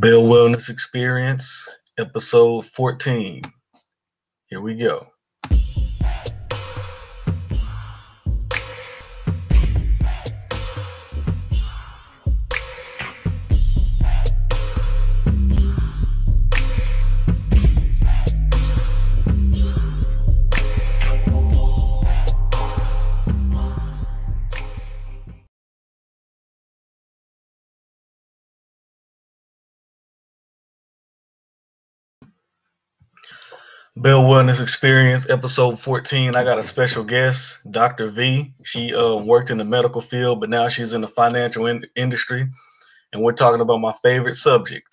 Bell 0.00 0.22
Wellness 0.22 0.70
Experience, 0.70 1.68
episode 1.98 2.64
14. 2.64 3.42
Here 4.46 4.62
we 4.62 4.74
go. 4.74 5.06
Bell 34.00 34.22
Wellness 34.22 34.62
Experience, 34.62 35.28
episode 35.28 35.78
14. 35.78 36.34
I 36.34 36.42
got 36.42 36.58
a 36.58 36.62
special 36.62 37.04
guest, 37.04 37.70
Dr. 37.70 38.06
V. 38.08 38.50
She 38.64 38.94
uh, 38.94 39.16
worked 39.16 39.50
in 39.50 39.58
the 39.58 39.64
medical 39.64 40.00
field, 40.00 40.40
but 40.40 40.48
now 40.48 40.70
she's 40.70 40.94
in 40.94 41.02
the 41.02 41.06
financial 41.06 41.66
in- 41.66 41.84
industry. 41.96 42.48
And 43.12 43.22
we're 43.22 43.32
talking 43.32 43.60
about 43.60 43.76
my 43.76 43.92
favorite 44.02 44.36
subject, 44.36 44.88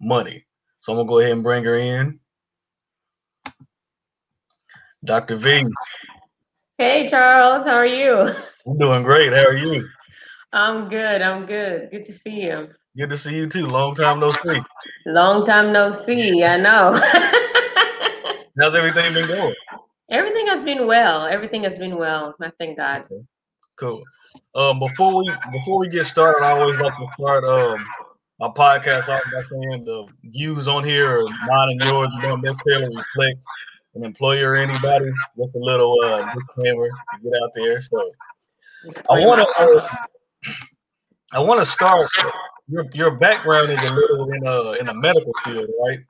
money. 0.00 0.44
So 0.80 0.90
I'm 0.90 0.96
going 0.96 1.06
to 1.06 1.08
go 1.08 1.18
ahead 1.20 1.30
and 1.30 1.42
bring 1.44 1.62
her 1.62 1.76
in. 1.76 2.18
Dr. 5.04 5.36
V. 5.36 5.64
Hey, 6.78 7.08
Charles. 7.08 7.64
How 7.64 7.76
are 7.76 7.86
you? 7.86 8.34
I'm 8.66 8.78
doing 8.78 9.04
great. 9.04 9.32
How 9.32 9.44
are 9.44 9.56
you? 9.56 9.88
I'm 10.52 10.88
good. 10.88 11.22
I'm 11.22 11.46
good. 11.46 11.92
Good 11.92 12.04
to 12.06 12.12
see 12.12 12.42
you. 12.42 12.70
Good 12.96 13.10
to 13.10 13.16
see 13.16 13.36
you 13.36 13.46
too. 13.46 13.68
Long 13.68 13.94
time 13.94 14.18
no 14.18 14.32
see. 14.32 14.60
Long 15.06 15.46
time 15.46 15.72
no 15.72 15.92
see. 16.04 16.42
I 16.42 16.56
know. 16.56 17.00
How's 18.58 18.74
everything 18.74 19.14
been 19.14 19.28
going? 19.28 19.54
Everything 20.10 20.46
has 20.48 20.64
been 20.64 20.86
well. 20.86 21.26
Everything 21.26 21.62
has 21.64 21.78
been 21.78 21.96
well. 21.96 22.34
I 22.40 22.50
thank 22.58 22.76
God. 22.76 23.04
Okay. 23.04 23.22
Cool. 23.76 24.02
Um, 24.54 24.80
before 24.80 25.16
we 25.16 25.30
before 25.52 25.78
we 25.78 25.88
get 25.88 26.06
started, 26.06 26.44
I 26.44 26.58
always 26.58 26.78
like 26.80 26.92
to 26.96 27.06
start 27.18 27.44
um 27.44 27.84
my 28.40 28.48
podcast 28.48 29.08
off 29.08 29.22
by 29.32 29.40
saying 29.40 29.84
the 29.84 30.06
views 30.24 30.66
on 30.66 30.82
here 30.82 31.20
are 31.20 31.26
mine 31.46 31.70
and 31.70 31.80
yours 31.82 32.10
don't 32.22 32.42
necessarily 32.42 32.88
reflect 32.96 33.44
an 33.94 34.04
employer 34.04 34.50
or 34.50 34.56
anybody. 34.56 35.10
Just 35.36 35.54
a 35.54 35.58
little 35.58 35.96
uh 36.02 36.34
disclaimer 36.34 36.88
to 36.88 37.22
get 37.22 37.32
out 37.42 37.50
there. 37.54 37.78
So 37.80 38.10
I 39.08 39.20
want 39.20 39.46
to 39.46 39.64
uh, 39.64 39.88
I 41.32 41.38
want 41.38 41.60
to 41.60 41.66
start. 41.66 42.08
Your 42.66 42.86
your 42.92 43.12
background 43.12 43.70
is 43.70 43.90
a 43.90 43.94
little 43.94 44.32
in 44.32 44.46
a 44.46 44.72
in 44.72 44.88
a 44.88 44.94
medical 44.94 45.32
field, 45.44 45.68
right? 45.86 46.00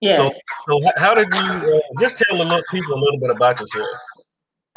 Yes. 0.00 0.16
So, 0.16 0.32
so 0.68 0.90
how 0.96 1.14
did 1.14 1.32
you 1.32 1.40
uh, 1.40 1.80
just 2.00 2.18
tell 2.18 2.38
the 2.38 2.44
little 2.44 2.62
people 2.70 2.94
a 2.94 3.00
little 3.00 3.18
bit 3.18 3.30
about 3.30 3.60
yourself? 3.60 3.88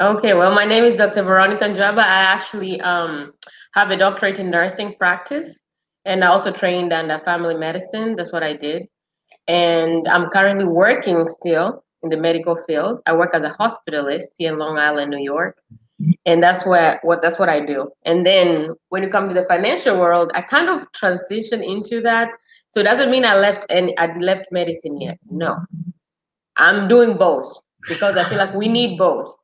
Okay. 0.00 0.32
Well, 0.34 0.54
my 0.54 0.64
name 0.64 0.84
is 0.84 0.94
Dr. 0.94 1.22
Veronica 1.22 1.64
Njaba. 1.64 1.98
I 1.98 2.22
actually 2.22 2.80
um, 2.80 3.32
have 3.74 3.90
a 3.90 3.96
doctorate 3.96 4.38
in 4.38 4.50
nursing 4.50 4.94
practice, 4.94 5.66
and 6.06 6.24
I 6.24 6.28
also 6.28 6.50
trained 6.50 6.92
under 6.92 7.18
family 7.20 7.54
medicine. 7.54 8.16
That's 8.16 8.32
what 8.32 8.42
I 8.42 8.54
did, 8.54 8.86
and 9.46 10.08
I'm 10.08 10.30
currently 10.30 10.64
working 10.64 11.28
still 11.28 11.84
in 12.02 12.08
the 12.08 12.16
medical 12.16 12.56
field. 12.56 13.00
I 13.04 13.14
work 13.14 13.34
as 13.34 13.42
a 13.42 13.54
hospitalist 13.60 14.36
here 14.38 14.52
in 14.52 14.58
Long 14.58 14.78
Island, 14.78 15.10
New 15.10 15.22
York, 15.22 15.58
and 16.26 16.42
that's 16.42 16.66
where 16.66 17.00
what 17.02 17.22
that's 17.22 17.38
what 17.38 17.48
I 17.48 17.60
do. 17.60 17.90
And 18.04 18.24
then 18.24 18.74
when 18.88 19.02
you 19.02 19.08
come 19.08 19.28
to 19.28 19.34
the 19.34 19.44
financial 19.44 19.98
world, 19.98 20.30
I 20.34 20.42
kind 20.42 20.68
of 20.68 20.90
transition 20.92 21.62
into 21.62 22.00
that 22.02 22.30
so 22.70 22.78
it 22.78 22.84
doesn't 22.84 23.10
mean 23.10 23.24
I 23.24 23.36
left 23.36 23.66
and 23.68 23.92
I 23.98 24.16
left 24.18 24.46
medicine 24.52 25.00
yet. 25.00 25.18
No, 25.28 25.58
I'm 26.56 26.86
doing 26.86 27.16
both 27.16 27.52
because 27.88 28.16
I 28.16 28.28
feel 28.28 28.38
like 28.38 28.54
we 28.54 28.68
need 28.68 28.96
both, 28.96 29.34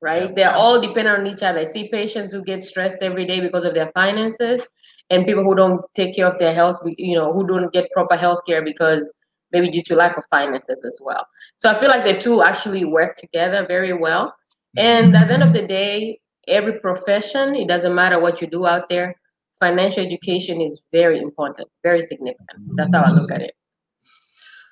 right? 0.00 0.34
They're 0.34 0.54
all 0.54 0.80
dependent 0.80 1.20
on 1.20 1.26
each 1.28 1.42
other. 1.42 1.60
I 1.60 1.64
see 1.64 1.88
patients 1.88 2.32
who 2.32 2.42
get 2.42 2.62
stressed 2.62 2.98
every 3.00 3.24
day 3.24 3.38
because 3.38 3.64
of 3.64 3.74
their 3.74 3.92
finances, 3.92 4.62
and 5.10 5.26
people 5.26 5.44
who 5.44 5.54
don't 5.54 5.82
take 5.94 6.16
care 6.16 6.26
of 6.26 6.38
their 6.40 6.52
health, 6.52 6.80
you 6.98 7.14
know, 7.14 7.32
who 7.32 7.46
don't 7.46 7.72
get 7.72 7.90
proper 7.92 8.16
health 8.16 8.40
care 8.46 8.64
because 8.64 9.12
maybe 9.52 9.70
due 9.70 9.82
to 9.82 9.94
lack 9.94 10.16
of 10.16 10.24
finances 10.30 10.82
as 10.84 10.98
well. 11.00 11.24
So 11.58 11.70
I 11.70 11.78
feel 11.78 11.88
like 11.88 12.04
the 12.04 12.18
two 12.18 12.42
actually 12.42 12.84
work 12.84 13.16
together 13.16 13.64
very 13.66 13.92
well. 13.92 14.34
And 14.76 15.16
at 15.16 15.28
the 15.28 15.34
end 15.34 15.42
of 15.42 15.52
the 15.52 15.66
day, 15.66 16.20
every 16.48 16.80
profession, 16.80 17.54
it 17.54 17.68
doesn't 17.68 17.94
matter 17.94 18.18
what 18.18 18.40
you 18.40 18.46
do 18.46 18.66
out 18.66 18.88
there, 18.88 19.14
financial 19.60 20.04
education 20.04 20.60
is 20.60 20.80
very 20.92 21.18
important, 21.18 21.68
very 21.82 22.02
significant. 22.02 22.76
That's 22.76 22.92
how 22.94 23.02
I 23.02 23.10
look 23.10 23.30
at 23.30 23.42
it. 23.42 23.54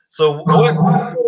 So, 0.09 0.43
what 0.43 0.75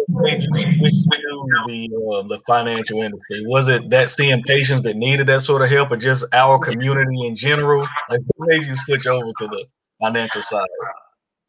made 0.08 0.42
you 0.42 0.58
switch 0.58 0.94
to 1.04 1.44
the 1.68 1.88
uh, 2.12 2.22
the 2.26 2.40
financial 2.46 3.00
industry? 3.00 3.44
Was 3.46 3.68
it 3.68 3.90
that 3.90 4.10
seeing 4.10 4.42
patients 4.42 4.82
that 4.82 4.96
needed 4.96 5.28
that 5.28 5.42
sort 5.42 5.62
of 5.62 5.70
help, 5.70 5.92
or 5.92 5.96
just 5.96 6.24
our 6.32 6.58
community 6.58 7.26
in 7.26 7.36
general? 7.36 7.86
Like, 8.10 8.20
what 8.34 8.48
made 8.48 8.66
you 8.66 8.76
switch 8.76 9.06
over 9.06 9.30
to 9.38 9.46
the 9.46 9.64
financial 10.02 10.42
side? 10.42 10.66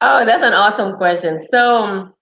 Oh, 0.01 0.23
that's 0.25 0.43
an 0.43 0.53
awesome 0.53 0.95
question. 0.97 1.43
So, 1.49 1.83
um, 1.83 2.13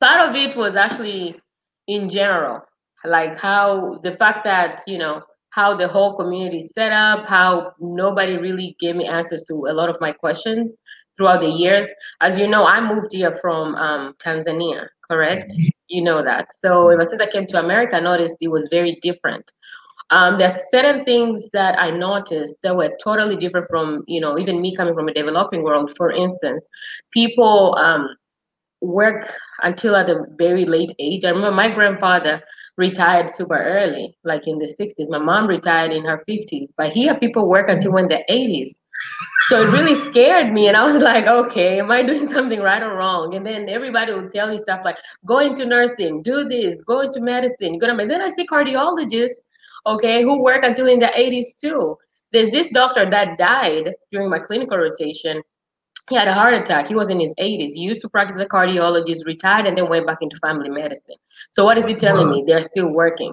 part 0.00 0.28
of 0.28 0.36
it 0.36 0.56
was 0.56 0.76
actually 0.76 1.40
in 1.88 2.08
general, 2.08 2.62
like 3.04 3.38
how 3.38 3.98
the 4.02 4.16
fact 4.16 4.44
that 4.44 4.82
you 4.86 4.98
know 4.98 5.22
how 5.50 5.76
the 5.76 5.88
whole 5.88 6.16
community 6.16 6.68
set 6.72 6.92
up, 6.92 7.26
how 7.26 7.72
nobody 7.80 8.36
really 8.36 8.76
gave 8.80 8.96
me 8.96 9.06
answers 9.06 9.42
to 9.48 9.66
a 9.68 9.72
lot 9.72 9.88
of 9.88 10.00
my 10.00 10.12
questions 10.12 10.80
throughout 11.16 11.40
the 11.40 11.48
years. 11.48 11.88
As 12.20 12.38
you 12.38 12.46
know, 12.46 12.64
I 12.64 12.80
moved 12.80 13.12
here 13.12 13.36
from 13.42 13.74
um, 13.74 14.14
Tanzania, 14.24 14.86
correct? 15.10 15.52
You 15.88 16.02
know 16.02 16.22
that. 16.22 16.52
So 16.52 16.88
ever 16.90 17.04
since 17.04 17.20
I 17.20 17.26
came 17.26 17.46
to 17.48 17.58
America, 17.58 17.96
I 17.96 18.00
noticed 18.00 18.36
it 18.40 18.48
was 18.48 18.68
very 18.70 18.98
different. 19.02 19.50
Um, 20.10 20.38
there's 20.38 20.70
certain 20.70 21.04
things 21.04 21.48
that 21.52 21.78
I 21.78 21.90
noticed 21.90 22.56
that 22.62 22.76
were 22.76 22.96
totally 23.02 23.36
different 23.36 23.66
from, 23.68 24.04
you 24.06 24.20
know, 24.20 24.38
even 24.38 24.60
me 24.60 24.74
coming 24.74 24.94
from 24.94 25.08
a 25.08 25.14
developing 25.14 25.62
world. 25.62 25.96
For 25.96 26.10
instance, 26.10 26.68
people 27.12 27.76
um, 27.76 28.08
work 28.80 29.32
until 29.62 29.96
at 29.96 30.10
a 30.10 30.24
very 30.36 30.64
late 30.64 30.94
age. 30.98 31.24
I 31.24 31.28
remember 31.28 31.52
my 31.52 31.68
grandfather 31.68 32.42
retired 32.76 33.30
super 33.30 33.58
early, 33.58 34.16
like 34.24 34.46
in 34.46 34.58
the 34.58 34.66
60s. 34.66 35.08
My 35.08 35.18
mom 35.18 35.46
retired 35.46 35.92
in 35.92 36.04
her 36.04 36.24
50s, 36.28 36.68
but 36.76 36.92
here 36.92 37.14
people 37.14 37.48
work 37.48 37.68
until 37.68 37.96
in 37.96 38.08
the 38.08 38.22
80s. 38.30 38.82
So 39.48 39.62
it 39.62 39.72
really 39.72 39.96
scared 40.10 40.52
me. 40.52 40.68
And 40.68 40.76
I 40.76 40.84
was 40.90 41.02
like, 41.10 41.26
okay, 41.26 41.80
am 41.80 41.90
I 41.90 42.02
doing 42.02 42.28
something 42.28 42.60
right 42.60 42.82
or 42.82 42.96
wrong? 42.96 43.34
And 43.34 43.44
then 43.44 43.68
everybody 43.68 44.14
would 44.14 44.30
tell 44.30 44.48
me 44.48 44.58
stuff 44.58 44.82
like, 44.84 44.96
go 45.26 45.38
into 45.40 45.64
nursing, 45.64 46.22
do 46.22 46.48
this, 46.48 46.80
go 46.82 47.00
into 47.00 47.20
medicine. 47.20 47.78
Go 47.78 47.86
to, 47.86 47.98
and 47.98 48.10
then 48.10 48.22
I 48.22 48.30
see 48.30 48.46
cardiologists, 48.46 49.46
okay, 49.86 50.22
who 50.22 50.42
work 50.42 50.64
until 50.64 50.86
in 50.86 50.98
the 50.98 51.06
80s 51.06 51.58
too. 51.60 51.96
There's 52.32 52.52
this 52.52 52.68
doctor 52.68 53.10
that 53.10 53.38
died 53.38 53.92
during 54.12 54.30
my 54.30 54.38
clinical 54.38 54.78
rotation 54.78 55.42
he 56.08 56.16
had 56.16 56.28
a 56.28 56.34
heart 56.34 56.54
attack. 56.54 56.88
He 56.88 56.94
was 56.94 57.08
in 57.08 57.20
his 57.20 57.34
80s. 57.34 57.72
He 57.72 57.80
used 57.80 58.00
to 58.02 58.08
practice 58.08 58.36
as 58.36 58.42
a 58.42 58.48
cardiologist, 58.48 59.26
retired, 59.26 59.66
and 59.66 59.76
then 59.76 59.88
went 59.88 60.06
back 60.06 60.18
into 60.20 60.36
family 60.36 60.68
medicine. 60.68 61.16
So 61.50 61.64
what 61.64 61.78
is 61.78 61.86
he 61.86 61.94
telling 61.94 62.30
me? 62.30 62.44
They're 62.46 62.62
still 62.62 62.88
working. 62.88 63.32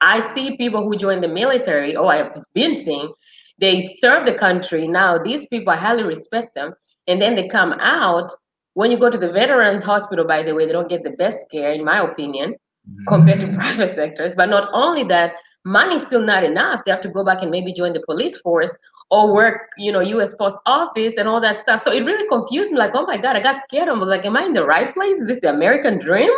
I 0.00 0.20
see 0.34 0.56
people 0.56 0.82
who 0.82 0.96
join 0.96 1.20
the 1.20 1.28
military, 1.28 1.96
or 1.96 2.12
I've 2.12 2.32
been 2.54 2.76
seeing, 2.76 3.12
they 3.58 3.88
serve 4.00 4.26
the 4.26 4.34
country. 4.34 4.86
Now, 4.86 5.18
these 5.18 5.46
people, 5.46 5.72
I 5.72 5.76
highly 5.76 6.04
respect 6.04 6.54
them. 6.54 6.74
And 7.06 7.20
then 7.20 7.34
they 7.34 7.48
come 7.48 7.72
out. 7.80 8.30
When 8.74 8.90
you 8.92 8.98
go 8.98 9.10
to 9.10 9.18
the 9.18 9.32
veterans 9.32 9.82
hospital, 9.82 10.24
by 10.24 10.42
the 10.42 10.54
way, 10.54 10.66
they 10.66 10.72
don't 10.72 10.88
get 10.88 11.02
the 11.02 11.10
best 11.10 11.38
care, 11.50 11.72
in 11.72 11.84
my 11.84 12.00
opinion, 12.00 12.52
mm-hmm. 12.52 13.04
compared 13.08 13.40
to 13.40 13.48
private 13.54 13.96
sectors. 13.96 14.34
But 14.36 14.50
not 14.50 14.68
only 14.72 15.02
that, 15.04 15.34
money's 15.64 16.06
still 16.06 16.22
not 16.22 16.44
enough. 16.44 16.82
They 16.84 16.92
have 16.92 17.00
to 17.00 17.08
go 17.08 17.24
back 17.24 17.42
and 17.42 17.50
maybe 17.50 17.72
join 17.72 17.92
the 17.92 18.02
police 18.02 18.38
force 18.38 18.76
or 19.10 19.32
work, 19.32 19.70
you 19.78 19.90
know, 19.90 20.00
U.S. 20.00 20.34
Post 20.34 20.56
Office 20.66 21.16
and 21.16 21.26
all 21.28 21.40
that 21.40 21.58
stuff. 21.58 21.80
So 21.80 21.90
it 21.90 22.04
really 22.04 22.28
confused 22.28 22.70
me. 22.70 22.78
Like, 22.78 22.94
oh 22.94 23.06
my 23.06 23.16
God, 23.16 23.36
I 23.36 23.40
got 23.40 23.62
scared. 23.62 23.88
I 23.88 23.92
was 23.92 24.08
like, 24.08 24.24
am 24.26 24.36
I 24.36 24.44
in 24.44 24.52
the 24.52 24.64
right 24.64 24.92
place? 24.92 25.16
Is 25.18 25.26
this 25.26 25.40
the 25.40 25.50
American 25.50 25.98
dream 25.98 26.30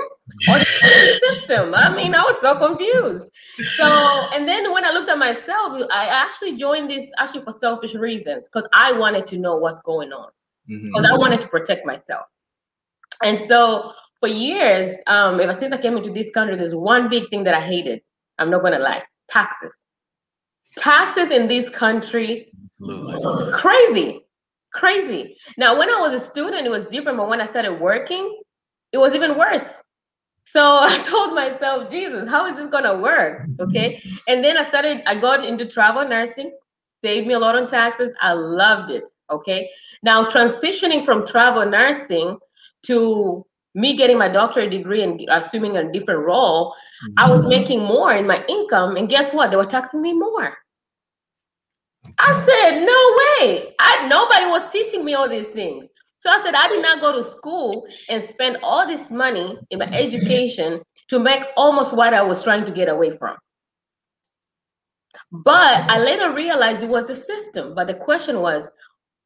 or 0.49 0.59
the 0.59 1.21
system? 1.35 1.75
I 1.75 1.95
mean, 1.95 2.15
I 2.15 2.23
was 2.23 2.41
so 2.41 2.57
confused. 2.57 3.31
So, 3.77 4.29
and 4.33 4.47
then 4.47 4.73
when 4.73 4.85
I 4.85 4.93
looked 4.93 5.09
at 5.09 5.19
myself, 5.19 5.83
I 5.93 6.07
actually 6.07 6.57
joined 6.57 6.91
this 6.91 7.07
actually 7.19 7.43
for 7.43 7.53
selfish 7.53 7.95
reasons 7.95 8.49
because 8.49 8.69
I 8.73 8.93
wanted 8.93 9.27
to 9.27 9.39
know 9.39 9.57
what's 9.57 9.81
going 9.81 10.13
on 10.13 10.29
because 10.69 11.05
mm-hmm. 11.05 11.13
I 11.13 11.17
wanted 11.17 11.41
to 11.41 11.49
protect 11.49 11.85
myself. 11.85 12.27
And 13.23 13.41
so 13.49 13.93
for 14.21 14.29
years, 14.29 14.97
um, 15.09 15.41
ever 15.41 15.53
since 15.55 15.75
I 15.75 15.79
came 15.79 15.97
into 15.97 16.13
this 16.13 16.31
country, 16.31 16.57
there's 16.57 16.75
one 16.75 17.09
big 17.09 17.29
thing 17.31 17.45
that 17.45 17.55
I 17.55 17.61
hated. 17.61 18.03
I'm 18.39 18.51
not 18.51 18.63
gonna 18.63 18.79
lie, 18.79 19.03
taxes. 19.29 19.87
Taxes 20.77 21.31
in 21.31 21.49
this 21.49 21.69
country 21.69 22.50
Absolutely. 22.81 23.53
Crazy. 23.53 24.21
Crazy. 24.73 25.37
Now, 25.57 25.79
when 25.79 25.91
I 25.91 26.01
was 26.01 26.21
a 26.21 26.25
student, 26.25 26.67
it 26.67 26.71
was 26.71 26.85
different, 26.87 27.19
but 27.19 27.29
when 27.29 27.41
I 27.41 27.47
started 27.47 27.81
working, 27.81 28.41
it 28.93 28.99
was 28.99 29.15
even 29.15 29.37
worse. 29.37 29.69
So 30.45 30.61
I 30.83 30.99
told 30.99 31.35
myself, 31.35 31.91
Jesus, 31.91 32.29
how 32.29 32.47
is 32.47 32.57
this 32.57 32.69
gonna 32.71 32.97
work? 32.97 33.47
Okay. 33.61 34.03
And 34.29 34.45
then 34.45 34.57
I 34.57 34.63
started, 34.63 35.03
I 35.07 35.17
got 35.17 35.45
into 35.45 35.67
travel 35.67 36.07
nursing, 36.07 36.53
saved 37.03 37.27
me 37.27 37.35
a 37.35 37.39
lot 37.39 37.57
on 37.57 37.67
taxes. 37.67 38.13
I 38.21 38.33
loved 38.33 38.91
it. 38.91 39.09
Okay. 39.31 39.69
Now, 40.03 40.25
transitioning 40.25 41.05
from 41.05 41.27
travel 41.27 41.67
nursing 41.67 42.39
to 42.85 43.45
me 43.75 43.95
getting 43.95 44.19
my 44.19 44.29
doctorate 44.29 44.71
degree 44.71 45.03
and 45.03 45.21
assuming 45.31 45.77
a 45.77 45.93
different 45.93 46.25
role, 46.25 46.73
mm-hmm. 46.73 47.13
I 47.19 47.31
was 47.31 47.41
mm-hmm. 47.41 47.51
making 47.51 47.81
more 47.81 48.13
in 48.15 48.27
my 48.27 48.45
income. 48.49 48.97
And 48.97 49.09
guess 49.09 49.33
what? 49.33 49.51
They 49.51 49.57
were 49.57 49.67
taxing 49.67 50.03
me 50.03 50.13
more. 50.13 50.57
I 52.19 52.47
said, 52.47 52.81
no 52.85 53.47
way. 53.47 53.75
I 53.79 54.07
nobody 54.09 54.47
was 54.47 54.71
teaching 54.73 55.05
me 55.05 55.15
all 55.15 55.29
these 55.29 55.49
things. 55.49 55.87
So 56.21 56.31
I 56.31 56.43
said, 56.43 56.55
I 56.55 56.69
did 56.69 56.83
not 56.83 57.01
go 57.01 57.17
to 57.17 57.25
school 57.25 57.85
and 58.09 58.23
spend 58.23 58.59
all 58.63 58.87
this 58.87 59.11
money 59.11 59.57
in 59.71 59.79
my 59.79 59.87
education 59.87 60.83
to 61.09 61.19
make 61.19 61.45
almost 61.57 61.95
what 61.95 62.13
I 62.13 62.23
was 62.23 62.45
trying 62.45 62.67
to 62.67 62.73
get 62.73 62.89
away 62.89 63.17
from. 63.17 63.37
But 65.33 65.91
I 65.91 65.99
later 65.99 66.33
realized 66.33 66.83
it 66.83 66.89
was 66.89 67.07
the 67.07 67.17
system. 67.17 67.75
But 67.75 67.87
the 67.87 67.95
question 67.95 68.41
was, 68.41 68.65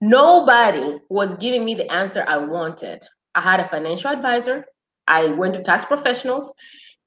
nobody 0.00 0.98
was 1.08 1.34
giving 1.34 1.64
me 1.64 1.74
the 1.74 1.90
answer 1.90 2.24
I 2.28 2.36
wanted. 2.36 3.04
I 3.34 3.40
had 3.40 3.60
a 3.60 3.68
financial 3.68 4.10
advisor. 4.10 4.64
I 5.08 5.26
went 5.26 5.54
to 5.54 5.62
tax 5.62 5.84
professionals. 5.84 6.52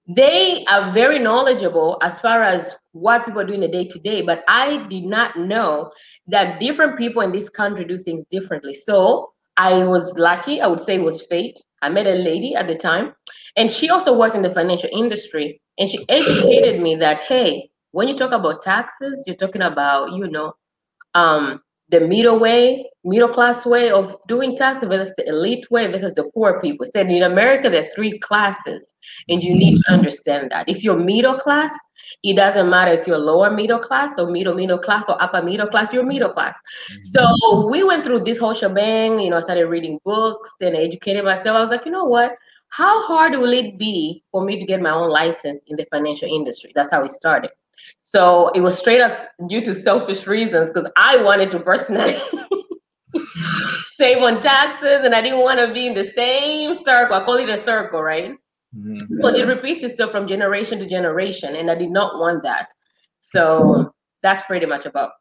They 0.07 0.65
are 0.65 0.91
very 0.91 1.19
knowledgeable 1.19 1.97
as 2.01 2.19
far 2.19 2.43
as 2.43 2.75
what 2.99 3.25
people 3.25 3.41
are 3.41 3.45
doing 3.45 3.61
the 3.61 3.67
day 3.67 3.85
to 3.85 3.99
day, 3.99 4.21
but 4.21 4.43
I 4.47 4.77
did 4.87 5.05
not 5.05 5.37
know 5.37 5.91
that 6.27 6.59
different 6.59 6.97
people 6.97 7.21
in 7.21 7.31
this 7.31 7.49
country 7.49 7.85
do 7.85 7.97
things 7.97 8.25
differently. 8.31 8.73
So 8.73 9.31
I 9.57 9.83
was 9.83 10.13
lucky, 10.17 10.61
I 10.61 10.67
would 10.67 10.81
say 10.81 10.95
it 10.95 11.03
was 11.03 11.21
fate. 11.23 11.59
I 11.81 11.89
met 11.89 12.07
a 12.07 12.13
lady 12.13 12.55
at 12.55 12.67
the 12.67 12.75
time, 12.75 13.13
and 13.55 13.69
she 13.69 13.89
also 13.89 14.17
worked 14.17 14.35
in 14.35 14.41
the 14.41 14.53
financial 14.53 14.89
industry, 14.91 15.61
and 15.77 15.87
she 15.87 16.05
educated 16.09 16.81
me 16.81 16.95
that, 16.95 17.19
hey, 17.19 17.69
when 17.91 18.07
you 18.07 18.15
talk 18.15 18.31
about 18.31 18.61
taxes, 18.61 19.23
you're 19.25 19.35
talking 19.35 19.61
about, 19.61 20.11
you 20.13 20.27
know, 20.27 20.53
um, 21.13 21.61
the 21.89 22.01
middle 22.01 22.37
way, 22.37 22.89
middle 23.03 23.29
class 23.29 23.65
way 23.65 23.89
of 23.89 24.17
doing 24.27 24.55
taxes 24.57 24.89
versus 24.89 25.13
the 25.17 25.27
elite 25.27 25.69
way 25.71 25.87
versus 25.87 26.13
the 26.13 26.29
poor 26.33 26.59
people. 26.61 26.85
Said 26.93 27.09
in 27.09 27.23
America, 27.23 27.69
there 27.69 27.85
are 27.85 27.89
three 27.95 28.19
classes, 28.19 28.93
and 29.29 29.41
you 29.41 29.55
need 29.55 29.77
to 29.77 29.91
understand 29.91 30.51
that. 30.51 30.67
If 30.67 30.83
you're 30.83 30.97
middle 30.97 31.39
class, 31.39 31.71
it 32.23 32.35
doesn't 32.35 32.69
matter 32.69 32.91
if 32.91 33.07
you're 33.07 33.17
lower 33.17 33.51
middle 33.51 33.79
class 33.79 34.17
or 34.17 34.29
middle 34.29 34.53
middle 34.53 34.77
class 34.77 35.05
or 35.07 35.21
upper 35.21 35.41
middle 35.41 35.67
class, 35.67 35.93
you're 35.93 36.05
middle 36.05 36.29
class. 36.29 36.57
Mm-hmm. 36.91 37.01
So 37.01 37.67
we 37.69 37.83
went 37.83 38.03
through 38.03 38.21
this 38.21 38.37
whole 38.37 38.53
shebang, 38.53 39.19
you 39.19 39.29
know, 39.29 39.37
I 39.37 39.41
started 39.41 39.67
reading 39.67 39.99
books 40.03 40.51
and 40.61 40.75
educating 40.75 41.23
myself. 41.23 41.57
I 41.57 41.61
was 41.61 41.69
like, 41.69 41.85
you 41.85 41.91
know 41.91 42.05
what? 42.05 42.35
How 42.69 43.03
hard 43.03 43.33
will 43.33 43.53
it 43.53 43.77
be 43.77 44.23
for 44.31 44.43
me 44.43 44.59
to 44.59 44.65
get 44.65 44.81
my 44.81 44.91
own 44.91 45.09
license 45.09 45.59
in 45.67 45.77
the 45.77 45.85
financial 45.91 46.27
industry? 46.27 46.71
That's 46.75 46.91
how 46.91 47.03
it 47.03 47.11
started. 47.11 47.51
So 48.03 48.49
it 48.49 48.61
was 48.61 48.77
straight 48.77 49.01
up 49.01 49.13
due 49.47 49.63
to 49.63 49.73
selfish 49.73 50.27
reasons 50.27 50.71
because 50.71 50.89
I 50.95 51.21
wanted 51.21 51.51
to 51.51 51.59
personally 51.59 52.17
save 53.95 54.21
on 54.21 54.41
taxes 54.41 55.05
and 55.05 55.13
I 55.13 55.21
didn't 55.21 55.39
want 55.39 55.59
to 55.59 55.73
be 55.73 55.87
in 55.87 55.93
the 55.93 56.11
same 56.15 56.75
circle. 56.75 57.15
I 57.17 57.23
call 57.23 57.35
it 57.35 57.49
a 57.49 57.63
circle, 57.63 58.01
right? 58.01 58.35
Mm-hmm. 58.75 59.35
It 59.35 59.47
repeats 59.47 59.83
itself 59.83 60.11
from 60.11 60.27
generation 60.27 60.79
to 60.79 60.87
generation, 60.87 61.55
and 61.55 61.71
I 61.71 61.75
did 61.75 61.89
not 61.89 62.19
want 62.19 62.43
that. 62.43 62.69
So 63.21 63.93
that's 64.21 64.41
pretty 64.41 64.65
much 64.65 64.85
about 64.85 65.11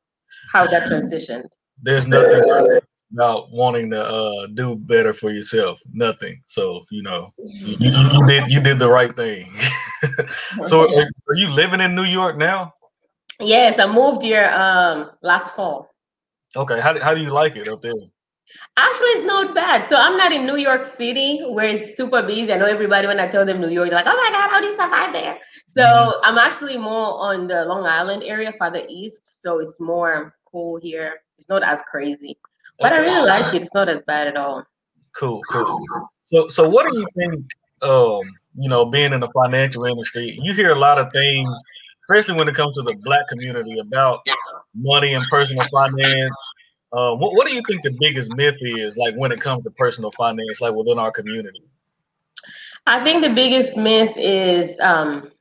how 0.52 0.66
that 0.66 0.88
transitioned. 0.88 1.48
There's 1.82 2.06
nothing 2.06 2.80
about 3.12 3.50
wanting 3.52 3.90
to 3.90 4.04
uh, 4.04 4.46
do 4.54 4.76
better 4.76 5.12
for 5.12 5.30
yourself. 5.30 5.80
Nothing. 5.92 6.42
So 6.46 6.84
you 6.90 7.02
know, 7.02 7.32
you, 7.38 7.76
you, 7.78 7.90
you 7.90 8.26
did 8.26 8.50
you 8.50 8.60
did 8.60 8.78
the 8.78 8.90
right 8.90 9.16
thing. 9.16 9.52
so 10.64 10.80
are, 10.80 11.02
are, 11.28 11.34
you 11.34 11.48
living 11.48 11.80
in 11.80 11.94
New 11.94 12.04
York 12.04 12.36
now? 12.36 12.72
Yes, 13.40 13.78
I 13.78 13.86
moved 13.86 14.22
here 14.22 14.48
um 14.50 15.10
last 15.22 15.54
fall. 15.54 15.90
Okay, 16.54 16.80
how 16.80 16.98
how 17.00 17.14
do 17.14 17.20
you 17.20 17.30
like 17.30 17.56
it 17.56 17.68
up 17.68 17.82
there? 17.82 17.92
Actually, 18.76 19.08
it's 19.08 19.26
not 19.26 19.54
bad. 19.54 19.88
So 19.88 19.96
I'm 19.96 20.16
not 20.16 20.32
in 20.32 20.46
New 20.46 20.56
York 20.56 20.96
City 20.96 21.42
where 21.48 21.66
it's 21.66 21.96
super 21.96 22.22
busy. 22.22 22.52
I 22.52 22.56
know 22.56 22.66
everybody 22.66 23.06
when 23.06 23.20
I 23.20 23.26
tell 23.26 23.44
them 23.44 23.60
New 23.60 23.70
York, 23.70 23.88
they're 23.90 23.98
like, 23.98 24.06
"Oh 24.06 24.16
my 24.16 24.30
God, 24.30 24.50
how 24.50 24.60
do 24.60 24.66
you 24.66 24.76
survive 24.76 25.12
there?" 25.12 25.38
So 25.66 25.82
mm-hmm. 25.82 26.20
I'm 26.24 26.38
actually 26.38 26.76
more 26.76 27.18
on 27.20 27.46
the 27.46 27.64
Long 27.64 27.86
Island 27.86 28.22
area, 28.22 28.52
farther 28.58 28.82
east. 28.88 29.42
So 29.42 29.60
it's 29.60 29.80
more 29.80 30.34
cool 30.44 30.78
here. 30.78 31.20
It's 31.38 31.48
not 31.48 31.62
as 31.62 31.82
crazy, 31.90 32.38
but 32.78 32.92
okay. 32.92 33.02
I 33.02 33.04
really 33.04 33.26
like 33.26 33.54
it. 33.54 33.62
It's 33.62 33.74
not 33.74 33.88
as 33.88 34.00
bad 34.06 34.28
at 34.28 34.36
all. 34.36 34.64
Cool, 35.16 35.40
cool. 35.50 35.80
So, 36.24 36.48
so 36.48 36.68
what 36.68 36.90
do 36.90 36.98
you 36.98 37.06
think? 37.16 37.44
Um, 37.82 38.22
you 38.58 38.70
know, 38.70 38.86
being 38.86 39.12
in 39.12 39.20
the 39.20 39.28
financial 39.34 39.84
industry, 39.84 40.38
you 40.40 40.54
hear 40.54 40.72
a 40.72 40.78
lot 40.78 40.98
of 40.98 41.12
things, 41.12 41.50
especially 42.04 42.38
when 42.38 42.48
it 42.48 42.54
comes 42.54 42.74
to 42.76 42.82
the 42.82 42.94
black 43.02 43.28
community, 43.28 43.78
about 43.78 44.26
money 44.74 45.14
and 45.14 45.24
personal 45.30 45.66
finance 45.70 46.34
uh, 46.92 47.14
what, 47.16 47.34
what 47.34 47.46
do 47.46 47.54
you 47.54 47.62
think 47.66 47.82
the 47.82 47.96
biggest 47.98 48.34
myth 48.36 48.56
is, 48.60 48.96
like 48.96 49.14
when 49.16 49.32
it 49.32 49.40
comes 49.40 49.64
to 49.64 49.70
personal 49.70 50.10
finance, 50.16 50.60
like 50.60 50.74
within 50.74 50.98
our 50.98 51.10
community? 51.10 51.62
I 52.86 53.02
think 53.02 53.22
the 53.22 53.30
biggest 53.30 53.76
myth 53.76 54.12
is, 54.16 54.78
um, 54.80 55.32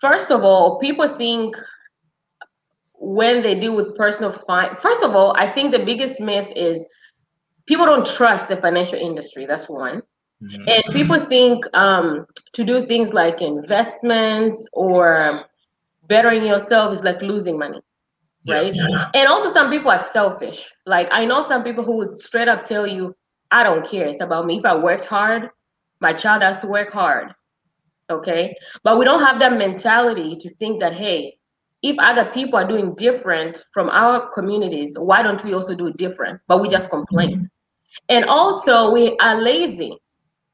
first 0.00 0.30
of 0.30 0.44
all, 0.44 0.78
people 0.78 1.08
think 1.08 1.56
when 2.94 3.42
they 3.42 3.58
deal 3.58 3.74
with 3.74 3.96
personal 3.96 4.30
finance. 4.30 4.78
First 4.78 5.02
of 5.02 5.16
all, 5.16 5.34
I 5.36 5.48
think 5.48 5.72
the 5.72 5.84
biggest 5.84 6.20
myth 6.20 6.48
is 6.54 6.86
people 7.66 7.86
don't 7.86 8.06
trust 8.06 8.48
the 8.48 8.56
financial 8.56 8.98
industry. 8.98 9.46
That's 9.46 9.68
one. 9.68 10.02
Mm-hmm. 10.42 10.68
And 10.68 10.94
people 10.94 11.18
think 11.18 11.64
um, 11.74 12.26
to 12.52 12.64
do 12.64 12.86
things 12.86 13.12
like 13.12 13.42
investments 13.42 14.68
or 14.72 15.46
bettering 16.06 16.44
yourself 16.44 16.94
is 16.94 17.02
like 17.02 17.20
losing 17.20 17.58
money 17.58 17.80
right? 18.48 18.74
Yeah. 18.74 19.10
And 19.14 19.28
also, 19.28 19.52
some 19.52 19.70
people 19.70 19.90
are 19.90 20.06
selfish. 20.12 20.70
Like, 20.86 21.08
I 21.12 21.24
know 21.24 21.46
some 21.46 21.62
people 21.64 21.84
who 21.84 21.96
would 21.96 22.16
straight 22.16 22.48
up 22.48 22.64
tell 22.64 22.86
you, 22.86 23.14
I 23.50 23.62
don't 23.62 23.86
care. 23.86 24.06
It's 24.06 24.20
about 24.20 24.46
me. 24.46 24.58
If 24.58 24.64
I 24.64 24.76
worked 24.76 25.04
hard, 25.04 25.50
my 26.00 26.12
child 26.12 26.42
has 26.42 26.58
to 26.58 26.66
work 26.66 26.92
hard. 26.92 27.34
Okay. 28.08 28.54
But 28.82 28.98
we 28.98 29.04
don't 29.04 29.20
have 29.20 29.38
that 29.40 29.56
mentality 29.56 30.36
to 30.36 30.48
think 30.48 30.80
that, 30.80 30.92
hey, 30.92 31.36
if 31.82 31.96
other 31.98 32.26
people 32.26 32.58
are 32.58 32.66
doing 32.66 32.94
different 32.94 33.64
from 33.72 33.88
our 33.88 34.28
communities, 34.30 34.94
why 34.98 35.22
don't 35.22 35.42
we 35.44 35.54
also 35.54 35.74
do 35.74 35.92
different? 35.94 36.40
But 36.46 36.60
we 36.60 36.68
just 36.68 36.90
complain. 36.90 37.30
Mm-hmm. 37.30 37.44
And 38.08 38.24
also, 38.26 38.90
we 38.90 39.16
are 39.18 39.40
lazy, 39.40 39.96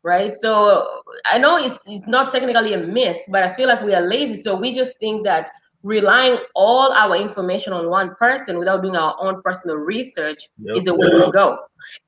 right? 0.03 0.33
So 0.35 1.03
I 1.27 1.39
know 1.39 1.59
it's, 1.59 1.79
it's 1.87 2.07
not 2.07 2.31
technically 2.31 2.75
a 2.75 2.79
myth, 2.79 3.19
but 3.29 3.43
I 3.43 3.53
feel 3.55 3.69
like 3.69 3.83
we 3.83 3.95
are 3.95 4.07
lazy. 4.07 4.41
So 4.41 4.55
we 4.57 4.73
just 4.73 4.99
think 5.01 5.25
that 5.25 5.51
relying 5.87 6.37
all 6.57 6.93
our 6.93 7.15
information 7.15 7.73
on 7.73 7.89
one 7.89 8.13
person 8.17 8.59
without 8.59 8.83
doing 8.83 8.97
our 8.97 9.17
own 9.21 9.41
personal 9.43 9.77
research 9.77 10.49
yep. 10.59 10.79
is 10.79 10.85
the 10.85 10.93
way 10.93 11.07
to 11.07 11.31
go. 11.33 11.59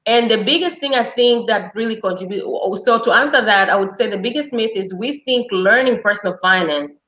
And 0.05 0.29
the 0.29 0.43
biggest 0.43 0.79
thing 0.79 0.97
I 0.97 1.05
think 1.05 1.47
that 1.47 1.73
really 1.77 2.01
contributes, 2.01 2.43
oh, 2.45 2.75
so 2.75 2.99
to 2.99 3.13
answer 3.13 3.41
that, 3.41 3.71
I 3.71 3.77
would 3.77 3.91
say 3.91 4.09
the 4.09 4.19
biggest 4.19 4.53
myth 4.53 4.73
is 4.75 4.93
we 4.93 5.21
think 5.21 5.47
learning 5.53 6.03
personal 6.03 6.37
finance 6.43 7.01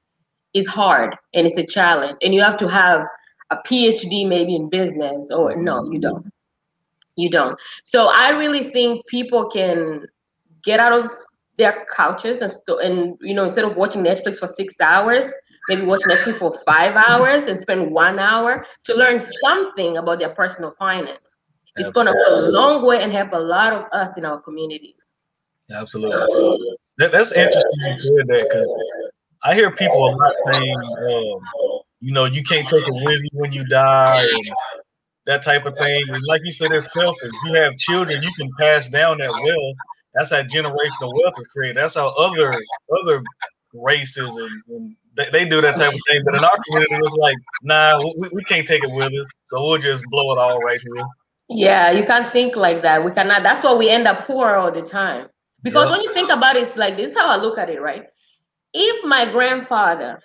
is 0.54 0.66
hard 0.68 1.16
and 1.34 1.44
it's 1.44 1.58
a 1.58 1.66
challenge, 1.66 2.18
and 2.22 2.32
you 2.32 2.40
have 2.40 2.56
to 2.58 2.68
have 2.68 3.04
a 3.50 3.56
PhD 3.56 4.28
maybe 4.28 4.54
in 4.54 4.70
business, 4.70 5.30
or 5.32 5.50
mm-hmm. 5.50 5.64
no, 5.64 5.90
you 5.90 5.98
don't. 5.98 6.32
You 7.16 7.30
don't. 7.30 7.58
So 7.82 8.12
I 8.14 8.30
really 8.30 8.62
think 8.62 9.04
people 9.06 9.50
can 9.50 10.06
get 10.62 10.78
out 10.78 10.92
of 10.92 11.10
their 11.58 11.84
couches 11.94 12.40
and, 12.40 12.50
st- 12.50 12.80
and 12.80 13.18
you 13.20 13.34
know 13.34 13.44
instead 13.44 13.64
of 13.64 13.76
watching 13.76 14.04
Netflix 14.04 14.36
for 14.36 14.46
six 14.46 14.80
hours, 14.80 15.30
maybe 15.70 15.86
watch 15.86 16.00
Netflix 16.02 16.38
for 16.38 16.58
five 16.66 16.96
hours 16.96 17.44
and 17.44 17.58
spend 17.58 17.90
one 17.92 18.18
hour 18.18 18.66
to 18.84 18.94
learn 18.94 19.22
something 19.40 19.96
about 19.98 20.18
their 20.18 20.30
personal 20.30 20.74
finance. 20.78 21.44
It's 21.76 21.92
going 21.92 22.06
to 22.06 22.12
go 22.12 22.34
a 22.34 22.50
long 22.50 22.84
way 22.84 23.02
and 23.02 23.12
help 23.12 23.32
a 23.32 23.38
lot 23.38 23.72
of 23.72 23.84
us 23.92 24.16
in 24.18 24.24
our 24.24 24.40
communities. 24.40 25.14
Absolutely. 25.70 26.76
That, 26.98 27.12
that's 27.12 27.32
interesting 27.32 27.80
you 27.86 28.18
said 28.18 28.26
that 28.26 28.48
because 28.50 28.70
I 29.44 29.54
hear 29.54 29.70
people 29.70 30.04
a 30.04 30.10
lot 30.16 30.34
saying, 30.50 30.76
um, 30.76 31.82
you 32.00 32.12
know, 32.12 32.24
you 32.24 32.42
can't 32.42 32.68
take 32.68 32.86
it 32.86 32.92
with 32.92 33.20
you 33.22 33.30
when 33.32 33.52
you 33.52 33.64
die 33.64 34.20
and 34.20 34.50
that 35.26 35.42
type 35.44 35.64
of 35.66 35.78
thing. 35.78 36.02
And 36.08 36.22
like 36.26 36.42
you 36.44 36.50
said, 36.50 36.72
it's 36.72 36.88
selfish. 36.92 37.30
You 37.46 37.54
have 37.54 37.76
children, 37.76 38.22
you 38.22 38.32
can 38.36 38.50
pass 38.58 38.88
down 38.88 39.18
that 39.18 39.30
wealth. 39.30 39.76
That's 40.14 40.30
how 40.30 40.42
generational 40.42 41.14
wealth 41.14 41.34
is 41.38 41.46
created. 41.46 41.76
That's 41.76 41.94
how 41.94 42.08
other 42.18 42.52
other 43.02 43.22
races 43.72 44.36
and, 44.36 44.50
and 44.68 44.96
they, 45.16 45.28
they, 45.30 45.44
do 45.44 45.60
that 45.60 45.76
type 45.76 45.92
of 45.92 46.00
thing. 46.08 46.22
But 46.24 46.34
in 46.34 46.44
our 46.44 46.56
community, 46.66 46.96
it's 47.04 47.14
like, 47.16 47.36
nah, 47.62 48.00
we, 48.16 48.28
we 48.32 48.44
can't 48.44 48.66
take 48.66 48.84
it 48.84 48.90
with 48.92 49.12
us, 49.12 49.26
so 49.46 49.64
we'll 49.64 49.78
just 49.78 50.04
blow 50.10 50.32
it 50.32 50.38
all 50.38 50.58
right 50.60 50.80
here. 50.80 51.04
Yeah, 51.48 51.90
you 51.90 52.04
can't 52.04 52.32
think 52.32 52.54
like 52.54 52.82
that. 52.82 53.04
We 53.04 53.10
cannot. 53.10 53.42
That's 53.42 53.64
why 53.64 53.74
we 53.74 53.90
end 53.90 54.06
up 54.06 54.26
poor 54.26 54.54
all 54.54 54.70
the 54.70 54.82
time. 54.82 55.26
Because 55.62 55.90
when 55.90 56.00
you 56.00 56.12
think 56.14 56.30
about 56.30 56.56
it, 56.56 56.62
it's 56.62 56.76
like 56.76 56.96
this 56.96 57.10
is 57.10 57.16
how 57.16 57.28
I 57.28 57.36
look 57.36 57.58
at 57.58 57.68
it, 57.68 57.82
right? 57.82 58.04
If 58.72 59.04
my 59.04 59.30
grandfather, 59.30 60.20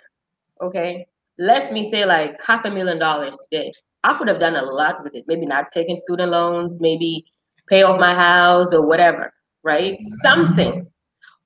okay, 0.61 1.07
left 1.37 1.73
me 1.73 1.89
say 1.89 2.05
like 2.05 2.39
half 2.41 2.63
a 2.65 2.69
million 2.71 2.99
dollars 2.99 3.35
today, 3.49 3.73
I 4.03 4.17
could 4.17 4.27
have 4.27 4.39
done 4.39 4.55
a 4.55 4.61
lot 4.61 5.03
with 5.03 5.15
it. 5.15 5.25
Maybe 5.27 5.45
not 5.45 5.71
taking 5.71 5.97
student 5.97 6.31
loans, 6.31 6.79
maybe 6.79 7.25
pay 7.67 7.83
off 7.83 7.99
my 7.99 8.13
house 8.13 8.71
or 8.71 8.85
whatever, 8.85 9.33
right? 9.63 9.93
Mm-hmm. 9.93 10.15
Something. 10.21 10.87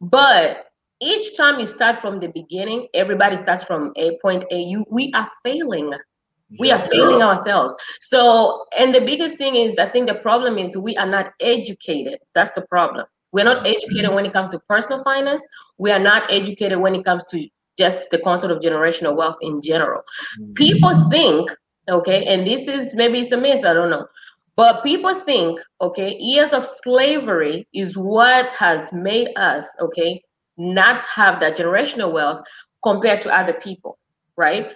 But 0.01 0.68
each 1.01 1.35
time 1.37 1.59
you 1.59 1.65
start 1.65 1.99
from 1.99 2.19
the 2.19 2.27
beginning, 2.27 2.87
everybody 2.93 3.37
starts 3.37 3.63
from 3.63 3.93
a 3.95 4.17
point 4.21 4.45
A. 4.51 4.59
You 4.59 4.85
we 4.89 5.11
are 5.13 5.29
failing. 5.43 5.93
We 6.59 6.71
are 6.71 6.79
failing 6.87 7.21
ourselves. 7.21 7.75
So, 8.01 8.65
and 8.77 8.93
the 8.93 9.01
biggest 9.01 9.37
thing 9.37 9.55
is, 9.55 9.77
I 9.77 9.85
think 9.85 10.07
the 10.07 10.15
problem 10.15 10.57
is 10.57 10.75
we 10.75 10.97
are 10.97 11.05
not 11.05 11.33
educated. 11.39 12.19
That's 12.33 12.55
the 12.55 12.63
problem. 12.63 13.05
We're 13.31 13.45
not 13.45 13.67
educated 13.67 14.11
when 14.11 14.25
it 14.25 14.33
comes 14.33 14.51
to 14.51 14.59
personal 14.67 15.03
finance. 15.03 15.43
We 15.77 15.91
are 15.91 15.99
not 15.99 16.23
educated 16.31 16.79
when 16.79 16.95
it 16.95 17.05
comes 17.05 17.23
to 17.25 17.47
just 17.77 18.09
the 18.09 18.17
concept 18.17 18.51
of 18.51 18.61
generational 18.61 19.15
wealth 19.15 19.37
in 19.41 19.61
general. 19.61 20.01
Mm-hmm. 20.39 20.53
People 20.53 21.09
think, 21.09 21.51
okay, 21.87 22.25
and 22.25 22.47
this 22.47 22.67
is 22.67 22.95
maybe 22.95 23.19
it's 23.19 23.31
a 23.31 23.37
myth, 23.37 23.63
I 23.63 23.73
don't 23.73 23.91
know. 23.91 24.07
But 24.55 24.83
people 24.83 25.15
think, 25.15 25.61
okay, 25.79 26.17
years 26.17 26.51
of 26.51 26.67
slavery 26.83 27.67
is 27.73 27.95
what 27.95 28.51
has 28.51 28.91
made 28.91 29.29
us, 29.37 29.63
okay, 29.79 30.21
not 30.59 31.05
have 31.05 31.39
that 31.39 31.57
generational 31.57 32.11
wealth 32.11 32.41
compared 32.83 33.21
to 33.21 33.35
other 33.35 33.53
people, 33.53 33.97
right? 34.35 34.69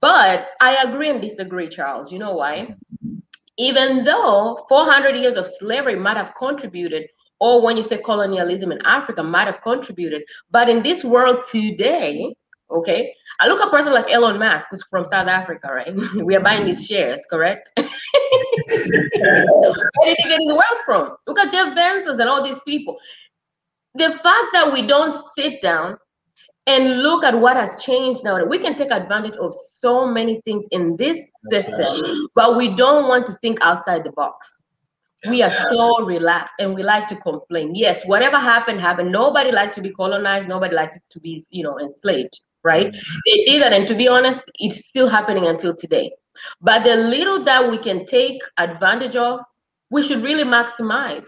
But 0.00 0.48
I 0.60 0.82
agree 0.82 1.10
and 1.10 1.20
disagree, 1.20 1.68
Charles. 1.68 2.10
You 2.10 2.18
know 2.18 2.34
why? 2.34 2.74
Mm-hmm. 3.04 3.18
Even 3.58 4.04
though 4.04 4.64
400 4.68 5.16
years 5.16 5.36
of 5.36 5.46
slavery 5.46 5.96
might 5.96 6.16
have 6.16 6.34
contributed, 6.34 7.08
or 7.40 7.62
when 7.62 7.76
you 7.76 7.82
say 7.82 7.98
colonialism 7.98 8.72
in 8.72 8.80
Africa 8.84 9.22
might 9.22 9.46
have 9.46 9.60
contributed, 9.62 10.22
but 10.50 10.68
in 10.68 10.82
this 10.82 11.04
world 11.04 11.44
today, 11.50 12.34
okay, 12.70 13.14
I 13.40 13.48
look 13.48 13.60
at 13.60 13.68
a 13.68 13.70
person 13.70 13.92
like 13.92 14.10
Elon 14.10 14.38
Musk, 14.38 14.68
who's 14.70 14.82
from 14.84 15.06
South 15.06 15.28
Africa, 15.28 15.68
right? 15.72 15.94
we 16.14 16.34
are 16.34 16.40
buying 16.40 16.66
his 16.66 16.82
mm-hmm. 16.84 16.94
shares, 16.94 17.22
correct? 17.30 17.72
Where 17.76 17.86
did 20.04 20.16
he 20.18 20.28
get 20.28 20.40
his 20.40 20.52
wealth 20.52 20.80
from? 20.84 21.16
Look 21.26 21.38
at 21.38 21.50
Jeff 21.50 21.76
Bezos 21.76 22.18
and 22.18 22.28
all 22.28 22.42
these 22.42 22.60
people. 22.60 22.98
The 23.96 24.10
fact 24.10 24.48
that 24.52 24.70
we 24.72 24.86
don't 24.86 25.24
sit 25.34 25.62
down 25.62 25.98
and 26.66 27.02
look 27.02 27.24
at 27.24 27.38
what 27.38 27.56
has 27.56 27.82
changed 27.82 28.24
now. 28.24 28.44
We 28.44 28.58
can 28.58 28.74
take 28.74 28.90
advantage 28.90 29.36
of 29.36 29.54
so 29.54 30.06
many 30.06 30.40
things 30.44 30.66
in 30.72 30.96
this 30.96 31.18
system, 31.50 32.28
but 32.34 32.56
we 32.56 32.74
don't 32.74 33.08
want 33.08 33.26
to 33.26 33.32
think 33.34 33.58
outside 33.62 34.04
the 34.04 34.10
box. 34.12 34.62
We 35.28 35.42
are 35.42 35.52
so 35.70 36.04
relaxed 36.04 36.54
and 36.58 36.74
we 36.74 36.82
like 36.82 37.08
to 37.08 37.16
complain. 37.16 37.74
Yes, 37.74 38.04
whatever 38.04 38.38
happened, 38.38 38.80
happened. 38.80 39.10
Nobody 39.10 39.50
liked 39.50 39.74
to 39.76 39.80
be 39.80 39.90
colonized. 39.90 40.46
Nobody 40.46 40.74
liked 40.74 40.98
to 41.08 41.20
be, 41.20 41.44
you 41.50 41.64
know, 41.64 41.80
enslaved, 41.80 42.40
right? 42.62 42.88
Mm-hmm. 42.88 43.18
They 43.26 43.44
did 43.44 43.62
that. 43.62 43.72
And 43.72 43.86
to 43.88 43.94
be 43.94 44.08
honest, 44.08 44.42
it's 44.56 44.86
still 44.88 45.08
happening 45.08 45.46
until 45.46 45.74
today. 45.74 46.12
But 46.60 46.84
the 46.84 46.96
little 46.96 47.42
that 47.44 47.68
we 47.70 47.78
can 47.78 48.06
take 48.06 48.40
advantage 48.58 49.16
of, 49.16 49.40
we 49.90 50.02
should 50.02 50.22
really 50.22 50.44
maximize. 50.44 51.26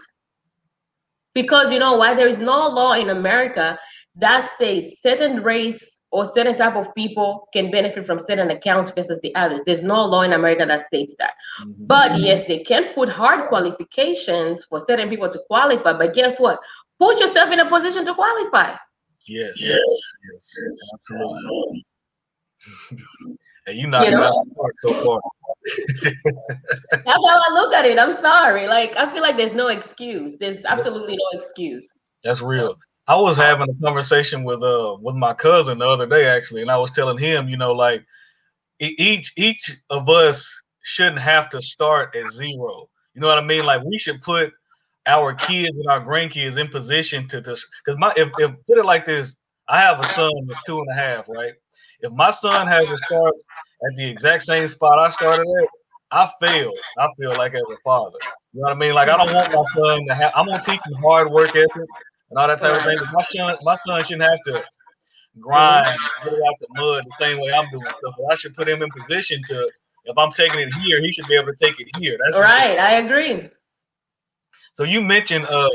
Because 1.41 1.71
you 1.71 1.79
know 1.79 1.95
why? 1.95 2.13
There 2.15 2.27
is 2.27 2.37
no 2.37 2.67
law 2.67 2.93
in 2.93 3.09
America 3.09 3.79
that 4.15 4.41
states 4.55 5.01
certain 5.01 5.41
race 5.41 6.01
or 6.11 6.29
certain 6.33 6.57
type 6.57 6.75
of 6.75 6.93
people 6.95 7.47
can 7.53 7.71
benefit 7.71 8.05
from 8.05 8.19
certain 8.19 8.49
accounts 8.51 8.91
versus 8.91 9.19
the 9.23 9.33
others. 9.35 9.61
There's 9.65 9.81
no 9.81 10.03
law 10.05 10.23
in 10.23 10.33
America 10.33 10.65
that 10.65 10.85
states 10.87 11.15
that. 11.19 11.33
Mm-hmm. 11.61 11.85
But 11.85 12.19
yes, 12.19 12.45
they 12.45 12.59
can 12.59 12.93
put 12.93 13.07
hard 13.07 13.47
qualifications 13.47 14.65
for 14.65 14.81
certain 14.81 15.07
people 15.07 15.29
to 15.29 15.39
qualify. 15.47 15.93
But 15.93 16.13
guess 16.13 16.39
what? 16.39 16.59
Put 16.99 17.21
yourself 17.21 17.53
in 17.53 17.61
a 17.61 17.69
position 17.69 18.03
to 18.03 18.13
qualify. 18.13 18.75
Yes, 19.25 19.53
yes, 19.61 19.79
yes, 20.33 20.55
absolutely. 20.93 21.85
And 23.67 23.77
you 23.77 23.87
not 23.87 24.05
you 24.05 24.11
know? 24.11 24.43
so 24.77 24.93
far. 25.03 25.21
That's 26.91 27.05
how 27.05 27.41
I 27.47 27.53
look 27.53 27.73
at 27.73 27.85
it. 27.85 27.99
I'm 27.99 28.15
sorry. 28.15 28.67
Like 28.67 28.95
I 28.97 29.11
feel 29.13 29.21
like 29.21 29.37
there's 29.37 29.53
no 29.53 29.67
excuse. 29.67 30.37
There's 30.37 30.63
absolutely 30.65 31.17
no 31.17 31.39
excuse. 31.39 31.87
That's 32.23 32.41
real. 32.41 32.75
I 33.07 33.15
was 33.15 33.37
having 33.37 33.69
a 33.69 33.83
conversation 33.83 34.43
with 34.43 34.61
uh 34.61 34.97
with 35.01 35.15
my 35.15 35.33
cousin 35.33 35.79
the 35.79 35.87
other 35.87 36.05
day 36.05 36.27
actually, 36.27 36.61
and 36.61 36.71
I 36.71 36.77
was 36.77 36.91
telling 36.91 37.17
him, 37.17 37.49
you 37.49 37.57
know, 37.57 37.73
like 37.73 38.05
each 38.79 39.33
each 39.35 39.77
of 39.89 40.09
us 40.09 40.61
shouldn't 40.81 41.19
have 41.19 41.49
to 41.49 41.61
start 41.61 42.15
at 42.15 42.31
zero. 42.31 42.89
You 43.13 43.21
know 43.21 43.27
what 43.27 43.39
I 43.39 43.45
mean? 43.45 43.65
Like 43.65 43.83
we 43.83 43.97
should 43.97 44.21
put 44.21 44.53
our 45.05 45.33
kids 45.33 45.75
and 45.75 45.87
our 45.87 46.01
grandkids 46.05 46.57
in 46.57 46.67
position 46.67 47.27
to 47.29 47.41
just 47.41 47.67
because 47.83 47.99
my 47.99 48.13
if, 48.15 48.29
if 48.37 48.51
put 48.67 48.77
it 48.77 48.85
like 48.85 49.05
this, 49.05 49.35
I 49.67 49.79
have 49.81 49.99
a 49.99 50.05
son 50.09 50.31
that's 50.47 50.63
two 50.63 50.79
and 50.79 50.87
a 50.91 50.95
half, 50.95 51.27
right? 51.27 51.53
If 52.01 52.11
my 52.13 52.31
son 52.31 52.67
has 52.67 52.87
to 52.87 52.97
start 52.97 53.35
at 53.89 53.95
the 53.95 54.09
exact 54.09 54.43
same 54.43 54.67
spot 54.67 54.99
I 54.99 55.09
started 55.11 55.45
at, 55.61 55.69
I 56.11 56.29
failed. 56.39 56.77
I 56.97 57.07
feel 57.19 57.35
like 57.37 57.53
as 57.53 57.61
a 57.61 57.77
father. 57.83 58.17
You 58.53 58.61
know 58.61 58.67
what 58.67 58.71
I 58.71 58.79
mean? 58.79 58.93
Like 58.93 59.09
I 59.09 59.17
don't 59.17 59.33
want 59.33 59.53
my 59.53 59.63
son 59.75 60.07
to 60.07 60.15
have. 60.15 60.31
I'm 60.35 60.47
gonna 60.47 60.63
teach 60.63 60.79
him 60.85 61.01
hard 61.03 61.29
work 61.29 61.49
ethic 61.49 61.69
and 61.75 62.37
all 62.37 62.47
that 62.47 62.59
type 62.59 62.77
of 62.77 62.83
thing. 62.83 62.97
But 62.99 63.11
my 63.11 63.23
son, 63.29 63.57
my 63.61 63.75
son 63.75 64.03
shouldn't 64.03 64.29
have 64.29 64.39
to 64.47 64.63
grind, 65.39 65.85
get 66.23 66.33
out 66.33 66.55
the 66.59 66.67
mud 66.75 67.05
the 67.05 67.15
same 67.19 67.39
way 67.39 67.51
I'm 67.51 67.69
doing 67.69 67.85
stuff. 67.85 68.15
But 68.17 68.31
I 68.31 68.35
should 68.35 68.55
put 68.55 68.67
him 68.67 68.81
in 68.81 68.89
position 68.91 69.41
to, 69.47 69.71
if 70.05 70.17
I'm 70.17 70.31
taking 70.31 70.61
it 70.61 70.73
here, 70.73 70.99
he 70.99 71.11
should 71.11 71.27
be 71.27 71.35
able 71.35 71.53
to 71.53 71.55
take 71.59 71.79
it 71.79 71.87
here. 71.97 72.17
That's 72.25 72.39
right. 72.39 72.79
I 72.79 72.93
agree. 72.93 73.49
So 74.73 74.83
you 74.83 75.01
mentioned 75.01 75.45
uh 75.45 75.69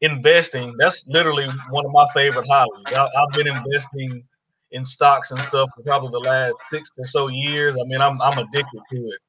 investing. 0.00 0.74
That's 0.78 1.06
literally 1.06 1.48
one 1.70 1.84
of 1.84 1.92
my 1.92 2.06
favorite 2.14 2.46
hobbies. 2.48 2.94
I, 2.94 3.04
I've 3.04 3.32
been 3.34 3.46
investing 3.46 4.24
in 4.72 4.84
stocks 4.84 5.30
and 5.30 5.40
stuff 5.40 5.68
for 5.74 5.82
probably 5.82 6.10
the 6.10 6.28
last 6.28 6.54
six 6.68 6.90
or 6.98 7.04
so 7.04 7.28
years. 7.28 7.76
I 7.76 7.84
mean, 7.84 8.00
I'm 8.00 8.20
I'm 8.20 8.38
addicted 8.38 8.80
to 8.92 8.96
it. 8.96 9.20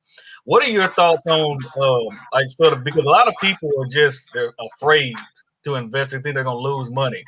What 0.45 0.63
are 0.63 0.69
your 0.69 0.93
thoughts 0.93 1.23
on 1.27 1.59
um 1.81 2.19
like 2.33 2.49
sort 2.49 2.73
of 2.73 2.83
because 2.83 3.05
a 3.05 3.09
lot 3.09 3.27
of 3.27 3.33
people 3.41 3.69
are 3.79 3.87
just 3.87 4.29
they're 4.33 4.53
afraid 4.75 5.15
to 5.65 5.75
invest. 5.75 6.11
They 6.11 6.19
think 6.19 6.35
they're 6.35 6.43
gonna 6.43 6.57
lose 6.57 6.89
money. 6.91 7.23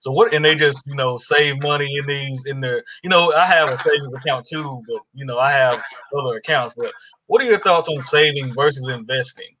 So 0.00 0.12
what? 0.12 0.32
And 0.32 0.44
they 0.44 0.54
just 0.54 0.86
you 0.86 0.94
know 0.94 1.18
save 1.18 1.62
money 1.62 1.88
in 1.98 2.06
these 2.06 2.46
in 2.46 2.60
their 2.60 2.84
you 3.02 3.10
know 3.10 3.32
I 3.32 3.46
have 3.46 3.70
a 3.70 3.78
savings 3.78 4.14
account 4.14 4.46
too, 4.46 4.82
but 4.88 5.00
you 5.14 5.24
know 5.24 5.38
I 5.38 5.52
have 5.52 5.82
other 6.16 6.36
accounts. 6.36 6.74
But 6.76 6.92
what 7.26 7.42
are 7.42 7.46
your 7.46 7.60
thoughts 7.60 7.88
on 7.88 8.00
saving 8.00 8.54
versus 8.54 8.88
investing? 8.88 9.56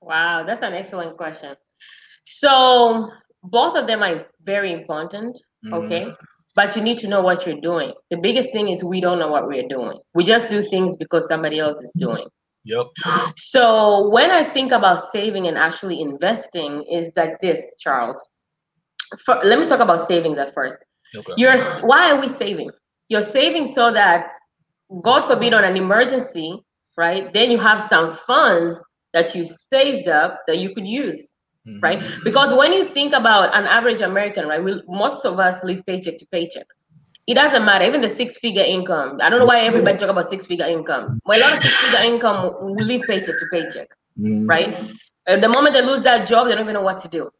Wow, 0.00 0.44
that's 0.44 0.62
an 0.62 0.72
excellent 0.72 1.16
question. 1.16 1.56
So 2.24 3.10
both 3.42 3.76
of 3.76 3.86
them 3.86 4.02
are 4.02 4.26
very 4.44 4.72
important. 4.72 5.38
Mm-hmm. 5.64 5.74
Okay. 5.74 6.14
But 6.54 6.74
you 6.76 6.82
need 6.82 6.98
to 6.98 7.08
know 7.08 7.22
what 7.22 7.46
you're 7.46 7.60
doing. 7.60 7.92
The 8.10 8.16
biggest 8.16 8.52
thing 8.52 8.68
is 8.68 8.82
we 8.82 9.00
don't 9.00 9.18
know 9.18 9.28
what 9.28 9.46
we're 9.46 9.68
doing. 9.68 9.98
We 10.14 10.24
just 10.24 10.48
do 10.48 10.62
things 10.62 10.96
because 10.96 11.28
somebody 11.28 11.58
else 11.58 11.80
is 11.80 11.92
mm-hmm. 11.96 12.14
doing. 12.14 12.26
Yep. 12.64 12.86
So 13.36 14.08
when 14.10 14.30
I 14.30 14.52
think 14.52 14.72
about 14.72 15.10
saving 15.12 15.46
and 15.46 15.56
actually 15.56 16.00
investing, 16.00 16.84
is 16.90 17.10
like 17.16 17.40
this, 17.40 17.76
Charles. 17.78 18.18
For, 19.24 19.40
let 19.42 19.58
me 19.58 19.66
talk 19.66 19.80
about 19.80 20.06
savings 20.06 20.38
at 20.38 20.52
first. 20.54 20.78
Okay. 21.16 21.32
You're 21.36 21.58
why 21.80 22.10
are 22.10 22.20
we 22.20 22.28
saving? 22.28 22.70
You're 23.08 23.22
saving 23.22 23.72
so 23.74 23.92
that, 23.92 24.32
God 25.02 25.26
forbid, 25.26 25.54
on 25.54 25.64
an 25.64 25.76
emergency, 25.76 26.58
right? 26.96 27.32
Then 27.32 27.50
you 27.50 27.58
have 27.58 27.88
some 27.88 28.12
funds 28.12 28.78
that 29.12 29.34
you 29.34 29.48
saved 29.72 30.08
up 30.08 30.40
that 30.46 30.58
you 30.58 30.74
could 30.74 30.86
use, 30.86 31.34
mm-hmm. 31.70 31.80
right? 31.80 32.10
Because 32.24 32.54
when 32.54 32.72
you 32.72 32.84
think 32.84 33.12
about 33.12 33.54
an 33.54 33.64
average 33.64 34.00
American, 34.00 34.48
right, 34.48 34.62
we, 34.62 34.82
most 34.88 35.24
of 35.24 35.38
us 35.38 35.62
live 35.64 35.84
paycheck 35.86 36.18
to 36.18 36.26
paycheck 36.26 36.66
it 37.30 37.34
doesn't 37.34 37.64
matter. 37.64 37.84
Even 37.84 38.00
the 38.00 38.08
six 38.08 38.38
figure 38.38 38.64
income. 38.64 39.20
I 39.22 39.30
don't 39.30 39.38
know 39.38 39.44
why 39.44 39.60
everybody 39.60 39.96
talk 39.96 40.08
about 40.08 40.30
six 40.30 40.46
figure 40.46 40.66
income. 40.66 41.20
Well, 41.24 41.38
a 41.38 41.40
lot 41.40 41.56
of 41.58 41.62
six 41.62 41.76
figure 41.76 42.00
income 42.00 42.74
we 42.74 42.82
live 42.82 43.02
paycheck 43.06 43.38
to 43.38 43.46
paycheck, 43.52 43.88
mm. 44.18 44.48
right? 44.48 44.90
the 45.26 45.48
moment 45.48 45.74
they 45.74 45.82
lose 45.82 46.02
that 46.02 46.26
job, 46.26 46.48
they 46.48 46.54
don't 46.54 46.64
even 46.64 46.74
know 46.74 46.82
what 46.82 47.00
to 47.02 47.08
do. 47.08 47.30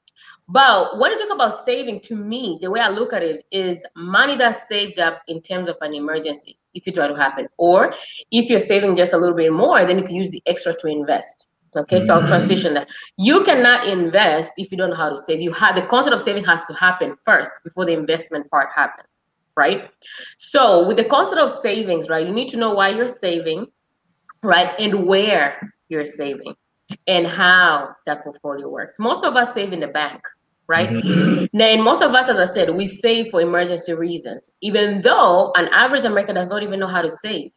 But 0.49 0.99
when 0.99 1.11
you 1.11 1.19
talk 1.19 1.35
about 1.35 1.65
saving, 1.65 2.01
to 2.03 2.15
me, 2.15 2.59
the 2.61 2.71
way 2.71 2.79
I 2.79 2.89
look 2.89 3.13
at 3.13 3.25
it 3.25 3.43
is 3.51 3.85
money 3.97 4.37
that's 4.37 4.69
saved 4.69 5.01
up 5.01 5.23
in 5.27 5.43
terms 5.43 5.69
of 5.69 5.77
an 5.81 5.95
emergency, 5.95 6.57
if 6.75 6.87
it 6.87 6.97
were 6.97 7.09
to 7.09 7.17
happen, 7.17 7.49
or 7.57 7.93
if 8.31 8.49
you're 8.49 8.61
saving 8.61 8.95
just 8.95 9.13
a 9.13 9.17
little 9.17 9.35
bit 9.35 9.53
more, 9.53 9.85
then 9.85 9.99
you 9.99 10.05
can 10.05 10.15
use 10.15 10.31
the 10.31 10.43
extra 10.47 10.73
to 10.75 10.87
invest. 10.87 11.47
Okay, 11.77 12.05
so 12.05 12.15
I'll 12.15 12.21
mm-hmm. 12.21 12.29
transition 12.29 12.75
that. 12.75 12.89
You 13.17 13.45
cannot 13.45 13.87
invest 13.87 14.53
if 14.57 14.71
you 14.73 14.79
don't 14.79 14.91
know 14.91 14.97
how 14.97 15.11
to 15.11 15.19
save. 15.19 15.41
You 15.41 15.53
have 15.53 15.77
the 15.77 15.83
concept 15.83 16.15
of 16.15 16.21
saving 16.21 16.45
has 16.45 16.61
to 16.69 16.75
happen 16.75 17.17
first 17.25 17.53
before 17.63 17.85
the 17.85 17.93
investment 17.93 18.51
part 18.51 18.71
happens 18.75 19.07
right? 19.57 19.91
So 20.39 20.87
with 20.87 20.97
the 20.97 21.05
concept 21.05 21.41
of 21.41 21.61
savings, 21.61 22.09
right, 22.09 22.27
you 22.27 22.33
need 22.33 22.49
to 22.49 22.57
know 22.57 22.73
why 22.73 22.89
you're 22.91 23.15
saving, 23.21 23.67
right, 24.43 24.73
and 24.79 25.07
where 25.07 25.75
you're 25.89 26.07
saving 26.07 26.55
and 27.07 27.27
how 27.27 27.95
that 28.07 28.25
portfolio 28.25 28.69
works. 28.69 28.95
Most 28.99 29.23
of 29.25 29.37
us 29.37 29.53
save 29.55 29.73
in 29.73 29.81
the 29.81 29.89
bank, 29.89 30.23
right? 30.67 30.89
Mm-hmm. 30.89 31.47
Now, 31.53 31.67
and 31.67 31.83
most 31.83 32.03
of 32.03 32.15
us, 32.15 32.29
as 32.29 32.51
I 32.51 32.53
said, 32.53 32.71
we 32.71 32.87
save 32.87 33.31
for 33.31 33.41
emergency 33.41 33.93
reasons, 33.93 34.49
even 34.63 35.03
though 35.03 35.53
an 35.57 35.69
average 35.69 36.05
American 36.05 36.37
does 36.37 36.49
not 36.49 36.63
even 36.63 36.81
know 36.81 36.89
how 36.89 37.03
to 37.03 37.11
save. 37.11 37.51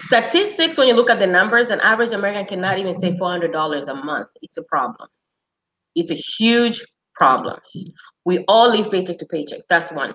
Statistics, 0.00 0.76
when 0.76 0.88
you 0.88 0.94
look 0.94 1.10
at 1.10 1.18
the 1.18 1.26
numbers, 1.26 1.68
an 1.68 1.80
average 1.80 2.12
American 2.12 2.46
cannot 2.46 2.78
even 2.78 2.98
save 2.98 3.14
$400 3.14 3.88
a 3.88 3.94
month. 3.94 4.28
It's 4.42 4.56
a 4.56 4.62
problem. 4.62 5.08
It's 5.94 6.10
a 6.10 6.14
huge 6.14 6.84
problem. 7.14 7.58
We 8.24 8.44
all 8.48 8.70
live 8.70 8.90
paycheck 8.90 9.18
to 9.18 9.26
paycheck. 9.26 9.60
That's 9.68 9.92
one. 9.92 10.14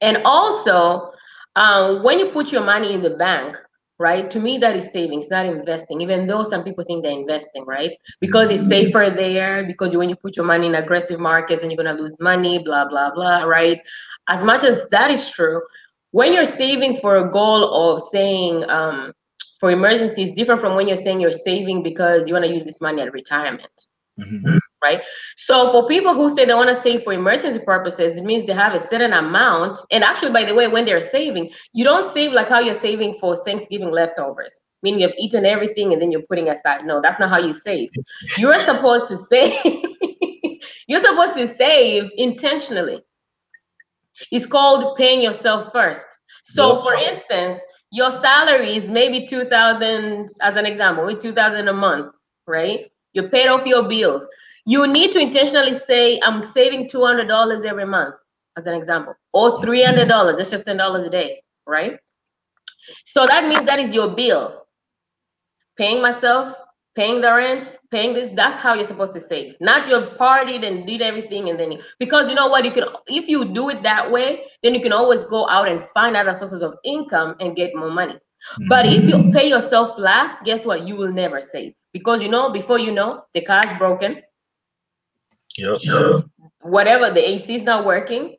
And 0.00 0.18
also, 0.24 1.12
um, 1.56 2.02
when 2.02 2.18
you 2.18 2.30
put 2.30 2.52
your 2.52 2.64
money 2.64 2.92
in 2.92 3.02
the 3.02 3.10
bank, 3.10 3.56
right? 3.98 4.30
To 4.30 4.38
me, 4.38 4.58
that 4.58 4.76
is 4.76 4.88
savings, 4.92 5.28
not 5.28 5.46
investing. 5.46 6.00
Even 6.00 6.26
though 6.26 6.44
some 6.44 6.62
people 6.62 6.84
think 6.84 7.02
they're 7.02 7.18
investing, 7.18 7.64
right? 7.66 7.94
Because 8.20 8.50
it's 8.50 8.66
safer 8.68 9.10
there. 9.14 9.64
Because 9.64 9.96
when 9.96 10.08
you 10.08 10.16
put 10.16 10.36
your 10.36 10.46
money 10.46 10.66
in 10.66 10.74
aggressive 10.76 11.18
markets, 11.18 11.62
and 11.62 11.72
you're 11.72 11.82
gonna 11.82 12.00
lose 12.00 12.16
money, 12.20 12.58
blah 12.58 12.88
blah 12.88 13.10
blah, 13.12 13.42
right? 13.42 13.80
As 14.28 14.44
much 14.44 14.62
as 14.62 14.88
that 14.90 15.10
is 15.10 15.28
true, 15.30 15.62
when 16.10 16.32
you're 16.32 16.46
saving 16.46 16.96
for 16.96 17.16
a 17.16 17.30
goal 17.30 17.94
of 17.94 18.02
saying 18.10 18.68
um, 18.70 19.12
for 19.60 19.70
emergencies, 19.70 20.30
different 20.32 20.60
from 20.60 20.74
when 20.74 20.88
you're 20.88 20.96
saying 20.96 21.20
you're 21.20 21.32
saving 21.32 21.82
because 21.82 22.28
you 22.28 22.34
want 22.34 22.44
to 22.44 22.52
use 22.52 22.64
this 22.64 22.80
money 22.80 23.02
at 23.02 23.12
retirement. 23.12 23.86
Mm-hmm. 24.18 24.58
Right. 24.82 25.00
So 25.36 25.70
for 25.72 25.88
people 25.88 26.14
who 26.14 26.34
say 26.34 26.44
they 26.44 26.54
want 26.54 26.74
to 26.74 26.80
save 26.82 27.02
for 27.02 27.12
emergency 27.12 27.60
purposes, 27.64 28.16
it 28.16 28.24
means 28.24 28.46
they 28.46 28.52
have 28.52 28.74
a 28.74 28.88
certain 28.88 29.12
amount. 29.12 29.78
And 29.90 30.04
actually, 30.04 30.32
by 30.32 30.44
the 30.44 30.54
way, 30.54 30.68
when 30.68 30.84
they're 30.84 31.00
saving, 31.00 31.50
you 31.72 31.84
don't 31.84 32.12
save 32.14 32.32
like 32.32 32.48
how 32.48 32.60
you're 32.60 32.74
saving 32.74 33.14
for 33.20 33.42
Thanksgiving 33.44 33.90
leftovers, 33.90 34.66
meaning 34.82 35.00
you've 35.00 35.14
eaten 35.18 35.44
everything 35.44 35.92
and 35.92 36.00
then 36.00 36.12
you're 36.12 36.22
putting 36.22 36.48
aside. 36.48 36.84
No, 36.84 37.00
that's 37.00 37.18
not 37.18 37.30
how 37.30 37.38
you 37.38 37.52
save. 37.52 37.90
You're 38.36 38.64
supposed 38.66 39.08
to 39.08 39.24
save. 39.28 39.84
you're 40.86 41.02
supposed 41.02 41.34
to 41.34 41.54
save 41.56 42.10
intentionally. 42.16 43.02
It's 44.30 44.46
called 44.46 44.96
paying 44.96 45.22
yourself 45.22 45.72
first. 45.72 46.06
So, 46.42 46.74
yep. 46.74 46.82
for 46.82 46.94
instance, 46.94 47.60
your 47.90 48.10
salary 48.20 48.76
is 48.76 48.88
maybe 48.90 49.26
2000 49.26 50.28
as 50.40 50.56
an 50.56 50.66
example, 50.66 51.06
maybe 51.06 51.20
2000 51.20 51.68
a 51.68 51.72
month, 51.72 52.12
right? 52.46 52.90
You 53.12 53.28
paid 53.28 53.48
off 53.48 53.66
your 53.66 53.88
bills. 53.88 54.26
You 54.66 54.86
need 54.86 55.12
to 55.12 55.18
intentionally 55.18 55.78
say, 55.78 56.20
I'm 56.22 56.42
saving 56.42 56.88
$200 56.88 57.64
every 57.64 57.86
month, 57.86 58.14
as 58.56 58.66
an 58.66 58.74
example, 58.74 59.14
or 59.32 59.60
$300. 59.60 60.36
That's 60.36 60.50
just 60.50 60.64
$10 60.64 61.06
a 61.06 61.10
day, 61.10 61.42
right? 61.66 61.98
So 63.04 63.26
that 63.26 63.48
means 63.48 63.62
that 63.62 63.78
is 63.78 63.94
your 63.94 64.08
bill. 64.08 64.66
Paying 65.76 66.02
myself, 66.02 66.54
paying 66.98 67.20
the 67.20 67.32
rent, 67.32 67.78
paying 67.92 68.12
this. 68.12 68.28
That's 68.34 68.60
how 68.60 68.74
you're 68.74 68.84
supposed 68.92 69.14
to 69.14 69.20
save. 69.20 69.54
Not 69.60 69.88
you've 69.88 70.16
partied 70.18 70.66
and 70.66 70.84
did 70.84 71.00
everything 71.00 71.48
and 71.48 71.58
then 71.58 71.72
you, 71.72 71.80
because 72.00 72.28
you 72.28 72.34
know 72.34 72.48
what 72.48 72.64
you 72.64 72.72
can 72.72 72.84
if 73.06 73.28
you 73.28 73.44
do 73.44 73.68
it 73.70 73.82
that 73.84 74.10
way, 74.10 74.46
then 74.62 74.74
you 74.74 74.80
can 74.80 74.92
always 74.92 75.22
go 75.24 75.48
out 75.48 75.68
and 75.68 75.82
find 75.94 76.16
other 76.16 76.34
sources 76.34 76.60
of 76.60 76.74
income 76.84 77.36
and 77.40 77.54
get 77.54 77.74
more 77.76 77.90
money. 77.90 78.14
Mm-hmm. 78.14 78.68
But 78.68 78.86
if 78.86 79.04
you 79.04 79.30
pay 79.32 79.48
yourself 79.48 79.96
last, 79.96 80.44
guess 80.44 80.64
what? 80.64 80.86
You 80.86 80.96
will 80.96 81.12
never 81.12 81.40
save 81.40 81.74
because 81.92 82.22
you 82.22 82.28
know 82.28 82.50
before 82.50 82.80
you 82.80 82.90
know 82.90 83.24
the 83.32 83.42
car's 83.42 83.78
broken. 83.78 84.22
Yep. 85.56 85.78
yep. 85.82 86.24
Whatever 86.62 87.10
the 87.10 87.26
AC 87.28 87.54
is 87.54 87.62
not 87.62 87.84
working, 87.86 88.36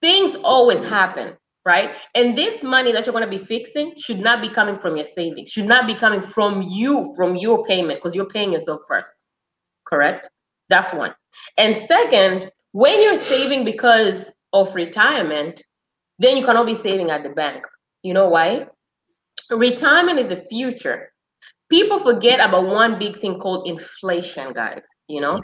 things 0.00 0.36
always 0.36 0.84
happen 0.84 1.36
right? 1.64 1.90
And 2.14 2.36
this 2.36 2.62
money 2.62 2.92
that 2.92 3.06
you're 3.06 3.12
going 3.12 3.28
to 3.28 3.38
be 3.38 3.44
fixing 3.44 3.94
should 3.96 4.18
not 4.18 4.40
be 4.40 4.48
coming 4.48 4.76
from 4.76 4.96
your 4.96 5.06
savings, 5.14 5.50
should 5.50 5.66
not 5.66 5.86
be 5.86 5.94
coming 5.94 6.20
from 6.22 6.62
you, 6.62 7.14
from 7.16 7.36
your 7.36 7.64
payment, 7.64 8.00
because 8.00 8.14
you're 8.14 8.26
paying 8.30 8.52
yourself 8.52 8.82
first. 8.88 9.12
Correct? 9.84 10.28
That's 10.68 10.92
one. 10.94 11.14
And 11.58 11.76
second, 11.86 12.50
when 12.72 13.00
you're 13.02 13.20
saving 13.20 13.64
because 13.64 14.30
of 14.52 14.74
retirement, 14.74 15.62
then 16.18 16.36
you 16.36 16.44
cannot 16.44 16.66
be 16.66 16.76
saving 16.76 17.10
at 17.10 17.22
the 17.22 17.30
bank. 17.30 17.64
You 18.02 18.14
know 18.14 18.28
why? 18.28 18.66
Retirement 19.50 20.18
is 20.18 20.28
the 20.28 20.36
future. 20.36 21.12
People 21.70 21.98
forget 21.98 22.38
about 22.40 22.66
one 22.66 22.98
big 22.98 23.18
thing 23.20 23.38
called 23.38 23.66
inflation, 23.66 24.52
guys. 24.52 24.82
You 25.08 25.20
know, 25.20 25.38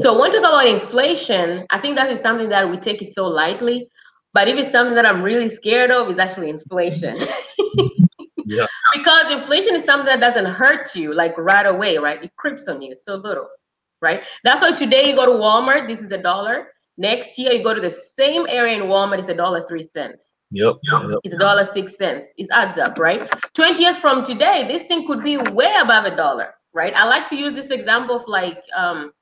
so 0.00 0.18
when 0.18 0.32
you 0.32 0.40
talk 0.40 0.50
about 0.50 0.66
inflation, 0.66 1.66
I 1.70 1.78
think 1.78 1.96
that 1.96 2.10
is 2.10 2.20
something 2.20 2.48
that 2.48 2.68
we 2.68 2.78
take 2.78 3.02
it 3.02 3.14
so 3.14 3.26
lightly 3.26 3.88
but 4.34 4.48
if 4.48 4.56
it's 4.56 4.72
something 4.72 4.94
that 4.94 5.06
I'm 5.06 5.22
really 5.22 5.48
scared 5.48 5.90
of, 5.90 6.08
it's 6.08 6.20
actually 6.20 6.50
inflation. 6.50 7.16
yeah. 8.44 8.66
Because 8.94 9.32
inflation 9.32 9.74
is 9.74 9.84
something 9.84 10.06
that 10.06 10.20
doesn't 10.20 10.46
hurt 10.46 10.94
you 10.94 11.14
like 11.14 11.36
right 11.38 11.66
away, 11.66 11.98
right? 11.98 12.22
It 12.22 12.34
creeps 12.36 12.68
on 12.68 12.82
you 12.82 12.94
so 12.94 13.16
little, 13.16 13.48
right? 14.00 14.22
That's 14.44 14.60
why 14.60 14.72
today 14.72 15.08
you 15.08 15.16
go 15.16 15.26
to 15.26 15.32
Walmart, 15.32 15.88
this 15.88 16.02
is 16.02 16.12
a 16.12 16.18
dollar. 16.18 16.68
Next 16.98 17.38
year 17.38 17.52
you 17.52 17.62
go 17.62 17.74
to 17.74 17.80
the 17.80 17.90
same 17.90 18.46
area 18.48 18.76
in 18.76 18.88
Walmart, 18.88 19.18
it's 19.18 19.28
a 19.28 19.34
dollar 19.34 19.60
three 19.66 19.84
cents. 19.84 20.34
Yep. 20.50 20.76
yep. 20.82 21.02
It's 21.24 21.34
a 21.34 21.38
dollar 21.38 21.68
six 21.72 21.96
cents. 21.96 22.30
It 22.36 22.48
adds 22.50 22.78
up, 22.78 22.98
right? 22.98 23.30
20 23.54 23.80
years 23.80 23.96
from 23.98 24.24
today, 24.24 24.66
this 24.66 24.82
thing 24.84 25.06
could 25.06 25.22
be 25.22 25.36
way 25.36 25.74
above 25.80 26.06
a 26.06 26.16
dollar, 26.16 26.54
right? 26.72 26.94
I 26.94 27.04
like 27.04 27.26
to 27.28 27.36
use 27.36 27.54
this 27.54 27.70
example 27.70 28.16
of 28.16 28.24
like 28.26 28.62
um, 28.76 29.12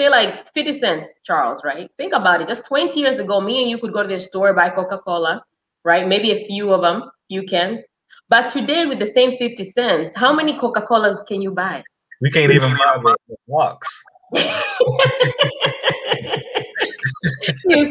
say 0.00 0.08
like 0.08 0.52
50 0.54 0.78
cents, 0.78 1.08
Charles, 1.24 1.60
right? 1.62 1.90
Think 1.98 2.14
about 2.14 2.40
it. 2.40 2.48
Just 2.48 2.64
20 2.66 2.98
years 2.98 3.18
ago, 3.18 3.40
me 3.40 3.60
and 3.60 3.70
you 3.70 3.78
could 3.78 3.92
go 3.92 4.02
to 4.02 4.08
the 4.08 4.18
store, 4.18 4.54
buy 4.54 4.70
Coca-Cola, 4.70 5.44
right? 5.84 6.08
Maybe 6.08 6.30
a 6.32 6.46
few 6.46 6.72
of 6.72 6.80
them, 6.80 7.10
few 7.28 7.42
cans. 7.42 7.82
But 8.30 8.48
today, 8.48 8.86
with 8.86 8.98
the 8.98 9.06
same 9.06 9.36
50 9.36 9.64
cents, 9.64 10.16
how 10.16 10.32
many 10.32 10.58
Coca-Colas 10.58 11.20
can 11.28 11.42
you 11.42 11.50
buy? 11.50 11.82
We 12.22 12.30
can't 12.30 12.50
even 12.52 12.76
buy 12.76 13.14
the 13.28 13.36
box. 13.48 14.02
you 14.32 14.42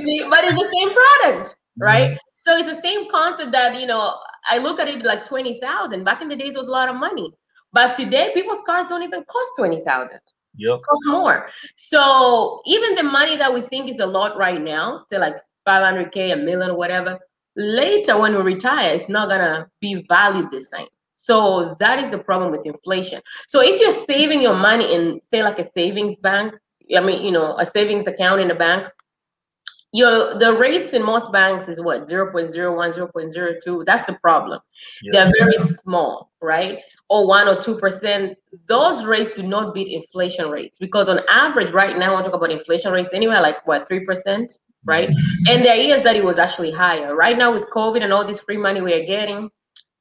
see, 0.04 0.26
but 0.30 0.46
it's 0.46 0.56
the 0.56 0.70
same 0.78 0.92
product, 1.00 1.56
right? 1.78 2.12
Mm-hmm. 2.12 2.18
So 2.38 2.58
it's 2.58 2.76
the 2.76 2.82
same 2.82 3.10
concept 3.12 3.52
that, 3.52 3.80
you 3.80 3.86
know, 3.86 4.16
I 4.50 4.58
look 4.58 4.80
at 4.80 4.88
it 4.88 5.06
like 5.06 5.26
20,000. 5.26 6.04
Back 6.04 6.22
in 6.22 6.30
the 6.30 6.36
days, 6.36 6.56
it 6.56 6.58
was 6.58 6.68
a 6.70 6.72
lot 6.72 6.90
of 6.90 6.96
money. 6.96 7.32
But 7.72 7.96
today, 7.96 8.32
people's 8.34 8.64
cars 8.66 8.86
don't 8.88 9.04
even 9.04 9.24
cost 9.26 9.52
20,000. 9.58 10.20
Yep. 10.60 10.82
Cost 10.82 11.02
more. 11.08 11.50
So 11.76 12.62
even 12.66 12.96
the 12.96 13.04
money 13.04 13.38
that 13.38 13.54
we 13.54 13.62
think 13.62 13.90
is 13.90 14.00
a 14.00 14.06
lot 14.06 14.38
right 14.38 14.62
now, 14.62 15.00
still 15.00 15.22
like 15.22 15.38
500k, 15.68 16.34
a 16.34 16.36
million, 16.36 16.76
whatever. 16.76 17.18
Later, 17.56 18.20
when 18.20 18.36
we 18.36 18.42
retire, 18.42 18.94
it's 18.94 19.10
not 19.10 19.30
gonna 19.30 19.68
be 19.80 20.06
valued 20.08 20.52
the 20.52 20.60
same. 20.60 20.88
So 21.16 21.76
that 21.80 22.00
is 22.00 22.12
the 22.12 22.18
problem 22.18 22.52
with 22.52 22.66
inflation. 22.66 23.22
So 23.48 23.62
if 23.62 23.80
you're 23.80 24.06
saving 24.06 24.42
your 24.42 24.56
money 24.56 24.94
in, 24.94 25.22
say, 25.30 25.44
like 25.44 25.60
a 25.60 25.70
savings 25.74 26.18
bank, 26.22 26.54
I 26.96 27.00
mean, 27.00 27.24
you 27.24 27.32
know, 27.32 27.58
a 27.58 27.66
savings 27.66 28.08
account 28.08 28.42
in 28.42 28.52
a 28.52 28.56
bank, 28.56 28.88
your 29.92 30.38
the 30.38 30.54
rates 30.54 30.94
in 30.94 31.04
most 31.04 31.32
banks 31.32 31.68
is 31.68 31.82
what 31.82 32.08
0 32.08 32.32
0.01 32.32 32.94
0.02 32.94 33.86
that's 33.86 34.04
the 34.04 34.14
problem 34.22 34.60
yeah. 35.02 35.12
they're 35.12 35.34
very 35.40 35.58
small 35.68 36.32
right 36.42 36.80
or 37.10 37.28
1 37.28 37.48
or 37.48 37.62
2 37.62 37.78
percent 37.78 38.38
those 38.68 39.04
rates 39.06 39.30
do 39.36 39.44
not 39.44 39.74
beat 39.74 39.88
inflation 39.88 40.50
rates 40.50 40.78
because 40.78 41.10
on 41.10 41.20
average 41.30 41.72
right 41.72 41.98
now 41.98 42.16
i 42.16 42.22
talk 42.22 42.34
about 42.34 42.52
inflation 42.52 42.92
rates 42.92 43.14
anywhere 43.14 43.42
like 43.42 43.66
what 43.68 43.88
3 43.88 44.06
percent 44.06 44.60
right 44.86 45.10
mm-hmm. 45.10 45.48
and 45.50 45.66
there 45.66 45.74
are 45.74 45.82
years 45.82 46.02
that 46.04 46.16
it 46.16 46.24
was 46.24 46.38
actually 46.40 46.72
higher 46.72 47.16
right 47.16 47.38
now 47.38 47.52
with 47.52 47.66
covid 47.70 48.04
and 48.04 48.14
all 48.14 48.26
this 48.26 48.40
free 48.40 48.58
money 48.58 48.82
we 48.82 48.94
are 48.94 49.06
getting 49.06 49.50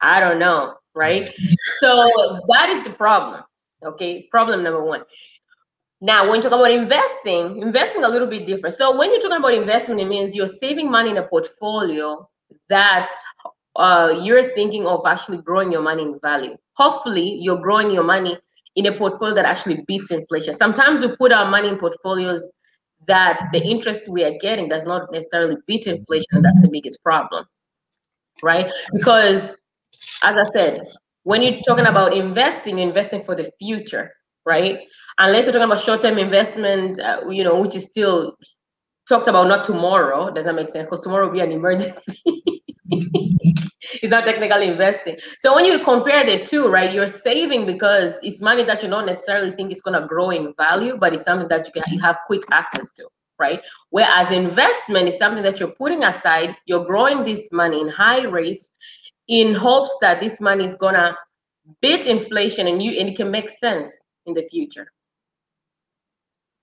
i 0.01 0.21
don't 0.21 0.39
know 0.39 0.75
right 0.95 1.35
so 1.81 1.91
that 2.49 2.69
is 2.69 2.83
the 2.85 2.91
problem 2.91 3.43
okay 3.85 4.29
problem 4.31 4.63
number 4.63 4.85
one 4.85 5.03
now, 6.01 6.29
when 6.29 6.37
you 6.37 6.43
talk 6.43 6.53
about 6.53 6.71
investing, 6.71 7.61
investing 7.61 8.05
a 8.05 8.09
little 8.09 8.29
bit 8.29 8.47
different. 8.47 8.77
So 8.77 8.97
when 8.97 9.11
you're 9.11 9.21
talking 9.21 9.39
about 9.39 9.55
investment, 9.55 10.01
it 10.01 10.07
means 10.07 10.35
you're 10.35 10.47
saving 10.47 10.89
money 10.91 11.11
in 11.11 11.17
a 11.17 11.25
portfolio 11.25 12.29
that 12.69 13.11
uh, 13.75 14.21
you're 14.23 14.55
thinking 14.55 14.87
of 14.87 15.03
actually 15.07 15.39
growing 15.39 15.73
your 15.73 15.83
money 15.83 16.03
in 16.03 16.19
value. 16.21 16.57
Hopefully, 16.79 17.39
you're 17.41 17.61
growing 17.61 17.91
your 17.91 18.05
money 18.05 18.39
in 18.77 18.87
a 18.87 18.93
portfolio 18.97 19.35
that 19.35 19.45
actually 19.45 19.85
beats 19.87 20.11
inflation. 20.11 20.55
Sometimes 20.55 21.01
we 21.01 21.09
put 21.17 21.33
our 21.33 21.51
money 21.51 21.69
in 21.69 21.77
portfolios 21.77 22.43
that 23.07 23.49
the 23.53 23.63
interest 23.63 24.09
we 24.09 24.25
are 24.25 24.39
getting 24.41 24.69
does 24.69 24.85
not 24.85 25.11
necessarily 25.13 25.57
beat 25.67 25.87
inflation. 25.87 26.43
That's 26.43 26.61
the 26.63 26.69
biggest 26.69 27.03
problem, 27.03 27.45
right? 28.43 28.71
Because, 28.93 29.57
as 30.23 30.37
I 30.37 30.45
said, 30.53 30.89
when 31.25 31.43
you're 31.43 31.61
talking 31.67 31.87
about 31.87 32.15
investing, 32.15 32.79
investing 32.79 33.25
for 33.25 33.35
the 33.35 33.51
future, 33.59 34.13
right? 34.47 34.81
unless 35.19 35.45
you're 35.45 35.53
talking 35.53 35.71
about 35.71 35.85
short-term 35.85 36.19
investment, 36.19 36.99
uh, 37.01 37.29
you 37.29 37.45
know, 37.45 37.61
which 37.61 37.75
is 37.75 37.85
still 37.85 38.37
talks 39.09 39.27
about 39.27 39.49
not 39.49 39.65
tomorrow. 39.65 40.31
Does 40.31 40.45
that 40.45 40.55
make 40.55 40.71
sense? 40.71 40.87
Because 40.87 41.01
tomorrow 41.01 41.27
will 41.27 41.33
be 41.33 41.41
an 41.41 41.53
emergency. 41.53 42.23
it's 44.03 44.11
not 44.11 44.25
technically 44.25 44.69
investing. 44.69 45.17
So 45.39 45.55
when 45.55 45.65
you 45.65 45.79
compare 45.83 46.25
the 46.25 46.45
two, 46.45 46.69
right, 46.69 46.93
you're 46.93 47.07
saving 47.07 47.67
because 47.67 48.15
it's 48.23 48.41
money 48.41 48.65
that 48.65 48.83
you 48.83 48.89
don't 48.89 49.07
necessarily 49.07 49.53
think 49.53 49.73
is 49.73 49.81
to 49.81 50.07
grow 50.07 50.31
in 50.31 50.55
value, 50.57 50.97
but 50.97 51.15
it's 51.15 51.25
something 51.25 51.49
that 51.49 51.67
you 51.67 51.73
can 51.73 51.93
you 51.93 52.01
have 52.01 52.19
quick 52.27 52.43
access 52.51 52.93
to, 52.93 53.09
right? 53.39 53.61
Whereas 53.91 54.31
investment 54.31 55.09
is 55.09 55.19
something 55.19 55.43
that 55.43 55.61
you're 55.61 55.71
putting 55.73 56.05
aside. 56.05 56.57
You're 56.67 56.85
growing 56.85 57.25
this 57.25 57.49
money 57.53 57.81
in 57.81 57.89
high 57.89 58.25
rates 58.25 58.73
in 59.29 59.55
hopes 59.55 59.95
that 60.01 60.21
this 60.21 60.41
money 60.41 60.65
is 60.65 60.75
gonna 60.75 61.17
beat 61.81 62.07
inflation 62.07 62.67
and 62.67 62.83
you 62.83 62.99
and 62.99 63.11
it 63.11 63.17
can 63.17 63.31
make 63.31 63.51
sense 63.51 63.91
in 64.27 64.35
the 64.35 64.43
future 64.51 64.91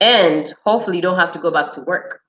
and 0.02 0.54
hopefully 0.64 0.98
you 0.98 1.02
don't 1.02 1.18
have 1.18 1.32
to 1.32 1.40
go 1.40 1.52
back 1.52 1.74
to 1.74 1.82
work 1.82 2.22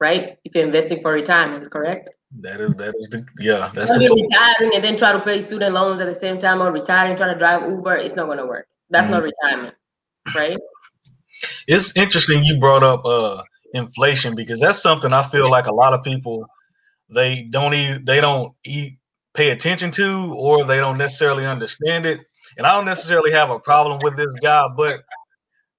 right 0.00 0.38
if 0.44 0.54
you're 0.54 0.64
investing 0.64 1.00
for 1.00 1.12
retirement 1.12 1.68
correct 1.70 2.12
that 2.40 2.60
is 2.60 2.74
that 2.74 2.94
is 2.98 3.08
the 3.08 3.24
yeah 3.40 3.70
that's 3.74 3.90
the 3.90 3.98
retiring 3.98 4.74
and 4.74 4.84
then 4.84 4.96
try 4.96 5.12
to 5.12 5.20
pay 5.20 5.40
student 5.40 5.74
loans 5.74 6.00
at 6.00 6.06
the 6.06 6.18
same 6.18 6.38
time 6.38 6.60
or 6.60 6.70
retiring 6.70 7.16
trying 7.16 7.32
to 7.32 7.38
drive 7.38 7.62
uber 7.68 7.96
it's 7.96 8.14
not 8.14 8.26
going 8.26 8.38
to 8.38 8.46
work 8.46 8.66
that's 8.90 9.04
mm-hmm. 9.04 9.14
not 9.14 9.22
retirement 9.22 9.74
right 10.34 10.58
it's 11.66 11.96
interesting 11.96 12.44
you 12.44 12.58
brought 12.58 12.82
up 12.82 13.04
uh 13.04 13.42
inflation 13.72 14.34
because 14.34 14.60
that's 14.60 14.80
something 14.80 15.12
i 15.12 15.22
feel 15.22 15.48
like 15.48 15.66
a 15.66 15.74
lot 15.74 15.94
of 15.94 16.04
people 16.04 16.44
they 17.14 17.46
don't 17.50 17.74
even 17.74 18.04
they 18.04 18.20
don't 18.20 18.52
eat 18.64 18.98
pay 19.32 19.50
attention 19.50 19.90
to 19.90 20.34
or 20.34 20.64
they 20.64 20.78
don't 20.78 20.98
necessarily 20.98 21.46
understand 21.46 22.04
it 22.04 22.20
and 22.58 22.66
i 22.66 22.74
don't 22.74 22.84
necessarily 22.84 23.30
have 23.30 23.50
a 23.50 23.58
problem 23.58 23.98
with 24.02 24.16
this 24.16 24.34
guy 24.42 24.66
but 24.76 25.00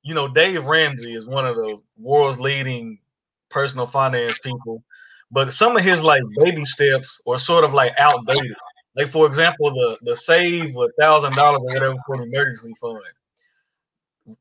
you 0.03 0.13
know, 0.13 0.27
Dave 0.27 0.65
Ramsey 0.65 1.13
is 1.13 1.25
one 1.25 1.45
of 1.45 1.55
the 1.55 1.77
world's 1.97 2.39
leading 2.39 2.99
personal 3.49 3.88
finance 3.88 4.39
people. 4.39 4.83
But 5.32 5.54
some 5.54 5.78
of 5.78 5.84
his 5.84 6.02
like 6.02 6.24
baby 6.38 6.65
steps 6.65 7.22
are 7.28 7.39
sort 7.39 7.63
of 7.63 7.74
like 7.74 7.94
outdated. 7.98 8.56
Like 8.96 9.10
for 9.10 9.26
example, 9.26 9.72
the 9.72 9.98
the 10.02 10.15
save 10.15 10.76
a 10.76 10.89
thousand 11.00 11.34
dollars 11.34 11.62
or 11.62 11.74
whatever 11.74 11.96
for 12.06 12.15
an 12.15 12.24
emergency 12.24 12.74
fund. 12.82 13.00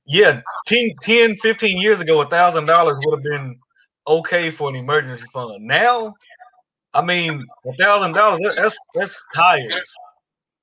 Yeah, 0.04 0.40
10, 0.66 0.90
10 1.02 1.36
15 1.36 1.80
years 1.80 2.00
ago, 2.00 2.20
a 2.20 2.26
thousand 2.28 2.66
dollars 2.66 3.02
would 3.04 3.18
have 3.18 3.22
been 3.22 3.58
okay 4.06 4.50
for 4.50 4.68
an 4.68 4.76
emergency 4.76 5.24
fund. 5.32 5.64
Now, 5.64 6.14
I 6.94 7.02
mean, 7.02 7.44
a 7.66 7.72
thousand 7.74 8.12
dollars 8.12 8.40
that's 8.56 8.78
that's 8.94 9.22
tires. 9.34 9.94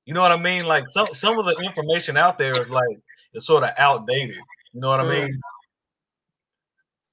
You 0.06 0.14
know 0.14 0.22
what 0.22 0.32
I 0.32 0.38
mean? 0.38 0.66
Like 0.66 0.88
some 0.88 1.08
some 1.14 1.40
of 1.40 1.46
the 1.46 1.56
information 1.64 2.18
out 2.18 2.38
there 2.38 2.60
is 2.60 2.70
like 2.70 2.98
it's 3.34 3.48
sort 3.48 3.64
of 3.64 3.72
outdated. 3.78 4.38
You 4.74 4.82
know 4.82 4.90
what 4.90 5.00
I 5.00 5.10
mean? 5.10 5.40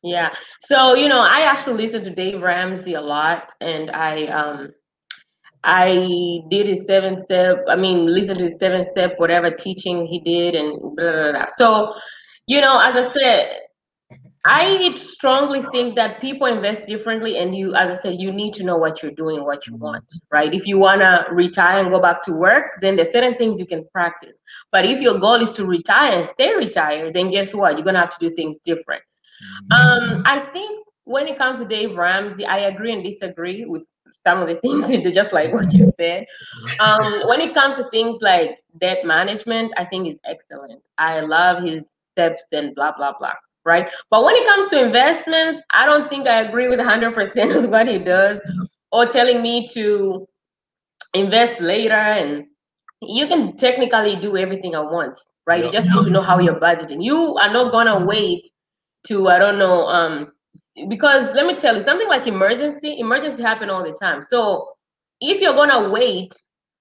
Yeah. 0.02 0.30
So, 0.62 0.94
you 0.94 1.08
know, 1.08 1.20
I 1.20 1.42
actually 1.42 1.74
listen 1.82 2.02
to 2.04 2.10
Dave 2.10 2.42
Ramsey 2.42 2.94
a 2.94 3.00
lot 3.00 3.52
and 3.60 3.90
I 3.90 4.26
um 4.26 4.72
I 5.64 6.40
did 6.50 6.66
his 6.66 6.86
seven 6.86 7.16
step, 7.16 7.64
I 7.68 7.76
mean, 7.76 8.06
listen 8.06 8.36
to 8.38 8.44
his 8.44 8.56
seven 8.58 8.84
step, 8.84 9.14
whatever 9.18 9.50
teaching 9.50 10.06
he 10.06 10.18
did 10.20 10.56
and 10.56 10.80
blah, 10.96 11.12
blah, 11.12 11.32
blah. 11.32 11.46
So, 11.48 11.94
you 12.48 12.60
know, 12.60 12.80
as 12.80 12.96
I 12.96 13.12
said, 13.12 13.58
I 14.44 14.92
strongly 14.96 15.62
think 15.70 15.94
that 15.96 16.20
people 16.20 16.48
invest 16.48 16.86
differently, 16.86 17.38
and 17.38 17.54
you, 17.54 17.74
as 17.76 17.96
I 17.96 18.02
said, 18.02 18.20
you 18.20 18.32
need 18.32 18.54
to 18.54 18.64
know 18.64 18.76
what 18.76 19.00
you're 19.00 19.12
doing, 19.12 19.44
what 19.44 19.68
you 19.68 19.76
want, 19.76 20.04
right? 20.32 20.52
If 20.52 20.66
you 20.66 20.78
want 20.78 21.00
to 21.02 21.26
retire 21.30 21.80
and 21.80 21.90
go 21.90 22.00
back 22.00 22.22
to 22.24 22.32
work, 22.32 22.80
then 22.80 22.96
there's 22.96 23.12
certain 23.12 23.36
things 23.36 23.60
you 23.60 23.66
can 23.66 23.86
practice. 23.92 24.42
But 24.72 24.84
if 24.84 25.00
your 25.00 25.18
goal 25.20 25.36
is 25.40 25.52
to 25.52 25.64
retire 25.64 26.18
and 26.18 26.26
stay 26.26 26.54
retired, 26.56 27.14
then 27.14 27.30
guess 27.30 27.54
what? 27.54 27.76
You're 27.76 27.84
gonna 27.84 28.00
have 28.00 28.18
to 28.18 28.28
do 28.28 28.34
things 28.34 28.58
different. 28.64 29.02
Um, 29.70 30.22
I 30.24 30.40
think 30.52 30.86
when 31.04 31.26
it 31.26 31.38
comes 31.38 31.60
to 31.60 31.66
Dave 31.66 31.96
Ramsey, 31.96 32.44
I 32.46 32.58
agree 32.58 32.92
and 32.92 33.02
disagree 33.02 33.64
with 33.64 33.84
some 34.12 34.40
of 34.42 34.48
the 34.48 34.54
things, 34.62 35.14
just 35.14 35.32
like 35.32 35.52
what 35.52 35.72
you 35.72 35.92
said. 35.98 36.26
Um, 36.80 37.26
when 37.28 37.40
it 37.40 37.54
comes 37.54 37.76
to 37.76 37.88
things 37.90 38.18
like 38.20 38.58
debt 38.80 39.04
management, 39.04 39.72
I 39.76 39.84
think 39.84 40.06
he's 40.06 40.18
excellent. 40.24 40.82
I 40.98 41.20
love 41.20 41.62
his 41.62 41.98
steps 42.12 42.44
and 42.52 42.74
blah 42.74 42.92
blah 42.96 43.14
blah 43.18 43.32
right? 43.64 43.88
But 44.10 44.24
when 44.24 44.34
it 44.34 44.46
comes 44.46 44.68
to 44.68 44.84
investments, 44.84 45.62
I 45.70 45.86
don't 45.86 46.08
think 46.08 46.26
I 46.26 46.40
agree 46.40 46.68
with 46.68 46.80
100% 46.80 47.56
of 47.64 47.70
what 47.70 47.88
he 47.88 47.98
does 47.98 48.40
or 48.90 49.06
telling 49.06 49.42
me 49.42 49.66
to 49.68 50.26
invest 51.14 51.60
later. 51.60 51.94
And 51.94 52.46
you 53.00 53.26
can 53.26 53.56
technically 53.56 54.16
do 54.16 54.36
everything 54.36 54.74
at 54.74 54.90
once, 54.90 55.24
right? 55.46 55.62
Yep. 55.62 55.66
You 55.66 55.72
just 55.72 55.88
need 55.88 56.02
to 56.02 56.10
know 56.10 56.22
how 56.22 56.38
you're 56.38 56.60
budgeting. 56.60 57.04
You 57.04 57.36
are 57.36 57.52
not 57.52 57.72
going 57.72 57.86
to 57.86 58.04
wait 58.04 58.48
to, 59.04 59.28
I 59.28 59.38
don't 59.38 59.58
know, 59.58 59.86
um, 59.86 60.32
because 60.88 61.34
let 61.34 61.46
me 61.46 61.54
tell 61.54 61.76
you 61.76 61.82
something 61.82 62.08
like 62.08 62.26
emergency, 62.26 62.98
emergency 62.98 63.42
happen 63.42 63.70
all 63.70 63.82
the 63.82 63.92
time. 63.92 64.22
So 64.22 64.74
if 65.20 65.40
you're 65.40 65.54
to 65.70 65.88
wait, 65.88 66.34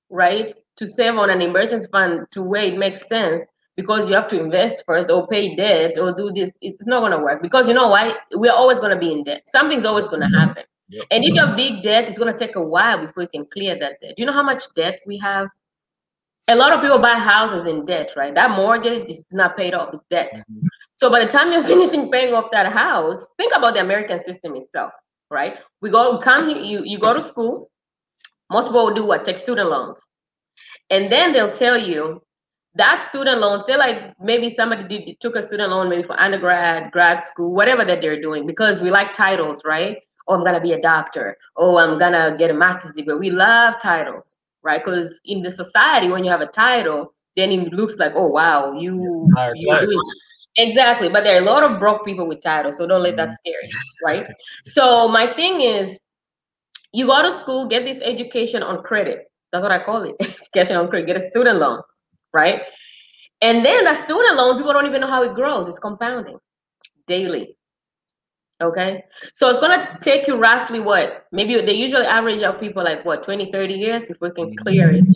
right, 0.10 0.54
to 0.78 0.88
save 0.88 1.18
on 1.18 1.30
an 1.30 1.42
emergency 1.42 1.88
fund 1.92 2.26
to 2.32 2.42
wait 2.42 2.78
makes 2.78 3.08
sense 3.08 3.44
because 3.76 4.10
you 4.10 4.16
have 4.16 4.28
to 4.28 4.40
invest 4.40 4.84
first 4.86 5.10
or 5.10 5.28
pay 5.28 5.56
debt 5.56 5.98
or 5.98 6.14
do 6.14 6.32
this 6.32 6.52
it's 6.62 6.86
not 6.86 7.02
to 7.12 7.20
work 7.20 7.42
because 7.42 7.68
you 7.68 7.74
know 7.74 7.88
why 7.90 8.16
we're 8.34 8.52
always 8.52 8.80
to 8.92 9.00
be 9.00 9.12
in 9.12 9.24
debt 9.24 9.44
something's 9.48 9.86
always 9.86 10.08
to 10.22 10.28
mm-hmm. 10.28 10.40
happen 10.40 10.64
yep. 10.90 11.06
and 11.12 11.24
if 11.24 11.34
you 11.34 11.40
have 11.40 11.56
big 11.56 11.84
debt 11.84 12.08
it's 12.08 12.18
to 12.32 12.38
take 12.38 12.56
a 12.56 12.62
while 12.62 13.06
before 13.06 13.24
you 13.24 13.30
can 13.30 13.46
clear 13.46 13.78
that 13.78 13.94
debt 14.02 14.14
do 14.16 14.24
you 14.24 14.26
know 14.26 14.34
how 14.34 14.44
much 14.44 14.64
debt 14.76 15.00
we 15.06 15.18
have 15.18 15.48
a 16.48 16.56
lot 16.56 16.74
of 16.74 16.82
people 16.82 17.00
buy 17.00 17.14
houses 17.14 17.66
in 17.66 17.86
debt 17.86 18.12
right 18.16 18.36
that 18.36 18.52
mortgage 18.52 19.10
is 19.10 19.32
not 19.32 19.56
paid 19.56 19.74
off 19.74 19.94
it's 19.94 20.04
debt 20.10 20.32
mm-hmm. 20.34 20.68
So 21.02 21.10
by 21.10 21.20
the 21.24 21.32
time 21.32 21.52
you're 21.52 21.64
finishing 21.74 22.10
paying 22.12 22.34
off 22.34 22.52
that 22.52 22.72
house 22.72 23.24
think 23.38 23.54
about 23.56 23.74
the 23.74 23.82
american 23.88 24.24
system 24.24 24.56
itself 24.56 24.94
right 25.30 25.56
we 25.82 25.90
go 25.90 26.16
we 26.16 26.22
come 26.22 26.50
here 26.50 26.60
you, 26.72 26.84
you 26.84 27.00
go 27.00 27.14
to 27.14 27.22
school 27.22 27.70
most 28.52 28.68
people 28.68 28.86
will 28.86 28.94
do 28.94 29.06
what 29.06 29.26
take 29.26 29.38
student 29.38 29.70
loans 29.70 30.00
and 30.90 31.12
then 31.12 31.34
they'll 31.34 31.58
tell 31.66 31.78
you 31.78 32.22
that 32.76 33.06
student 33.10 33.42
loan, 33.42 33.64
say 33.66 33.78
like 33.78 34.14
maybe 34.22 34.54
somebody 34.54 34.84
did 34.88 35.20
took 35.20 35.36
a 35.36 35.44
student 35.44 35.72
loan 35.72 35.90
maybe 35.90 36.04
for 36.04 36.20
undergrad, 36.20 36.92
grad 36.92 37.24
school, 37.24 37.54
whatever 37.54 37.84
that 37.84 38.02
they're 38.02 38.22
doing, 38.22 38.46
because 38.48 38.82
we 38.82 38.90
like 38.90 39.14
titles, 39.14 39.62
right? 39.66 39.98
Oh, 40.28 40.36
I'm 40.36 40.44
gonna 40.46 40.62
be 40.62 40.74
a 40.74 40.82
doctor. 40.82 41.38
Oh, 41.58 41.78
I'm 41.78 42.00
gonna 42.00 42.36
get 42.38 42.50
a 42.50 42.54
master's 42.54 42.94
degree. 42.94 43.16
We 43.16 43.30
love 43.30 43.82
titles, 43.82 44.38
right? 44.64 44.84
Because 44.84 45.20
in 45.26 45.42
the 45.42 45.52
society, 45.52 46.08
when 46.10 46.24
you 46.24 46.32
have 46.32 46.42
a 46.42 46.48
title, 46.48 47.14
then 47.36 47.52
it 47.52 47.74
looks 47.74 47.98
like, 47.98 48.14
oh 48.16 48.28
wow, 48.28 48.74
you 48.74 49.28
you 49.56 49.80
doing 49.80 50.00
exactly. 50.58 51.10
But 51.10 51.24
there 51.24 51.36
are 51.36 51.42
a 51.42 51.46
lot 51.46 51.64
of 51.64 51.80
broke 51.80 52.06
people 52.06 52.28
with 52.28 52.42
titles, 52.42 52.78
so 52.78 52.88
don't 52.88 53.04
let 53.04 53.16
that 53.18 53.30
mm. 53.30 53.36
scare 53.36 53.64
you, 53.64 53.78
right? 54.06 54.28
so 54.66 55.08
my 55.08 55.28
thing 55.34 55.62
is, 55.62 55.98
you 56.94 57.08
go 57.08 57.22
to 57.22 57.38
school, 57.40 57.68
get 57.68 57.86
this 57.86 58.02
education 58.04 58.64
on 58.64 58.84
credit. 58.84 59.32
That's 59.52 59.64
what 59.64 59.72
I 59.72 59.84
call 59.84 60.04
it, 60.04 60.16
education 60.22 60.76
on 60.76 60.90
credit. 60.90 61.08
Get 61.08 61.18
a 61.18 61.30
student 61.30 61.60
loan 61.60 61.82
right? 62.34 62.62
And 63.42 63.66
then 63.66 63.86
the 63.86 63.96
student 63.96 64.38
loan, 64.38 64.58
people 64.58 64.74
don't 64.74 64.86
even 64.86 65.02
know 65.02 65.08
how 65.08 65.24
it 65.24 65.34
grows. 65.34 65.68
It's 65.68 65.80
compounding 65.80 66.38
daily. 67.08 67.58
Okay. 68.62 69.04
So 69.34 69.50
it's 69.50 69.60
to 69.60 69.98
take 70.02 70.28
you 70.28 70.36
roughly 70.36 70.80
what? 70.80 71.26
Maybe 71.32 71.60
they 71.62 71.74
usually 71.74 72.06
average 72.06 72.44
out 72.44 72.60
people 72.60 72.84
like 72.84 73.04
what, 73.04 73.24
20, 73.24 73.52
30 73.52 73.74
years 73.74 74.06
before 74.06 74.28
you 74.28 74.34
can 74.34 74.56
clear 74.58 74.92
it, 74.92 75.04
mm-hmm. 75.04 75.14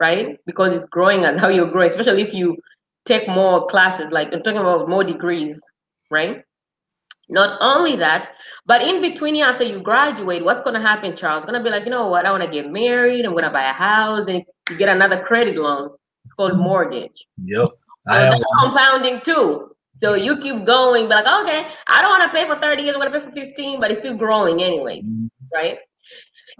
right? 0.00 0.38
Because 0.44 0.72
it's 0.72 0.84
growing 0.86 1.24
as 1.24 1.38
how 1.38 1.48
you 1.48 1.66
grow, 1.66 1.82
especially 1.82 2.22
if 2.22 2.34
you 2.34 2.56
take 3.04 3.28
more 3.28 3.66
classes, 3.66 4.10
like 4.10 4.32
I'm 4.32 4.42
talking 4.42 4.60
about 4.60 4.88
more 4.88 5.04
degrees, 5.04 5.60
right? 6.10 6.42
Not 7.28 7.58
only 7.60 7.96
that, 7.96 8.32
but 8.66 8.82
in 8.82 9.00
between 9.00 9.36
after 9.36 9.64
you 9.64 9.80
graduate, 9.80 10.44
what's 10.44 10.62
going 10.62 10.74
to 10.74 10.80
happen, 10.80 11.16
Charles? 11.16 11.44
It's 11.44 11.52
to 11.52 11.62
be 11.62 11.70
like, 11.70 11.84
you 11.84 11.90
know 11.90 12.08
what? 12.08 12.26
I 12.26 12.32
want 12.32 12.42
to 12.42 12.50
get 12.50 12.70
married. 12.70 13.24
I'm 13.24 13.32
going 13.32 13.44
to 13.44 13.50
buy 13.50 13.70
a 13.70 13.72
house. 13.72 14.26
and 14.28 14.44
you 14.68 14.76
get 14.76 14.88
another 14.88 15.22
credit 15.22 15.56
loan. 15.56 15.90
It's 16.24 16.32
called 16.32 16.58
mortgage. 16.58 17.26
Yep. 17.44 17.68
So 18.06 18.14
that's 18.14 18.44
compounding 18.58 19.20
too. 19.20 19.70
So 19.94 20.14
you 20.14 20.38
keep 20.38 20.64
going, 20.64 21.08
but 21.08 21.24
like, 21.24 21.42
okay, 21.42 21.68
I 21.86 22.00
don't 22.00 22.10
want 22.10 22.30
to 22.30 22.36
pay 22.36 22.46
for 22.46 22.56
30 22.56 22.82
years, 22.82 22.96
I 22.96 22.98
want 22.98 23.12
to 23.12 23.20
pay 23.20 23.26
for 23.26 23.32
15, 23.32 23.80
but 23.80 23.90
it's 23.90 24.00
still 24.00 24.16
growing 24.16 24.62
anyways, 24.62 25.06
mm-hmm. 25.06 25.26
right? 25.52 25.78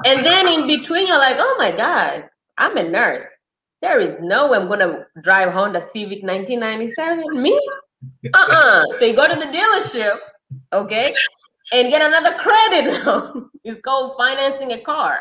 And 0.05 0.25
then 0.25 0.47
in 0.47 0.67
between, 0.67 1.07
you're 1.07 1.19
like, 1.19 1.37
oh 1.39 1.57
my 1.59 1.73
God, 1.73 2.29
I'm 2.59 2.77
a 2.77 2.83
nurse. 2.83 3.25
There 3.83 4.01
is 4.01 4.19
no 4.21 4.49
way 4.49 4.59
I'm 4.59 4.69
gonna 4.69 5.07
drive 5.23 5.53
Honda 5.53 5.81
Civic 5.81 6.23
1997. 6.23 7.43
Me? 7.43 7.59
Uh-uh. 8.35 8.85
so 8.99 9.05
you 9.05 9.15
go 9.15 9.29
to 9.29 9.39
the 9.39 9.47
dealership, 9.47 10.19
okay, 10.73 11.15
and 11.73 11.91
get 11.91 12.03
another 12.03 12.37
credit 12.39 13.05
loan. 13.07 13.51
it's 13.65 13.81
called 13.83 14.15
financing 14.19 14.73
a 14.73 14.81
car. 14.81 15.21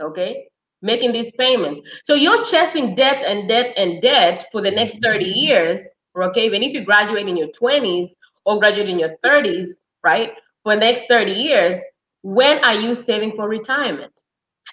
Okay 0.00 0.48
making 0.82 1.12
these 1.12 1.32
payments. 1.38 1.80
So 2.04 2.14
you're 2.14 2.42
chasing 2.44 2.94
debt 2.94 3.22
and 3.26 3.48
debt 3.48 3.72
and 3.76 4.00
debt 4.02 4.46
for 4.52 4.60
the 4.60 4.70
next 4.70 5.02
30 5.02 5.24
years, 5.24 5.80
okay? 6.16 6.46
Even 6.46 6.62
if 6.62 6.72
you 6.72 6.84
graduate 6.84 7.28
in 7.28 7.36
your 7.36 7.48
20s 7.48 8.10
or 8.44 8.58
graduate 8.58 8.88
in 8.88 8.98
your 8.98 9.16
30s, 9.24 9.68
right? 10.02 10.32
For 10.62 10.74
the 10.74 10.80
next 10.80 11.04
30 11.08 11.32
years, 11.32 11.78
when 12.22 12.64
are 12.64 12.74
you 12.74 12.94
saving 12.94 13.32
for 13.32 13.48
retirement? 13.48 14.15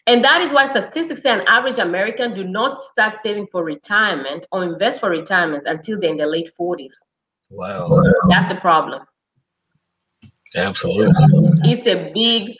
And 0.07 0.23
that 0.23 0.41
is 0.41 0.51
why 0.51 0.65
statistics 0.65 1.21
say 1.21 1.31
an 1.31 1.45
average 1.47 1.79
American 1.79 2.33
do 2.33 2.43
not 2.43 2.77
start 2.77 3.15
saving 3.21 3.47
for 3.47 3.63
retirement 3.63 4.45
or 4.51 4.63
invest 4.63 4.99
for 4.99 5.09
retirement 5.09 5.63
until 5.65 5.99
they're 5.99 6.11
in 6.11 6.17
their 6.17 6.27
late 6.27 6.49
40s. 6.59 6.93
Wow. 7.49 8.01
That's 8.29 8.51
a 8.51 8.55
problem. 8.55 9.03
Absolutely. 10.55 11.13
It's 11.63 11.87
a 11.87 12.11
big 12.13 12.55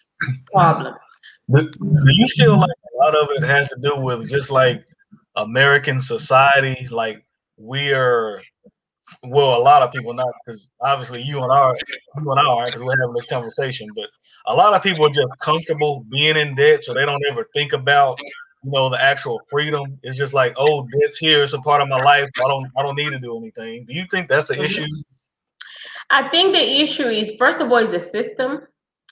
problem. 0.52 0.96
Do, 1.54 1.70
do 1.70 2.12
you 2.14 2.28
feel 2.28 2.58
like 2.58 2.70
a 2.70 2.98
lot 3.04 3.16
of 3.16 3.30
it 3.32 3.44
has 3.44 3.68
to 3.70 3.80
do 3.82 3.98
with 3.98 4.30
just 4.30 4.50
like 4.50 4.84
American 5.36 6.00
society? 6.00 6.88
Like 6.90 7.26
we 7.58 7.94
are, 7.94 8.42
well, 9.24 9.58
a 9.58 9.62
lot 9.62 9.82
of 9.82 9.92
people 9.92 10.14
not 10.14 10.34
because 10.46 10.68
obviously 10.82 11.22
you 11.22 11.42
and 11.42 11.52
I, 11.52 11.74
you 12.22 12.32
and 12.32 12.40
I 12.40 12.44
are 12.44 12.66
because 12.66 12.82
we're 12.82 13.00
having 13.00 13.14
this 13.14 13.26
conversation. 13.26 13.90
But 13.96 14.10
a 14.48 14.56
lot 14.56 14.74
of 14.74 14.84
people 14.84 15.06
are 15.06 15.14
just 15.14 15.38
comfortable 15.40 16.06
being 16.10 16.38
in 16.38 16.56
debt, 16.56 16.84
so 16.84 16.94
they 16.94 17.06
don't 17.06 17.24
ever 17.30 17.48
think 17.54 17.74
about 17.74 18.20
you 18.64 18.72
know 18.72 18.90
the 18.90 19.02
actual 19.02 19.42
freedom. 19.50 20.00
It's 20.04 20.18
just 20.18 20.34
like, 20.34 20.54
oh, 20.58 20.88
debt's 21.00 21.18
here. 21.18 21.44
It's 21.44 21.54
a 21.54 21.60
part 21.60 21.82
of 21.82 21.88
my 21.88 21.98
life. 21.98 22.30
I 22.38 22.48
don't, 22.48 22.72
I 22.78 22.84
don't 22.84 22.96
need 22.96 23.12
to 23.12 23.20
do 23.20 23.38
anything. 23.38 23.86
Do 23.86 23.94
you 23.94 24.06
think 24.10 24.30
that's 24.30 24.50
an 24.50 24.62
issue? 24.62 24.88
I 26.10 26.28
think 26.30 26.54
the 26.54 26.82
issue 26.82 27.08
is 27.08 27.32
first 27.38 27.60
of 27.60 27.72
all 27.72 27.78
is 27.78 27.92
the 27.92 28.00
system 28.00 28.62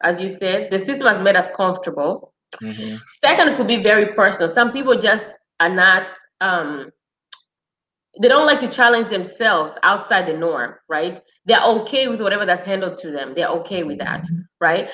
as 0.04 0.22
you 0.22 0.30
said, 0.30 0.72
the 0.72 0.80
system 0.80 1.08
has 1.08 1.20
made 1.20 1.36
us 1.36 1.48
comfortable. 1.56 2.34
Mm-hmm. 2.62 2.98
Second, 3.24 3.48
it 3.50 3.58
could 3.58 3.68
be 3.68 3.82
very 3.82 4.14
personal. 4.14 4.50
Some 4.50 4.72
people 4.72 4.98
just 4.98 5.28
are 5.60 5.70
not, 5.70 6.08
um, 6.42 6.92
they 8.20 8.28
don't 8.28 8.46
like 8.46 8.60
to 8.60 8.68
challenge 8.68 9.08
themselves 9.08 9.76
outside 9.84 10.28
the 10.28 10.34
norm, 10.34 10.76
right? 10.90 11.22
They're 11.46 11.64
okay 11.64 12.08
with 12.08 12.22
whatever 12.22 12.46
that's 12.46 12.64
handled 12.64 12.98
to 13.00 13.12
them. 13.12 13.34
They're 13.36 13.48
okay 13.48 13.84
with 13.84 14.00
that, 14.00 14.24
mm-hmm. 14.24 14.42
right? 14.60 14.90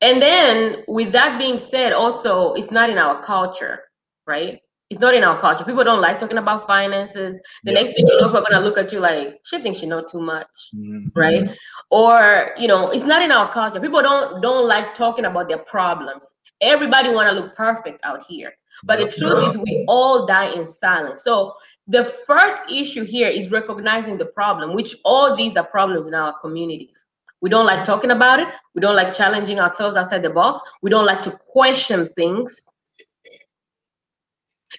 And 0.00 0.22
then, 0.22 0.84
with 0.88 1.12
that 1.12 1.38
being 1.38 1.58
said, 1.58 1.92
also, 1.92 2.54
it's 2.54 2.70
not 2.70 2.88
in 2.88 2.96
our 2.96 3.22
culture, 3.22 3.80
right? 4.26 4.60
It's 4.88 5.00
not 5.00 5.14
in 5.14 5.22
our 5.22 5.40
culture. 5.40 5.64
People 5.64 5.84
don't 5.84 6.00
like 6.00 6.18
talking 6.18 6.38
about 6.38 6.66
finances. 6.66 7.40
The 7.64 7.72
yeah. 7.72 7.80
next 7.80 7.94
thing 7.94 8.06
you 8.06 8.20
know, 8.20 8.26
people 8.26 8.38
are 8.38 8.50
gonna 8.50 8.64
look 8.64 8.78
at 8.78 8.92
you 8.92 8.98
like 8.98 9.38
she 9.44 9.62
thinks 9.62 9.78
she 9.78 9.86
know 9.86 10.02
too 10.02 10.20
much, 10.20 10.48
mm-hmm. 10.74 11.08
right? 11.14 11.50
Or 11.90 12.52
you 12.58 12.66
know, 12.66 12.90
it's 12.90 13.04
not 13.04 13.22
in 13.22 13.30
our 13.30 13.52
culture. 13.52 13.80
People 13.80 14.02
don't 14.02 14.40
don't 14.40 14.66
like 14.66 14.94
talking 14.94 15.26
about 15.26 15.48
their 15.48 15.58
problems. 15.58 16.26
Everybody 16.60 17.10
want 17.10 17.28
to 17.28 17.40
look 17.40 17.54
perfect 17.54 18.00
out 18.02 18.24
here, 18.26 18.52
but 18.82 18.98
the 18.98 19.10
truth 19.12 19.50
is, 19.50 19.58
we 19.58 19.84
all 19.86 20.26
die 20.26 20.52
in 20.52 20.66
silence. 20.66 21.22
So 21.22 21.54
the 21.90 22.04
first 22.04 22.70
issue 22.70 23.04
here 23.04 23.28
is 23.28 23.50
recognizing 23.50 24.16
the 24.16 24.26
problem, 24.26 24.74
which 24.74 24.94
all 25.04 25.34
these 25.36 25.56
are 25.56 25.64
problems 25.64 26.06
in 26.06 26.14
our 26.14 26.38
communities. 26.38 27.10
We 27.40 27.50
don't 27.50 27.66
like 27.66 27.84
talking 27.84 28.12
about 28.12 28.38
it. 28.38 28.46
We 28.74 28.80
don't 28.80 28.94
like 28.94 29.12
challenging 29.12 29.58
ourselves 29.58 29.96
outside 29.96 30.22
the 30.22 30.30
box. 30.30 30.60
We 30.82 30.90
don't 30.90 31.04
like 31.04 31.20
to 31.22 31.32
question 31.32 32.08
things. 32.14 32.54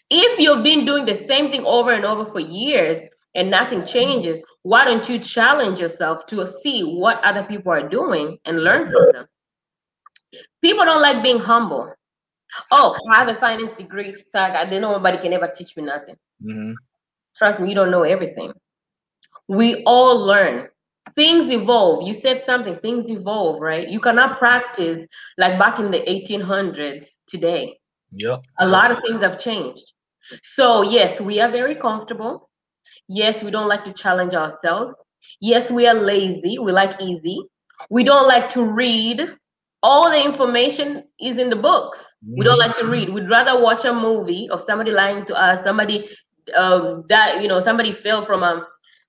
If 0.10 0.39
you've 0.39 0.63
been 0.63 0.86
doing 0.86 1.06
the 1.06 1.15
same 1.15 1.52
thing 1.52 1.65
over 1.65 1.91
and 1.91 2.06
over 2.06 2.24
for 2.24 2.39
years 2.39 3.10
and 3.36 3.52
nothing 3.52 3.86
changes, 3.86 4.41
why 4.62 4.86
don't 4.86 5.08
you 5.10 5.19
challenge 5.19 5.82
yourself 5.82 6.26
to 6.28 6.47
see 6.62 6.82
what 6.82 7.21
other 7.26 7.43
people 7.43 7.74
are 7.74 7.89
doing 7.89 8.38
and 8.45 8.63
learn 8.63 8.89
from 8.89 9.12
them? 9.12 9.26
People 10.62 10.86
don't 10.86 11.02
like 11.02 11.21
being 11.21 11.39
humble. 11.39 11.93
Oh, 12.71 12.95
I 13.12 13.17
have 13.17 13.28
a 13.28 13.36
finance 13.36 13.74
degree, 13.74 14.24
so 14.30 14.39
I, 14.39 14.63
know 14.69 14.93
nobody 14.93 15.17
can 15.17 15.34
ever 15.34 15.52
teach 15.54 15.76
me 15.76 15.84
nothing. 15.84 16.15
Mm-hmm. 16.41 16.74
Trust 17.36 17.60
me, 17.60 17.70
you 17.70 17.76
don't 17.76 17.91
know 17.91 18.04
everything. 18.04 18.52
We 19.48 19.84
all 19.84 20.17
learn 20.17 20.67
things 21.15 21.52
evolve. 21.52 22.08
You 22.08 22.13
said 22.13 22.46
something, 22.46 22.78
things 22.78 23.10
evolve, 23.10 23.62
right? 23.62 23.88
You 23.88 24.00
cannot 24.00 24.39
practice 24.39 25.06
like 25.38 25.60
back 25.60 25.80
in 25.80 25.91
the 25.91 26.00
1800s 26.00 27.08
today. 27.28 27.78
Yeah. 28.12 28.38
A 28.60 28.67
lot 28.67 28.91
of 28.91 29.00
things 29.06 29.22
have 29.22 29.39
changed. 29.39 29.94
So, 30.44 30.82
yes, 30.82 31.20
we 31.20 31.39
are 31.39 31.52
very 31.52 31.76
comfortable. 31.76 32.50
Yes, 33.08 33.44
we 33.44 33.52
don't 33.52 33.67
like 33.67 33.84
to 33.86 33.94
challenge 33.94 34.34
ourselves. 34.34 34.94
Yes, 35.39 35.72
we 35.72 35.88
are 35.88 35.94
lazy. 35.94 36.60
We 36.60 36.72
like 36.72 37.02
easy. 37.02 37.39
We 37.89 38.04
don't 38.04 38.28
like 38.28 38.50
to 38.52 38.63
read. 38.63 39.28
All 39.84 40.12
the 40.12 40.24
information 40.24 41.04
is 41.20 41.39
in 41.39 41.50
the 41.50 41.56
books. 41.56 41.98
Mm-hmm. 42.24 42.36
We 42.38 42.46
don't 42.46 42.60
like 42.60 42.76
to 42.78 42.86
read. 42.86 43.10
We'd 43.10 43.30
rather 43.30 43.60
watch 43.62 43.84
a 43.84 43.94
movie 43.94 44.48
of 44.50 44.62
somebody 44.62 44.91
lying 44.91 45.26
to 45.26 45.36
us, 45.36 45.63
somebody 45.65 46.08
uh, 46.56 47.02
that, 47.10 47.42
you 47.42 47.48
know, 47.48 47.60
somebody 47.60 47.92
fell 47.92 48.24
from 48.24 48.44
a 48.44 48.66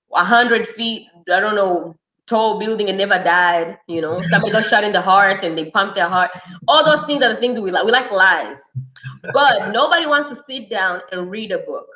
100 0.07 0.67
feet, 0.67 1.07
I 1.31 1.39
don't 1.39 1.55
know, 1.55 1.95
tall 2.27 2.59
building 2.59 2.89
and 2.89 2.97
never 2.97 3.21
died. 3.21 3.77
You 3.87 4.01
know, 4.01 4.21
somebody 4.29 4.51
got 4.51 4.65
shot 4.65 4.83
in 4.83 4.93
the 4.93 5.01
heart 5.01 5.43
and 5.43 5.57
they 5.57 5.69
pumped 5.71 5.95
their 5.95 6.07
heart. 6.07 6.31
All 6.67 6.83
those 6.85 7.05
things 7.05 7.23
are 7.23 7.33
the 7.33 7.39
things 7.39 7.59
we 7.59 7.71
like. 7.71 7.85
We 7.85 7.91
like 7.91 8.11
lies. 8.11 8.57
But 9.33 9.71
nobody 9.71 10.05
wants 10.05 10.29
to 10.29 10.43
sit 10.49 10.69
down 10.69 11.01
and 11.11 11.29
read 11.29 11.51
a 11.51 11.59
book 11.59 11.87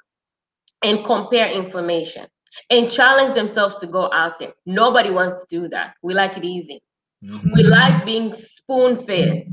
and 0.84 1.04
compare 1.04 1.52
information 1.52 2.28
and 2.70 2.92
challenge 2.92 3.36
themselves 3.36 3.76
to 3.78 3.88
go 3.88 4.12
out 4.12 4.40
there. 4.40 4.54
Nobody 4.66 5.10
wants 5.10 5.44
to 5.44 5.48
do 5.50 5.68
that. 5.70 5.94
We 6.02 6.14
like 6.14 6.38
it 6.38 6.44
easy. 6.44 6.82
Mm-hmm. 7.24 7.52
We 7.54 7.64
like 7.64 8.06
being 8.06 8.34
spoon 8.36 8.96
fed. 8.96 9.48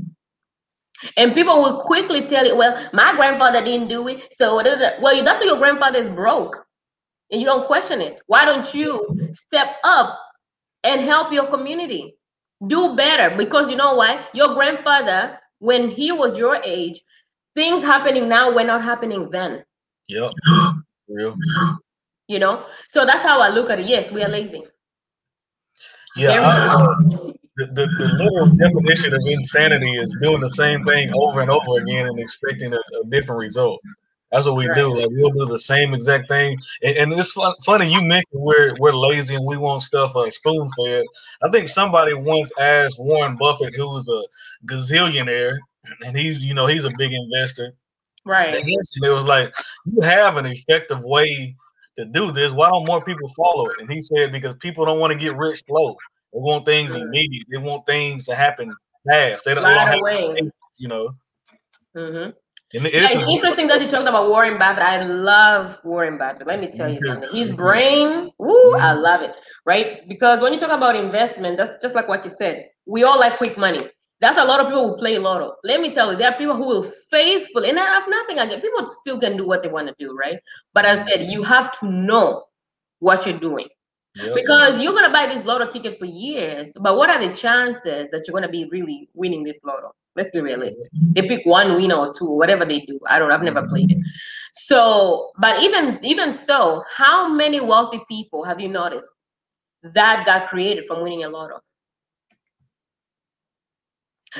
And 1.17 1.33
people 1.33 1.61
will 1.61 1.81
quickly 1.81 2.21
tell 2.21 2.45
you, 2.45 2.55
well, 2.55 2.89
my 2.93 3.15
grandfather 3.15 3.63
didn't 3.63 3.89
do 3.89 4.07
it. 4.07 4.33
So, 4.37 4.55
well, 4.55 5.23
that's 5.23 5.39
why 5.39 5.45
your 5.45 5.57
grandfather 5.57 5.99
is 5.99 6.09
broke 6.09 6.65
and 7.31 7.41
you 7.41 7.47
don't 7.47 7.67
question 7.67 8.01
it. 8.01 8.19
Why 8.27 8.45
don't 8.45 8.71
you 8.73 9.05
step 9.33 9.75
up 9.83 10.17
and 10.83 11.01
help 11.01 11.31
your 11.31 11.47
community? 11.47 12.17
Do 12.67 12.95
better 12.95 13.35
because 13.35 13.69
you 13.69 13.75
know 13.75 13.95
why? 13.95 14.25
Your 14.33 14.53
grandfather, 14.53 15.39
when 15.59 15.89
he 15.89 16.11
was 16.11 16.37
your 16.37 16.61
age, 16.63 17.01
things 17.55 17.83
happening 17.83 18.29
now 18.29 18.51
were 18.51 18.63
not 18.63 18.83
happening 18.83 19.29
then. 19.29 19.63
Yeah. 20.07 20.29
Real. 21.07 21.35
You 22.27 22.39
know, 22.39 22.65
so 22.87 23.05
that's 23.05 23.21
how 23.21 23.39
I 23.39 23.49
look 23.49 23.69
at 23.69 23.79
it. 23.79 23.85
Yes, 23.87 24.11
we 24.11 24.23
are 24.23 24.29
lazy. 24.29 24.63
Yeah. 26.15 26.41
I, 26.41 27.33
the, 27.57 27.67
the, 27.67 27.87
the 27.97 28.23
literal 28.23 28.47
definition 28.47 29.13
of 29.13 29.21
insanity 29.25 29.93
is 29.93 30.15
doing 30.21 30.41
the 30.41 30.49
same 30.49 30.83
thing 30.83 31.13
over 31.13 31.41
and 31.41 31.49
over 31.49 31.79
again 31.79 32.07
and 32.07 32.19
expecting 32.19 32.73
a, 32.73 32.77
a 32.77 33.05
different 33.09 33.39
result. 33.39 33.81
That's 34.31 34.47
what 34.47 34.57
we 34.57 34.67
right. 34.67 34.75
do. 34.75 34.93
Like 34.93 35.09
we'll 35.11 35.31
do 35.31 35.45
the 35.45 35.59
same 35.59 35.93
exact 35.93 36.27
thing. 36.27 36.57
And, 36.83 36.97
and 36.97 37.13
it's 37.13 37.31
fun, 37.31 37.53
funny 37.63 37.91
you 37.91 38.01
mentioned 38.01 38.41
we're 38.41 38.75
we're 38.79 38.91
lazy 38.91 39.35
and 39.35 39.45
we 39.45 39.55
want 39.55 39.81
stuff 39.81 40.15
uh, 40.15 40.29
spoon 40.29 40.69
fed. 40.77 41.05
I 41.43 41.49
think 41.49 41.69
somebody 41.69 42.13
once 42.13 42.51
asked 42.59 42.99
Warren 42.99 43.37
Buffett, 43.37 43.75
who's 43.75 44.07
a 44.09 44.23
gazillionaire, 44.67 45.57
and 46.05 46.17
he's 46.17 46.43
you 46.43 46.53
know 46.53 46.67
he's 46.67 46.85
a 46.85 46.91
big 46.97 47.13
investor. 47.13 47.73
Right. 48.25 48.55
And 48.55 48.67
it 48.67 49.09
was 49.09 49.25
like 49.25 49.53
you 49.85 50.01
have 50.01 50.35
an 50.35 50.47
effective 50.47 51.01
way 51.01 51.55
to 51.97 52.05
do 52.05 52.31
this. 52.31 52.51
Why 52.51 52.69
don't 52.69 52.87
more 52.87 53.03
people 53.03 53.29
follow 53.29 53.67
it? 53.67 53.79
And 53.79 53.89
he 53.89 54.01
said 54.01 54.31
because 54.31 54.55
people 54.55 54.83
don't 54.83 54.99
want 54.99 55.13
to 55.13 55.19
get 55.19 55.37
rich 55.37 55.61
slow. 55.67 55.95
They 56.35 56.41
want 56.41 56.65
things 56.65 56.93
immediate. 56.93 57.47
They 57.49 57.57
want 57.57 57.85
things 57.85 58.25
to 58.25 58.35
happen 58.35 58.69
fast. 59.09 59.45
They 59.45 59.55
don't, 59.55 59.63
they 59.63 59.73
don't 59.73 59.87
have, 59.87 60.51
you 60.77 60.89
know. 60.89 61.15
Mm-hmm. 61.95 62.31
Yeah, 62.73 63.07
it's 63.09 63.29
interesting 63.29 63.67
that 63.67 63.81
you 63.81 63.87
talked 63.87 64.09
about 64.09 64.29
Warren 64.29 64.59
Buffett. 64.59 64.83
I 64.83 65.01
love 65.05 65.79
Warren 65.85 66.17
Buffett. 66.17 66.45
Let 66.45 66.59
me 66.59 66.67
tell 66.67 66.91
you 66.91 66.99
something. 67.01 67.29
His 67.31 67.51
brain, 67.51 68.31
woo, 68.37 68.75
I 68.75 68.91
love 68.91 69.21
it. 69.21 69.33
Right? 69.65 70.05
Because 70.09 70.41
when 70.41 70.51
you 70.51 70.59
talk 70.59 70.71
about 70.71 70.97
investment, 70.97 71.55
that's 71.57 71.81
just 71.81 71.95
like 71.95 72.09
what 72.09 72.25
you 72.25 72.31
said. 72.37 72.65
We 72.85 73.05
all 73.05 73.17
like 73.17 73.37
quick 73.37 73.57
money. 73.57 73.79
That's 74.19 74.37
a 74.37 74.43
lot 74.43 74.59
of 74.59 74.67
people 74.67 74.89
who 74.89 74.97
play 74.97 75.17
lotto. 75.17 75.53
Let 75.63 75.79
me 75.79 75.93
tell 75.93 76.11
you, 76.11 76.17
there 76.17 76.31
are 76.31 76.37
people 76.37 76.57
who 76.57 76.67
will 76.67 76.91
faithfully, 77.09 77.69
and 77.69 77.79
I 77.79 77.85
have 77.85 78.09
nothing 78.09 78.39
against 78.39 78.61
people 78.65 78.85
still 78.87 79.19
can 79.19 79.37
do 79.37 79.47
what 79.47 79.63
they 79.63 79.69
want 79.69 79.87
to 79.87 79.95
do, 79.97 80.13
right? 80.17 80.37
But 80.73 80.85
I 80.85 81.05
said 81.05 81.31
you 81.31 81.43
have 81.43 81.79
to 81.79 81.89
know 81.89 82.43
what 82.99 83.25
you're 83.25 83.39
doing. 83.39 83.67
Because 84.33 84.81
you're 84.81 84.93
gonna 84.93 85.11
buy 85.11 85.25
this 85.25 85.45
lotto 85.45 85.69
ticket 85.69 85.99
for 85.99 86.05
years, 86.05 86.71
but 86.79 86.95
what 86.95 87.09
are 87.09 87.25
the 87.25 87.33
chances 87.33 88.07
that 88.11 88.23
you're 88.25 88.33
gonna 88.33 88.49
be 88.49 88.65
really 88.65 89.09
winning 89.13 89.43
this 89.43 89.57
lotto? 89.63 89.93
Let's 90.15 90.29
be 90.29 90.39
realistic. 90.39 90.89
They 91.11 91.27
pick 91.27 91.45
one 91.45 91.75
winner 91.75 91.95
or 91.95 92.13
two, 92.13 92.25
whatever 92.25 92.63
they 92.63 92.79
do. 92.79 92.99
I 93.07 93.19
don't. 93.19 93.31
I've 93.31 93.43
never 93.43 93.67
played 93.67 93.91
it. 93.91 93.97
So, 94.53 95.31
but 95.37 95.61
even 95.61 95.99
even 96.03 96.31
so, 96.31 96.83
how 96.89 97.27
many 97.27 97.59
wealthy 97.59 97.99
people 98.07 98.45
have 98.45 98.59
you 98.61 98.69
noticed 98.69 99.09
that 99.83 100.23
got 100.25 100.47
created 100.47 100.85
from 100.85 101.03
winning 101.03 101.25
a 101.25 101.29
lotto? 101.29 101.59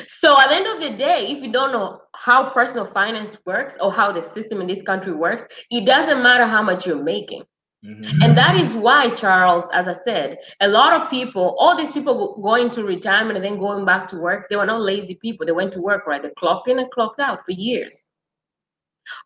So 0.08 0.40
at 0.40 0.50
the 0.50 0.56
end 0.56 0.68
of 0.68 0.82
the 0.82 0.98
day, 0.98 1.28
if 1.28 1.44
you 1.44 1.52
don't 1.52 1.72
know 1.72 2.02
how 2.14 2.50
personal 2.50 2.86
finance 2.86 3.36
works 3.46 3.76
or 3.80 3.92
how 3.92 4.12
the 4.12 4.22
system 4.22 4.62
in 4.62 4.68
this 4.68 4.82
country 4.82 5.14
works, 5.14 5.46
it 5.72 5.86
doesn't 5.86 6.22
matter 6.22 6.46
how 6.46 6.62
much 6.62 6.86
you're 6.86 7.02
making. 7.02 7.44
Mm-hmm. 7.86 8.24
And 8.24 8.38
that 8.38 8.56
is 8.56 8.74
why, 8.74 9.10
Charles, 9.12 9.70
as 9.72 9.88
I 9.88 9.94
said, 9.94 10.40
a 10.60 10.68
lot 10.68 11.00
of 11.00 11.10
people, 11.10 11.56
all 11.60 11.78
these 11.78 11.92
people 11.92 12.40
going 12.42 12.72
to 12.72 12.84
retirement 12.84 13.36
and 13.36 13.46
then 13.46 13.60
going 13.60 13.86
back 13.86 14.08
to 14.10 14.18
work, 14.18 14.50
they 14.50 14.56
were 14.56 14.66
not 14.66 14.82
lazy 14.82 15.16
people. 15.16 15.46
They 15.46 15.52
went 15.52 15.72
to 15.74 15.82
work, 15.82 16.08
right? 16.08 16.22
They 16.22 16.30
clocked 16.32 16.68
in 16.68 16.80
and 16.80 16.90
clocked 16.90 17.20
out 17.20 17.46
for 17.46 17.52
years. 17.52 18.12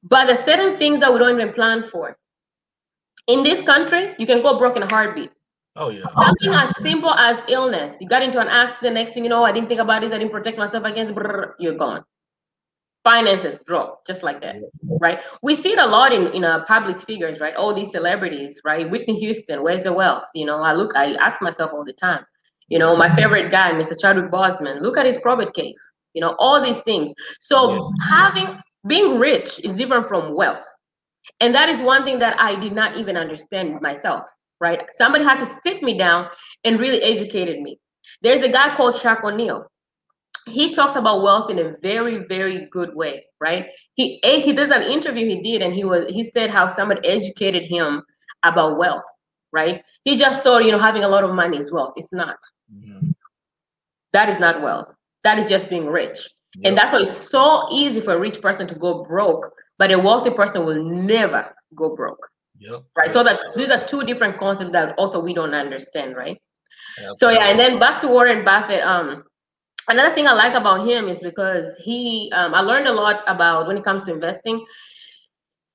But 0.03 0.25
there's 0.25 0.43
certain 0.43 0.77
things 0.77 0.99
that 0.99 1.13
we 1.13 1.19
don't 1.19 1.39
even 1.39 1.53
plan 1.53 1.83
for. 1.83 2.17
In 3.27 3.43
this 3.43 3.63
country, 3.65 4.13
you 4.19 4.25
can 4.25 4.41
go 4.41 4.57
broke 4.57 4.75
in 4.75 4.83
a 4.83 4.89
heartbeat. 4.89 5.31
Oh 5.77 5.89
yeah. 5.89 6.03
Something 6.13 6.53
as 6.53 6.73
simple 6.81 7.13
as 7.13 7.37
illness. 7.47 7.95
You 8.01 8.09
got 8.09 8.23
into 8.23 8.39
an 8.39 8.47
accident. 8.47 8.95
Next 8.95 9.13
thing 9.13 9.23
you 9.23 9.29
know, 9.29 9.45
I 9.45 9.53
didn't 9.53 9.69
think 9.69 9.79
about 9.79 10.01
this. 10.01 10.11
I 10.11 10.17
didn't 10.17 10.31
protect 10.31 10.57
myself 10.57 10.83
against. 10.83 11.13
Brrr, 11.13 11.53
you're 11.59 11.75
gone 11.75 12.03
finances 13.09 13.55
drop 13.65 14.05
just 14.09 14.21
like 14.27 14.39
that 14.41 14.55
right? 15.05 15.19
We 15.41 15.55
see 15.55 15.71
it 15.75 15.79
a 15.79 15.89
lot 15.97 16.11
in 16.17 16.23
in 16.37 16.43
uh, 16.43 16.65
public 16.65 16.97
figures 17.09 17.39
right? 17.43 17.55
All 17.55 17.73
these 17.73 17.91
celebrities 17.91 18.59
right? 18.69 18.89
Whitney 18.91 19.17
houston 19.23 19.63
where's 19.63 19.83
the 19.87 19.93
wealth? 20.01 20.25
You 20.39 20.45
know 20.49 20.59
i 20.69 20.73
look 20.73 20.91
i 20.95 21.05
ask 21.27 21.41
myself 21.41 21.69
all 21.73 21.85
the 21.91 21.97
time 22.07 22.23
you 22.73 22.79
know 22.81 22.91
my 23.03 23.09
favorite 23.19 23.49
guy 23.57 23.69
mr 23.81 23.95
chadwick 24.01 24.29
boseman 24.31 24.81
look 24.85 24.97
at 25.01 25.05
his 25.11 25.17
probate 25.25 25.53
case 25.53 25.81
you 26.15 26.21
know 26.21 26.35
all 26.39 26.57
these 26.67 26.81
things. 26.89 27.13
So 27.39 27.55
yeah. 27.65 28.07
having 28.15 28.49
being 28.93 29.11
rich 29.29 29.49
is 29.65 29.73
different 29.73 30.07
from 30.07 30.35
wealth. 30.41 30.67
And 31.41 31.53
that 31.55 31.67
is 31.73 31.79
one 31.93 32.03
thing 32.05 32.19
that 32.19 32.35
i 32.49 32.51
did 32.65 32.73
not 32.81 32.97
even 33.01 33.15
understand 33.25 33.67
myself 33.89 34.25
right? 34.59 34.81
Somebody 34.97 35.23
had 35.23 35.39
to 35.39 35.59
sit 35.63 35.81
me 35.83 35.97
down 35.97 36.27
and 36.63 36.79
really 36.79 37.01
educated 37.01 37.61
me. 37.61 37.79
There's 38.21 38.43
a 38.43 38.49
guy 38.49 38.75
called 38.75 38.95
Shaq 38.95 39.23
O'Neal 39.23 39.67
he 40.47 40.73
talks 40.73 40.95
about 40.95 41.21
wealth 41.21 41.49
in 41.49 41.59
a 41.59 41.75
very 41.81 42.25
very 42.27 42.67
good 42.71 42.95
way 42.95 43.25
right? 43.39 43.67
He 43.93 44.19
he 44.23 44.53
does 44.53 44.71
an 44.71 44.83
interview 44.83 45.25
he 45.25 45.41
did 45.41 45.61
and 45.61 45.73
he 45.73 45.83
was 45.83 46.05
he 46.09 46.29
said 46.31 46.49
how 46.49 46.67
somebody 46.73 47.07
educated 47.07 47.63
him 47.63 48.03
about 48.43 48.77
wealth 48.77 49.05
right? 49.51 49.83
He 50.03 50.15
just 50.15 50.41
thought 50.41 50.65
you 50.65 50.71
know 50.71 50.79
having 50.79 51.03
a 51.03 51.07
lot 51.07 51.23
of 51.23 51.33
money 51.33 51.57
is 51.57 51.71
wealth. 51.71 51.93
It's 51.95 52.13
not. 52.13 52.37
Mm-hmm. 52.73 53.11
that 54.13 54.29
is 54.29 54.39
not 54.39 54.61
wealth. 54.61 54.93
That 55.23 55.39
is 55.39 55.49
just 55.49 55.69
being 55.69 55.87
rich. 55.87 56.29
Yep. 56.55 56.67
and 56.67 56.77
that's 56.77 56.91
why 56.91 57.01
it's 57.01 57.29
so 57.29 57.67
easy 57.71 58.01
for 58.01 58.15
a 58.15 58.19
rich 58.19 58.41
person 58.41 58.65
to 58.67 58.73
go 58.73 59.03
broke 59.03 59.51
but 59.77 59.91
a 59.91 59.99
wealthy 59.99 60.31
person 60.31 60.65
will 60.65 60.83
never 60.83 61.55
go 61.75 61.95
broke 61.95 62.27
yeah. 62.57 62.79
right? 62.97 63.13
So 63.13 63.23
that 63.23 63.39
these 63.55 63.69
are 63.69 63.85
two 63.85 64.03
different 64.03 64.39
concepts 64.39 64.71
that 64.71 64.95
also 64.97 65.19
we 65.19 65.35
don't 65.35 65.53
understand 65.53 66.15
right? 66.15 66.41
So 67.13 67.29
yeah 67.29 67.49
and 67.49 67.59
then 67.59 67.79
back 67.79 68.01
to 68.01 68.07
warren 68.07 68.43
buffett 68.43 68.81
um 68.81 69.23
another 69.89 70.13
thing 70.13 70.27
I 70.27 70.33
like 70.33 70.53
about 70.53 70.87
him 70.87 71.07
is 71.07 71.19
because 71.19 71.75
he, 71.77 72.31
um, 72.33 72.53
I 72.53 72.61
learned 72.61 72.87
a 72.87 72.93
lot 72.93 73.23
about 73.27 73.67
when 73.67 73.77
it 73.77 73.83
comes 73.83 74.03
to 74.05 74.13
investing. 74.13 74.65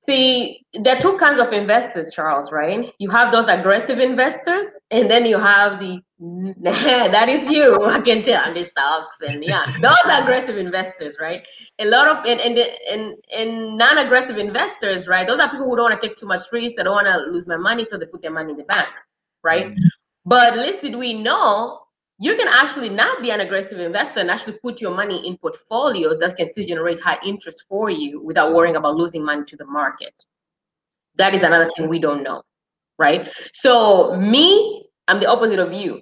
See, 0.07 0.63
there 0.73 0.97
are 0.97 0.99
two 0.99 1.17
kinds 1.17 1.39
of 1.39 1.51
investors, 1.51 2.11
Charles, 2.13 2.51
right? 2.51 2.93
You 2.99 3.09
have 3.09 3.31
those 3.31 3.47
aggressive 3.47 3.97
investors, 3.99 4.65
and 4.91 5.09
then 5.09 5.25
you 5.25 5.39
have 5.39 5.79
the 5.79 5.99
that 6.61 7.27
is 7.27 7.49
you. 7.49 7.83
I 7.85 7.99
can 7.99 8.21
tell 8.21 8.53
the 8.53 8.63
stocks 8.63 9.15
and 9.27 9.43
yeah, 9.43 9.65
those 9.81 9.97
aggressive 10.05 10.57
investors, 10.57 11.15
right? 11.19 11.41
A 11.79 11.85
lot 11.85 12.07
of 12.07 12.25
and 12.25 12.39
and 12.39 12.57
and, 12.89 13.15
and 13.35 13.77
non-aggressive 13.77 14.37
investors, 14.37 15.07
right? 15.07 15.27
Those 15.27 15.39
are 15.39 15.49
people 15.49 15.65
who 15.65 15.75
don't 15.75 15.89
want 15.89 15.99
to 16.01 16.07
take 16.07 16.17
too 16.17 16.27
much 16.27 16.41
risk. 16.51 16.75
They 16.77 16.83
don't 16.83 16.93
want 16.93 17.07
to 17.07 17.31
lose 17.31 17.47
my 17.47 17.57
money, 17.57 17.83
so 17.83 17.97
they 17.97 18.05
put 18.05 18.21
their 18.21 18.31
money 18.31 18.51
in 18.51 18.57
the 18.57 18.63
bank, 18.63 18.89
right? 19.43 19.67
Mm-hmm. 19.67 19.87
But 20.25 20.55
little 20.55 20.81
did 20.81 20.95
we 20.95 21.13
know 21.13 21.84
you 22.17 22.35
can 22.35 22.47
actually 22.47 22.89
not 22.89 23.21
be 23.21 23.31
an 23.31 23.41
aggressive 23.41 23.79
investor 23.79 24.21
and 24.21 24.31
actually 24.31 24.53
put 24.53 24.79
your 24.79 24.95
money 24.95 25.27
in 25.27 25.37
portfolios 25.37 26.17
that 26.19 26.37
can 26.37 26.49
still 26.51 26.65
generate 26.65 26.99
high 26.99 27.17
interest 27.25 27.65
for 27.67 27.89
you 27.89 28.21
without 28.21 28.53
worrying 28.53 28.77
about 28.77 28.95
losing 28.95 29.23
money 29.23 29.43
to 29.45 29.57
the 29.57 29.65
market. 29.65 30.13
That 31.15 31.35
is 31.35 31.43
another 31.43 31.69
thing 31.75 31.89
we 31.89 31.99
don't 31.99 32.23
know, 32.23 32.43
right? 32.97 33.29
So 33.53 34.15
me, 34.15 34.87
I'm 35.07 35.19
the 35.19 35.27
opposite 35.27 35.59
of 35.59 35.73
you, 35.73 36.01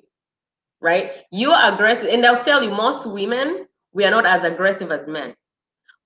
right? 0.81 1.11
You 1.31 1.51
are 1.51 1.73
aggressive, 1.73 2.07
and 2.07 2.25
I'll 2.25 2.43
tell 2.43 2.63
you, 2.63 2.69
most 2.69 3.05
women 3.07 3.67
we 3.93 4.05
are 4.05 4.11
not 4.11 4.25
as 4.25 4.43
aggressive 4.43 4.91
as 4.91 5.07
men. 5.07 5.35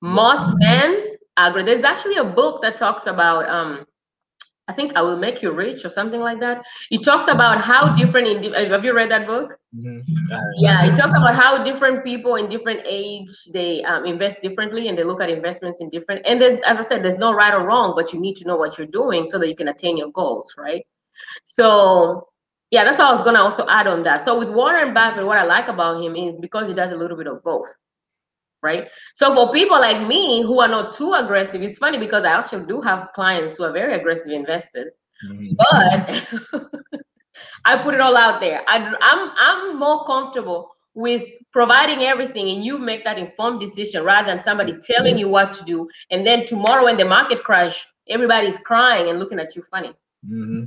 Most 0.02 0.54
men 0.60 1.16
are. 1.38 1.64
There's 1.64 1.84
actually 1.84 2.18
a 2.18 2.24
book 2.24 2.62
that 2.62 2.78
talks 2.78 3.08
about 3.08 3.50
um, 3.50 3.86
I 4.70 4.74
think 4.74 4.98
I 4.98 5.02
will 5.02 5.18
make 5.18 5.42
you 5.42 5.52
rich 5.52 5.86
or 5.86 5.90
something 5.90 6.20
like 6.20 6.42
that. 6.42 6.66
It 6.92 7.02
talks 7.04 7.32
about 7.32 7.62
how 7.62 7.96
different. 7.96 8.28
Indi- 8.28 8.52
have 8.52 8.84
you 8.84 8.94
read 8.94 9.10
that 9.12 9.26
book? 9.26 9.58
Mm-hmm. 9.74 10.36
Yeah, 10.58 10.86
it 10.86 10.98
talks 10.98 11.16
about 11.16 11.36
how 11.36 11.64
different 11.64 12.04
people 12.04 12.36
in 12.36 12.50
different 12.50 12.82
age 12.86 13.32
they 13.54 13.82
um, 13.84 14.06
invest 14.06 14.42
differently 14.42 14.90
and 14.90 14.98
they 14.98 15.06
look 15.06 15.22
at 15.22 15.30
investments 15.30 15.80
in 15.80 15.90
different. 15.90 16.26
And 16.26 16.42
there's, 16.42 16.60
as 16.66 16.78
I 16.78 16.84
said, 16.84 17.02
there's 17.02 17.18
no 17.18 17.34
right 17.34 17.54
or 17.54 17.66
wrong, 17.66 17.94
but 17.96 18.12
you 18.12 18.20
need 18.20 18.36
to 18.38 18.46
know 18.46 18.58
what 18.58 18.78
you're 18.78 18.88
doing 18.88 19.30
so 19.30 19.40
that 19.40 19.48
you 19.48 19.56
can 19.56 19.70
attain 19.70 19.96
your 19.96 20.12
goals, 20.12 20.54
right? 20.58 20.86
So 21.46 22.28
yeah, 22.70 22.84
that's 22.84 22.98
what 22.98 23.08
I 23.08 23.14
was 23.14 23.24
gonna 23.24 23.42
also 23.42 23.66
add 23.70 23.88
on 23.88 24.04
that. 24.04 24.26
So 24.26 24.38
with 24.38 24.50
Warren 24.50 24.94
Buffett, 24.94 25.26
what 25.26 25.38
I 25.38 25.44
like 25.44 25.70
about 25.70 26.04
him 26.04 26.16
is 26.18 26.40
because 26.40 26.68
he 26.68 26.74
does 26.74 26.92
a 26.92 26.96
little 26.98 27.16
bit 27.16 27.28
of 27.28 27.42
both 27.44 27.74
right? 28.62 28.88
So 29.16 29.34
for 29.34 29.52
people 29.52 29.80
like 29.80 30.08
me 30.08 30.42
who 30.42 30.60
are 30.60 30.68
not 30.68 30.94
too 30.94 31.14
aggressive, 31.14 31.62
it's 31.62 31.80
funny 31.80 31.98
because 31.98 32.24
I 32.24 32.32
actually 32.32 32.66
do 32.66 32.82
have 32.82 33.10
clients 33.14 33.58
who 33.58 33.64
are 33.64 33.72
very 33.72 33.94
aggressive 33.96 34.32
investors, 34.32 34.94
mm-hmm. 35.28 35.54
but 35.58 37.02
I 37.66 37.78
put 37.78 37.94
it 37.94 38.02
all 38.02 38.18
out 38.18 38.40
there. 38.40 38.64
I, 38.68 38.94
I'm 39.02 39.32
I'm 39.36 39.80
more 39.80 40.06
comfortable 40.06 40.72
with 40.98 41.30
providing 41.54 42.00
everything 42.00 42.50
and 42.50 42.66
you 42.66 42.80
make 42.80 43.04
that 43.04 43.20
informed 43.20 43.60
decision 43.60 44.04
rather 44.04 44.34
than 44.34 44.44
somebody 44.44 44.76
telling 44.82 45.16
you 45.16 45.30
what 45.30 45.54
to 45.54 45.64
do 45.64 45.88
and 46.10 46.26
then 46.26 46.44
tomorrow 46.44 46.86
when 46.86 46.98
the 46.98 47.06
market 47.06 47.44
crash 47.44 47.86
everybody's 48.10 48.58
crying 48.60 49.08
and 49.08 49.20
looking 49.20 49.40
at 49.40 49.56
you 49.56 49.62
funny 49.62 49.90
mm-hmm. 50.26 50.64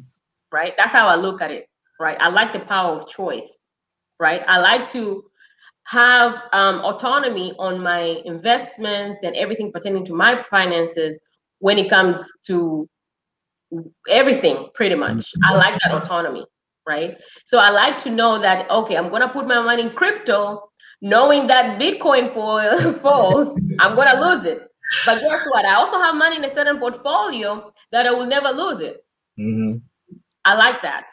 right 0.52 0.74
that's 0.76 0.92
how 0.92 1.08
i 1.08 1.16
look 1.16 1.42
at 1.42 1.50
it 1.50 1.68
right 1.98 2.16
i 2.20 2.28
like 2.28 2.52
the 2.52 2.60
power 2.60 2.96
of 2.96 3.08
choice 3.08 3.64
right 4.20 4.42
i 4.46 4.60
like 4.60 4.88
to 4.88 5.24
have 5.90 6.42
um, 6.52 6.80
autonomy 6.80 7.52
on 7.58 7.80
my 7.80 8.22
investments 8.24 9.24
and 9.24 9.34
everything 9.34 9.72
pertaining 9.72 10.04
to 10.04 10.14
my 10.14 10.42
finances 10.44 11.18
when 11.58 11.78
it 11.78 11.90
comes 11.90 12.16
to 12.46 12.88
everything 14.08 14.68
pretty 14.74 14.94
much. 14.94 15.32
I 15.44 15.54
like 15.54 15.78
that 15.82 15.92
autonomy 15.92 16.46
right? 16.86 17.16
So 17.44 17.58
i 17.58 17.70
like 17.70 17.98
to 17.98 18.10
know 18.10 18.40
that 18.40 18.70
okay 18.70 18.96
i'm 18.96 19.08
going 19.08 19.22
to 19.22 19.28
put 19.28 19.46
my 19.46 19.60
money 19.60 19.82
in 19.82 19.90
crypto 19.90 20.70
knowing 21.00 21.46
that 21.46 21.80
bitcoin 21.80 22.32
falls 23.02 23.58
i'm 23.80 23.94
going 23.94 24.08
to 24.08 24.20
lose 24.20 24.44
it. 24.44 24.66
But 25.06 25.20
guess 25.20 25.46
what? 25.50 25.64
I 25.64 25.74
also 25.74 25.98
have 26.00 26.16
money 26.16 26.36
in 26.36 26.44
a 26.44 26.52
certain 26.52 26.78
portfolio 26.78 27.72
that 27.92 28.06
i 28.06 28.10
will 28.10 28.26
never 28.26 28.50
lose 28.50 28.80
it. 28.80 29.04
Mm-hmm. 29.38 29.78
i 30.44 30.54
like 30.54 30.82
that 30.82 31.06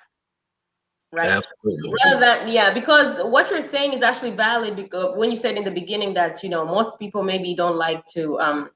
right? 1.11 1.29
Absolutely. 1.29 1.93
Rather 2.05 2.19
than 2.19 2.47
yeah, 2.51 2.73
because 2.73 3.23
what 3.25 3.49
you're 3.49 3.67
saying 3.69 3.93
is 3.93 4.03
actually 4.03 4.31
valid 4.31 4.75
because 4.75 5.17
when 5.17 5.31
you 5.31 5.37
said 5.37 5.57
in 5.57 5.63
the 5.63 5.71
beginning 5.71 6.13
that 6.15 6.43
you 6.43 6.49
know 6.49 6.65
most 6.65 6.99
people 6.99 7.23
maybe 7.23 7.55
don't 7.55 7.75
like 7.75 8.05
to 8.07 8.39
um 8.39 8.69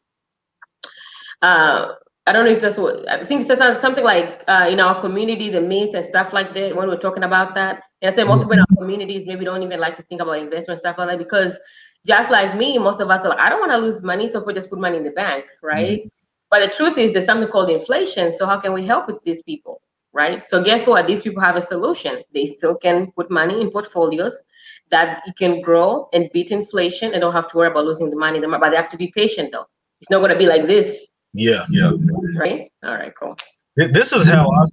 uh 1.41 1.93
I 2.27 2.33
don't 2.33 2.45
know 2.45 2.51
if 2.51 2.61
that's 2.61 2.77
what 2.77 3.07
I 3.09 3.23
think 3.25 3.39
you 3.39 3.45
said 3.45 3.81
something 3.81 4.03
like 4.03 4.43
uh, 4.47 4.67
in 4.69 4.79
our 4.79 5.01
community, 5.01 5.49
the 5.49 5.59
myths 5.59 5.95
and 5.95 6.05
stuff 6.05 6.33
like 6.33 6.53
that. 6.53 6.75
When 6.75 6.87
we're 6.87 6.97
talking 6.99 7.23
about 7.23 7.55
that, 7.55 7.81
and 8.01 8.11
I 8.11 8.15
said 8.15 8.27
most 8.27 8.41
people 8.41 8.53
in 8.53 8.59
our 8.59 8.77
communities 8.77 9.25
maybe 9.25 9.43
don't 9.43 9.63
even 9.63 9.79
like 9.79 9.97
to 9.97 10.03
think 10.03 10.21
about 10.21 10.37
investment 10.37 10.79
stuff 10.79 10.99
like 10.99 11.07
that 11.09 11.17
because 11.17 11.57
just 12.05 12.29
like 12.29 12.55
me, 12.55 12.77
most 12.77 13.01
of 13.01 13.09
us 13.09 13.25
are 13.25 13.29
like, 13.29 13.39
I 13.39 13.49
don't 13.49 13.59
want 13.59 13.71
to 13.71 13.79
lose 13.79 14.03
money, 14.03 14.29
so 14.29 14.43
we 14.43 14.53
just 14.53 14.69
put 14.69 14.79
money 14.79 14.97
in 14.97 15.03
the 15.03 15.11
bank, 15.11 15.45
right? 15.63 15.99
Mm-hmm. 15.99 16.09
But 16.51 16.59
the 16.59 16.67
truth 16.67 16.97
is, 16.97 17.13
there's 17.13 17.25
something 17.25 17.49
called 17.49 17.69
inflation. 17.69 18.31
So 18.31 18.45
how 18.45 18.59
can 18.59 18.73
we 18.73 18.85
help 18.85 19.07
with 19.07 19.23
these 19.23 19.41
people? 19.41 19.81
Right? 20.13 20.43
So 20.43 20.63
guess 20.63 20.87
what? 20.87 21.07
These 21.07 21.21
people 21.21 21.41
have 21.41 21.55
a 21.55 21.65
solution. 21.65 22.23
They 22.33 22.45
still 22.45 22.75
can 22.75 23.11
put 23.11 23.31
money 23.31 23.61
in 23.61 23.71
portfolios 23.71 24.43
that 24.89 25.21
it 25.25 25.35
can 25.37 25.61
grow 25.61 26.09
and 26.13 26.29
beat 26.33 26.51
inflation 26.51 27.13
and 27.13 27.21
don't 27.21 27.33
have 27.33 27.49
to 27.51 27.57
worry 27.57 27.69
about 27.69 27.85
losing 27.85 28.09
the 28.09 28.15
money. 28.15 28.39
But 28.39 28.69
they 28.69 28.75
have 28.75 28.89
to 28.89 28.97
be 28.97 29.11
patient 29.15 29.51
though. 29.51 29.67
It's 30.01 30.09
not 30.09 30.19
going 30.19 30.31
to 30.31 30.37
be 30.37 30.47
like 30.47 30.67
this. 30.67 31.07
Yeah, 31.33 31.65
yeah. 31.69 31.91
Right? 32.35 32.71
All 32.83 32.93
right, 32.93 33.13
cool. 33.15 33.37
This 33.77 34.11
is 34.11 34.25
how 34.25 34.49
I 34.49 34.65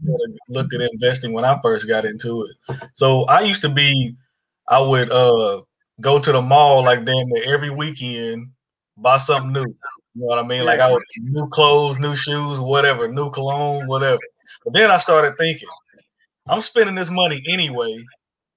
looked 0.48 0.74
at 0.74 0.81
investing 0.81 1.33
when 1.33 1.44
I 1.44 1.59
first 1.62 1.87
got 1.87 2.05
into 2.05 2.46
it. 2.46 2.79
So 2.94 3.24
I 3.24 3.40
used 3.42 3.62
to 3.62 3.68
be, 3.68 4.16
I 4.68 4.81
would 4.81 5.11
uh 5.11 5.62
go 6.01 6.18
to 6.18 6.33
the 6.33 6.42
mall 6.42 6.83
like 6.83 7.05
damn 7.05 7.29
near 7.29 7.55
every 7.55 7.70
weekend, 7.70 8.51
buy 8.96 9.18
something 9.18 9.53
new. 9.53 9.66
You 10.14 10.22
know 10.22 10.27
what 10.27 10.38
I 10.40 10.42
mean? 10.42 10.64
Like 10.64 10.81
I 10.81 10.90
would 10.90 11.03
new 11.20 11.48
clothes, 11.48 12.01
new 12.01 12.16
shoes, 12.16 12.59
whatever, 12.59 13.07
new 13.07 13.31
cologne, 13.31 13.87
whatever. 13.87 14.20
But 14.64 14.74
then 14.74 14.90
I 14.90 14.98
started 14.98 15.37
thinking, 15.38 15.68
I'm 16.46 16.62
spending 16.62 16.94
this 16.94 17.11
money 17.11 17.42
anyway, 17.48 18.04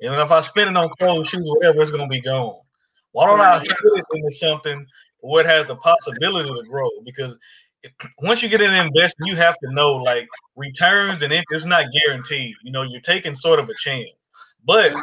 and 0.01 0.15
if 0.15 0.31
I 0.31 0.41
spend 0.41 0.69
it 0.69 0.77
on 0.77 0.89
clothes, 0.99 1.29
shoes, 1.29 1.43
whatever, 1.45 1.81
it's 1.81 1.91
gonna 1.91 2.07
be 2.07 2.21
gone. 2.21 2.59
Why 3.11 3.27
don't 3.27 3.41
I 3.41 3.59
put 3.59 3.99
it 3.99 4.05
into 4.13 4.31
something 4.31 4.85
where 5.19 5.45
it 5.45 5.49
has 5.49 5.67
the 5.67 5.75
possibility 5.75 6.49
to 6.49 6.63
grow? 6.67 6.89
Because 7.03 7.37
once 8.21 8.41
you 8.41 8.49
get 8.49 8.61
an 8.61 8.73
investment, 8.73 9.29
you 9.29 9.35
have 9.35 9.57
to 9.59 9.71
know 9.71 9.93
like 9.93 10.27
returns 10.55 11.21
and 11.21 11.33
it's 11.33 11.65
not 11.65 11.85
guaranteed. 12.05 12.55
You 12.63 12.71
know, 12.71 12.83
you're 12.83 13.01
taking 13.01 13.35
sort 13.35 13.59
of 13.59 13.69
a 13.69 13.73
chance. 13.75 14.09
But 14.65 14.93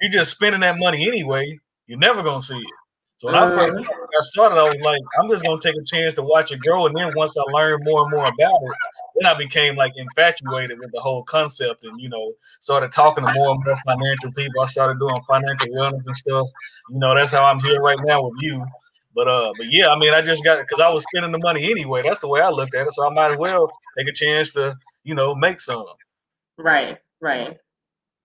you're 0.00 0.10
just 0.10 0.30
spending 0.32 0.60
that 0.62 0.78
money 0.78 1.06
anyway, 1.06 1.58
you're 1.86 1.98
never 1.98 2.22
gonna 2.22 2.40
see 2.40 2.58
it. 2.58 2.74
So 3.18 3.26
when 3.26 3.36
I 3.36 3.40
uh-huh. 3.40 3.58
first 3.58 3.74
got 3.74 4.24
started, 4.24 4.58
I 4.58 4.64
was 4.64 4.76
like, 4.82 5.00
I'm 5.20 5.28
just 5.28 5.44
gonna 5.44 5.60
take 5.60 5.76
a 5.76 5.84
chance 5.84 6.14
to 6.14 6.22
watch 6.22 6.52
it 6.52 6.60
grow, 6.60 6.86
and 6.86 6.96
then 6.96 7.12
once 7.14 7.36
I 7.36 7.42
learn 7.52 7.80
more 7.84 8.02
and 8.02 8.10
more 8.10 8.24
about 8.24 8.62
it, 8.62 8.72
then 9.20 9.30
I 9.30 9.36
became 9.36 9.76
like 9.76 9.92
infatuated 9.96 10.78
with 10.78 10.90
the 10.92 11.00
whole 11.00 11.22
concept, 11.22 11.84
and 11.84 12.00
you 12.00 12.08
know, 12.08 12.32
started 12.60 12.92
talking 12.92 13.24
to 13.24 13.32
more 13.34 13.50
and 13.50 13.62
more 13.64 13.76
financial 13.84 14.32
people. 14.32 14.62
I 14.62 14.66
started 14.66 14.98
doing 14.98 15.14
financial 15.28 15.68
wellness 15.68 16.06
and 16.06 16.16
stuff. 16.16 16.48
You 16.88 16.98
know, 16.98 17.14
that's 17.14 17.32
how 17.32 17.44
I'm 17.44 17.60
here 17.60 17.80
right 17.80 17.98
now 18.04 18.22
with 18.22 18.34
you. 18.40 18.64
But 19.14 19.28
uh, 19.28 19.52
but 19.56 19.66
yeah, 19.70 19.90
I 19.90 19.98
mean, 19.98 20.14
I 20.14 20.22
just 20.22 20.44
got 20.44 20.60
because 20.60 20.80
I 20.80 20.88
was 20.88 21.04
spending 21.12 21.32
the 21.32 21.38
money 21.38 21.70
anyway. 21.70 22.02
That's 22.02 22.20
the 22.20 22.28
way 22.28 22.40
I 22.40 22.48
looked 22.48 22.74
at 22.74 22.86
it. 22.86 22.92
So 22.92 23.06
I 23.06 23.12
might 23.12 23.32
as 23.32 23.38
well 23.38 23.70
take 23.98 24.08
a 24.08 24.12
chance 24.12 24.52
to, 24.52 24.76
you 25.04 25.14
know, 25.14 25.34
make 25.34 25.60
some. 25.60 25.84
Right, 26.56 26.98
right. 27.20 27.56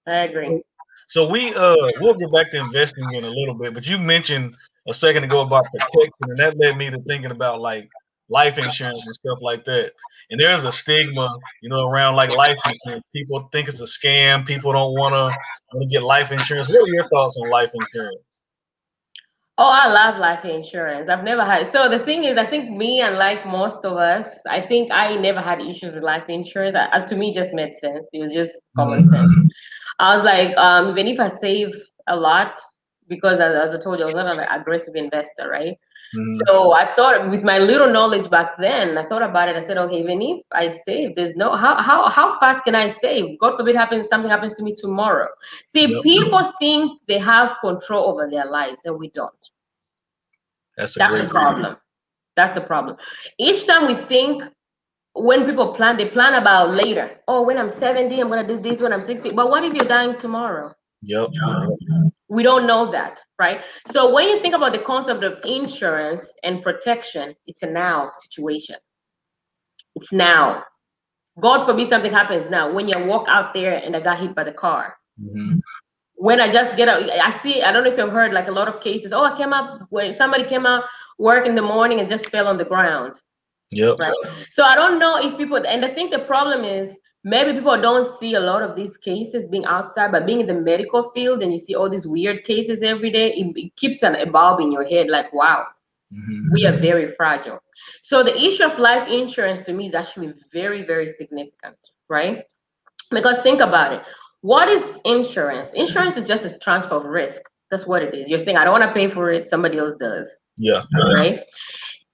I 0.07 0.25
agree. 0.25 0.61
So 1.07 1.27
we 1.27 1.53
uh 1.53 1.91
we'll 1.99 2.13
get 2.15 2.31
back 2.31 2.51
to 2.51 2.57
investing 2.57 3.13
in 3.13 3.23
a 3.23 3.29
little 3.29 3.55
bit, 3.55 3.73
but 3.73 3.87
you 3.87 3.97
mentioned 3.97 4.55
a 4.87 4.93
second 4.93 5.23
ago 5.23 5.41
about 5.41 5.65
protection, 5.71 6.11
and 6.21 6.39
that 6.39 6.57
led 6.57 6.77
me 6.77 6.89
to 6.89 6.99
thinking 7.01 7.31
about 7.31 7.61
like 7.61 7.89
life 8.29 8.57
insurance 8.57 9.01
and 9.05 9.15
stuff 9.15 9.39
like 9.41 9.63
that. 9.65 9.91
And 10.31 10.39
there's 10.39 10.63
a 10.63 10.71
stigma, 10.71 11.37
you 11.61 11.69
know, 11.69 11.87
around 11.87 12.15
like 12.15 12.35
life 12.35 12.57
insurance. 12.65 13.03
People 13.13 13.47
think 13.51 13.67
it's 13.67 13.81
a 13.81 13.83
scam. 13.83 14.45
People 14.45 14.73
don't 14.73 14.93
want 14.93 15.13
to 15.13 15.37
want 15.73 15.83
to 15.83 15.87
get 15.87 16.03
life 16.03 16.31
insurance. 16.31 16.67
What 16.67 16.81
are 16.81 16.93
your 16.93 17.07
thoughts 17.09 17.37
on 17.41 17.49
life 17.49 17.71
insurance? 17.73 18.19
Oh, 19.57 19.69
I 19.71 19.87
love 19.87 20.17
life 20.17 20.43
insurance. 20.43 21.07
I've 21.07 21.23
never 21.23 21.45
had. 21.45 21.67
So 21.67 21.87
the 21.87 21.99
thing 21.99 22.25
is, 22.25 22.37
I 22.37 22.45
think 22.45 22.69
me, 22.69 22.99
unlike 22.99 23.45
most 23.45 23.85
of 23.85 23.95
us, 23.95 24.27
I 24.49 24.59
think 24.59 24.91
I 24.91 25.15
never 25.15 25.39
had 25.39 25.61
issues 25.61 25.95
with 25.95 26.03
life 26.03 26.27
insurance. 26.27 26.75
I, 26.75 27.01
to 27.01 27.15
me, 27.15 27.33
just 27.33 27.53
made 27.53 27.73
sense. 27.77 28.07
It 28.11 28.19
was 28.19 28.33
just 28.33 28.69
common 28.75 29.03
mm-hmm. 29.03 29.11
sense. 29.11 29.53
I 29.99 30.15
was 30.15 30.25
like, 30.25 30.57
um, 30.57 30.89
even 30.89 31.07
if 31.07 31.21
I 31.21 31.29
save 31.29 31.73
a 32.07 32.17
lot, 32.17 32.59
because 33.07 33.39
as, 33.39 33.55
as 33.55 33.75
I 33.75 33.81
told 33.81 33.99
you, 33.99 34.03
I 34.03 34.07
was 34.07 34.15
not 34.15 34.37
an 34.37 34.45
aggressive 34.51 34.95
investor, 34.95 35.47
right? 35.47 35.77
Mm-hmm. 36.15 36.37
So 36.47 36.73
I 36.73 36.85
thought 36.95 37.29
with 37.29 37.43
my 37.43 37.59
little 37.59 37.91
knowledge 37.91 38.29
back 38.29 38.57
then, 38.57 38.97
I 38.97 39.05
thought 39.05 39.21
about 39.21 39.49
it. 39.49 39.55
I 39.55 39.63
said, 39.65 39.77
okay, 39.77 39.99
even 39.99 40.21
if 40.21 40.41
I 40.51 40.69
save, 40.69 41.15
there's 41.15 41.35
no 41.35 41.55
how 41.55 41.81
how 41.81 42.09
how 42.09 42.39
fast 42.39 42.63
can 42.63 42.75
I 42.75 42.89
save? 42.89 43.39
God 43.39 43.57
forbid 43.57 43.75
happens 43.75 44.07
something 44.07 44.29
happens 44.29 44.53
to 44.53 44.63
me 44.63 44.73
tomorrow. 44.73 45.27
See, 45.65 45.87
yep. 45.87 46.03
people 46.03 46.53
think 46.59 47.01
they 47.07 47.19
have 47.19 47.57
control 47.61 48.09
over 48.09 48.29
their 48.29 48.45
lives, 48.45 48.85
and 48.85 48.97
we 48.97 49.09
don't. 49.09 49.33
That's, 50.77 50.95
That's 50.95 51.21
the 51.21 51.29
problem. 51.29 51.77
That's 52.35 52.53
the 52.53 52.61
problem. 52.61 52.97
Each 53.39 53.65
time 53.65 53.87
we 53.87 53.95
think 53.95 54.43
when 55.13 55.45
people 55.45 55.73
plan, 55.73 55.97
they 55.97 56.09
plan 56.09 56.35
about 56.35 56.73
later. 56.73 57.17
Oh, 57.27 57.41
when 57.41 57.57
I'm 57.57 57.71
70, 57.71 58.19
I'm 58.19 58.29
gonna 58.29 58.47
do 58.47 58.59
this 58.59 58.81
when 58.81 58.91
I'm 58.91 59.01
60. 59.01 59.31
But 59.31 59.49
what 59.49 59.63
if 59.63 59.73
you're 59.73 59.87
dying 59.87 60.13
tomorrow? 60.13 60.73
Yep. 61.01 61.29
We 62.27 62.41
don't 62.41 62.65
know 62.65 62.91
that, 62.91 63.19
right? 63.37 63.61
So 63.87 64.11
when 64.13 64.27
you 64.27 64.39
think 64.39 64.55
about 64.55 64.71
the 64.71 64.79
concept 64.79 65.23
of 65.23 65.39
insurance 65.45 66.25
and 66.43 66.63
protection, 66.63 67.35
it's 67.45 67.61
a 67.63 67.67
now 67.67 68.11
situation. 68.13 68.77
It's 69.95 70.11
now. 70.11 70.63
God 71.39 71.65
forbid 71.65 71.87
something 71.87 72.11
happens 72.11 72.49
now. 72.49 72.71
When 72.71 72.87
you 72.87 72.97
walk 73.05 73.27
out 73.27 73.53
there 73.53 73.75
and 73.75 73.95
I 73.95 73.99
got 73.99 74.19
hit 74.19 74.33
by 74.33 74.43
the 74.43 74.53
car. 74.53 74.97
Mm-hmm. 75.21 75.59
When 76.15 76.39
I 76.39 76.49
just 76.49 76.77
get 76.77 76.87
out, 76.87 77.03
I 77.09 77.31
see, 77.39 77.61
I 77.61 77.71
don't 77.71 77.83
know 77.83 77.91
if 77.91 77.97
you've 77.97 78.11
heard 78.11 78.33
like 78.33 78.47
a 78.47 78.51
lot 78.51 78.67
of 78.67 78.81
cases. 78.81 79.11
Oh, 79.11 79.23
I 79.23 79.37
came 79.37 79.53
up 79.53 79.85
when 79.89 80.13
somebody 80.13 80.45
came 80.45 80.65
out 80.65 80.85
work 81.17 81.45
in 81.45 81.55
the 81.55 81.61
morning 81.61 81.99
and 81.99 82.09
just 82.09 82.29
fell 82.29 82.47
on 82.47 82.57
the 82.57 82.65
ground. 82.65 83.15
Yep. 83.71 83.99
Right. 83.99 84.13
So 84.51 84.63
I 84.63 84.75
don't 84.75 84.99
know 84.99 85.17
if 85.17 85.37
people, 85.37 85.57
and 85.57 85.83
I 85.83 85.93
think 85.93 86.11
the 86.11 86.19
problem 86.19 86.63
is 86.63 86.97
maybe 87.25 87.53
people 87.53 87.81
don't 87.81 88.17
see 88.19 88.35
a 88.35 88.39
lot 88.39 88.61
of 88.61 88.75
these 88.75 88.95
cases 88.97 89.45
being 89.45 89.65
outside, 89.65 90.11
but 90.11 90.27
being 90.27 90.39
in 90.41 90.47
the 90.47 90.53
medical 90.53 91.09
field 91.09 91.41
and 91.41 91.51
you 91.51 91.57
see 91.57 91.73
all 91.73 91.89
these 91.89 92.05
weird 92.07 92.43
cases 92.43 92.83
every 92.83 93.09
day, 93.09 93.33
it, 93.33 93.51
it 93.57 93.75
keeps 93.75 94.03
an 94.03 94.31
bulb 94.31 94.61
in 94.61 94.71
your 94.71 94.85
head 94.85 95.09
like, 95.09 95.33
wow, 95.33 95.65
mm-hmm. 96.13 96.53
we 96.53 96.67
are 96.67 96.77
very 96.77 97.13
fragile. 97.15 97.59
So 98.03 98.21
the 98.21 98.37
issue 98.39 98.63
of 98.63 98.77
life 98.77 99.09
insurance 99.09 99.61
to 99.61 99.73
me 99.73 99.87
is 99.87 99.95
actually 99.95 100.35
very, 100.53 100.83
very 100.83 101.11
significant, 101.13 101.77
right? 102.09 102.43
Because 103.09 103.39
think 103.39 103.59
about 103.59 103.93
it. 103.93 104.03
What 104.41 104.69
is 104.69 104.99
insurance? 105.03 105.71
Insurance 105.73 106.17
is 106.17 106.27
just 106.27 106.45
a 106.45 106.55
transfer 106.59 106.95
of 106.95 107.05
risk. 107.05 107.41
That's 107.71 107.87
what 107.87 108.03
it 108.03 108.13
is. 108.13 108.29
You're 108.29 108.37
saying, 108.37 108.57
I 108.57 108.63
don't 108.63 108.79
want 108.79 108.83
to 108.83 108.93
pay 108.93 109.09
for 109.09 109.31
it, 109.31 109.47
somebody 109.47 109.79
else 109.79 109.95
does. 109.99 110.29
Yeah. 110.57 110.83
Right. 111.15 111.41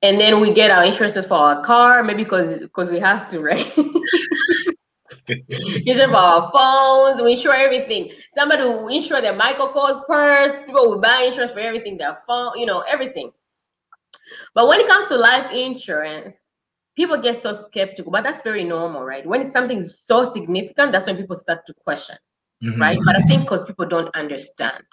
And 0.02 0.20
then 0.20 0.40
we 0.40 0.54
get 0.54 0.72
our 0.72 0.86
insurances 0.86 1.26
for 1.26 1.36
our 1.36 1.64
car, 1.64 2.02
maybe 2.02 2.24
because 2.24 2.60
because 2.60 2.90
we 2.90 3.00
have 3.00 3.28
to, 3.30 3.42
right? 3.42 3.72
Insure 5.50 6.08
for 6.08 6.16
our 6.16 6.52
phones, 6.52 7.22
we 7.22 7.34
insure 7.34 7.56
everything. 7.56 8.12
Somebody 8.36 8.64
will 8.64 8.88
insure 8.88 9.22
their 9.22 9.36
Michael 9.36 9.70
Kors 9.70 10.06
purse, 10.08 10.66
people 10.66 10.90
will 10.90 11.02
buy 11.02 11.24
insurance 11.28 11.52
for 11.52 11.60
everything, 11.60 11.98
their 11.98 12.22
phone, 12.28 12.58
you 12.58 12.66
know, 12.66 12.82
everything. 12.82 13.32
But 14.54 14.68
when 14.68 14.80
it 14.80 14.88
comes 14.88 15.08
to 15.10 15.18
life 15.18 15.52
insurance, 15.52 16.38
people 16.96 17.18
get 17.18 17.42
so 17.42 17.54
skeptical, 17.54 18.12
but 18.12 18.24
that's 18.24 18.42
very 18.42 18.64
normal, 18.64 19.04
right? 19.04 19.26
When 19.26 19.42
it's 19.42 19.54
something 19.54 19.84
so 19.84 20.32
significant, 20.32 20.92
that's 20.92 21.08
when 21.08 21.18
people 21.18 21.36
start 21.36 21.66
to 21.68 21.74
question, 21.74 22.18
mm-hmm. 22.64 22.82
right? 22.82 23.00
But 23.06 23.16
I 23.16 23.22
think 23.22 23.44
because 23.44 23.64
people 23.64 23.88
don't 23.88 24.14
understand 24.16 24.84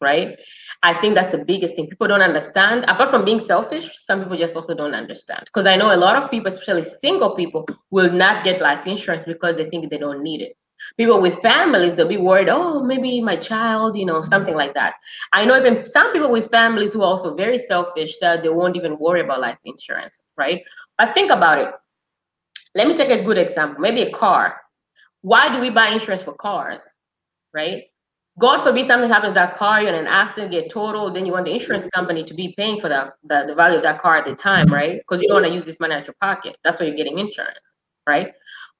right? 0.00 0.38
I 0.82 0.94
think 0.94 1.14
that's 1.14 1.30
the 1.30 1.44
biggest 1.44 1.76
thing. 1.76 1.86
People 1.88 2.08
don't 2.08 2.22
understand. 2.22 2.84
Apart 2.84 3.10
from 3.10 3.24
being 3.24 3.40
selfish, 3.40 3.90
some 4.04 4.22
people 4.22 4.36
just 4.36 4.56
also 4.56 4.74
don't 4.74 4.94
understand. 4.94 5.42
Because 5.46 5.66
I 5.66 5.76
know 5.76 5.94
a 5.94 5.96
lot 5.96 6.16
of 6.16 6.30
people, 6.30 6.52
especially 6.52 6.84
single 6.84 7.34
people, 7.34 7.66
will 7.90 8.10
not 8.10 8.44
get 8.44 8.60
life 8.60 8.86
insurance 8.86 9.24
because 9.24 9.56
they 9.56 9.68
think 9.68 9.90
they 9.90 9.98
don't 9.98 10.22
need 10.22 10.42
it. 10.42 10.56
People 10.96 11.20
with 11.20 11.40
families, 11.40 11.94
they'll 11.94 12.06
be 12.06 12.16
worried, 12.18 12.48
oh, 12.48 12.82
maybe 12.82 13.20
my 13.20 13.36
child, 13.36 13.96
you 13.96 14.04
know, 14.04 14.22
something 14.22 14.54
like 14.54 14.74
that. 14.74 14.94
I 15.32 15.44
know 15.44 15.56
even 15.56 15.86
some 15.86 16.12
people 16.12 16.30
with 16.30 16.50
families 16.50 16.92
who 16.92 17.02
are 17.02 17.06
also 17.06 17.34
very 17.34 17.58
selfish 17.66 18.16
that 18.20 18.42
they 18.42 18.50
won't 18.50 18.76
even 18.76 18.98
worry 18.98 19.20
about 19.20 19.40
life 19.40 19.58
insurance, 19.64 20.24
right? 20.36 20.62
But 20.98 21.14
think 21.14 21.30
about 21.30 21.58
it. 21.58 21.70
Let 22.74 22.88
me 22.88 22.94
take 22.94 23.10
a 23.10 23.24
good 23.24 23.38
example. 23.38 23.80
Maybe 23.80 24.02
a 24.02 24.12
car. 24.12 24.60
Why 25.22 25.52
do 25.52 25.60
we 25.60 25.70
buy 25.70 25.88
insurance 25.88 26.22
for 26.22 26.34
cars, 26.34 26.82
right? 27.52 27.84
God 28.38 28.62
forbid 28.62 28.86
something 28.86 29.08
happens 29.08 29.30
to 29.30 29.34
that 29.34 29.56
car, 29.56 29.80
you're 29.80 29.88
in 29.88 29.94
an 29.94 30.06
accident, 30.06 30.50
get 30.50 30.70
totaled, 30.70 31.16
then 31.16 31.24
you 31.24 31.32
want 31.32 31.46
the 31.46 31.52
insurance 31.52 31.86
company 31.94 32.22
to 32.24 32.34
be 32.34 32.54
paying 32.56 32.80
for 32.80 32.88
that 32.88 33.14
the, 33.24 33.44
the 33.46 33.54
value 33.54 33.78
of 33.78 33.82
that 33.82 34.00
car 34.00 34.18
at 34.18 34.26
the 34.26 34.34
time, 34.34 34.72
right? 34.72 34.98
Because 34.98 35.22
you 35.22 35.28
don't 35.28 35.42
want 35.42 35.46
to 35.46 35.54
use 35.54 35.64
this 35.64 35.80
money 35.80 35.94
out 35.94 36.02
of 36.02 36.06
your 36.06 36.16
pocket. 36.20 36.56
That's 36.62 36.78
why 36.78 36.86
you're 36.86 36.96
getting 36.96 37.18
insurance, 37.18 37.76
right? 38.06 38.32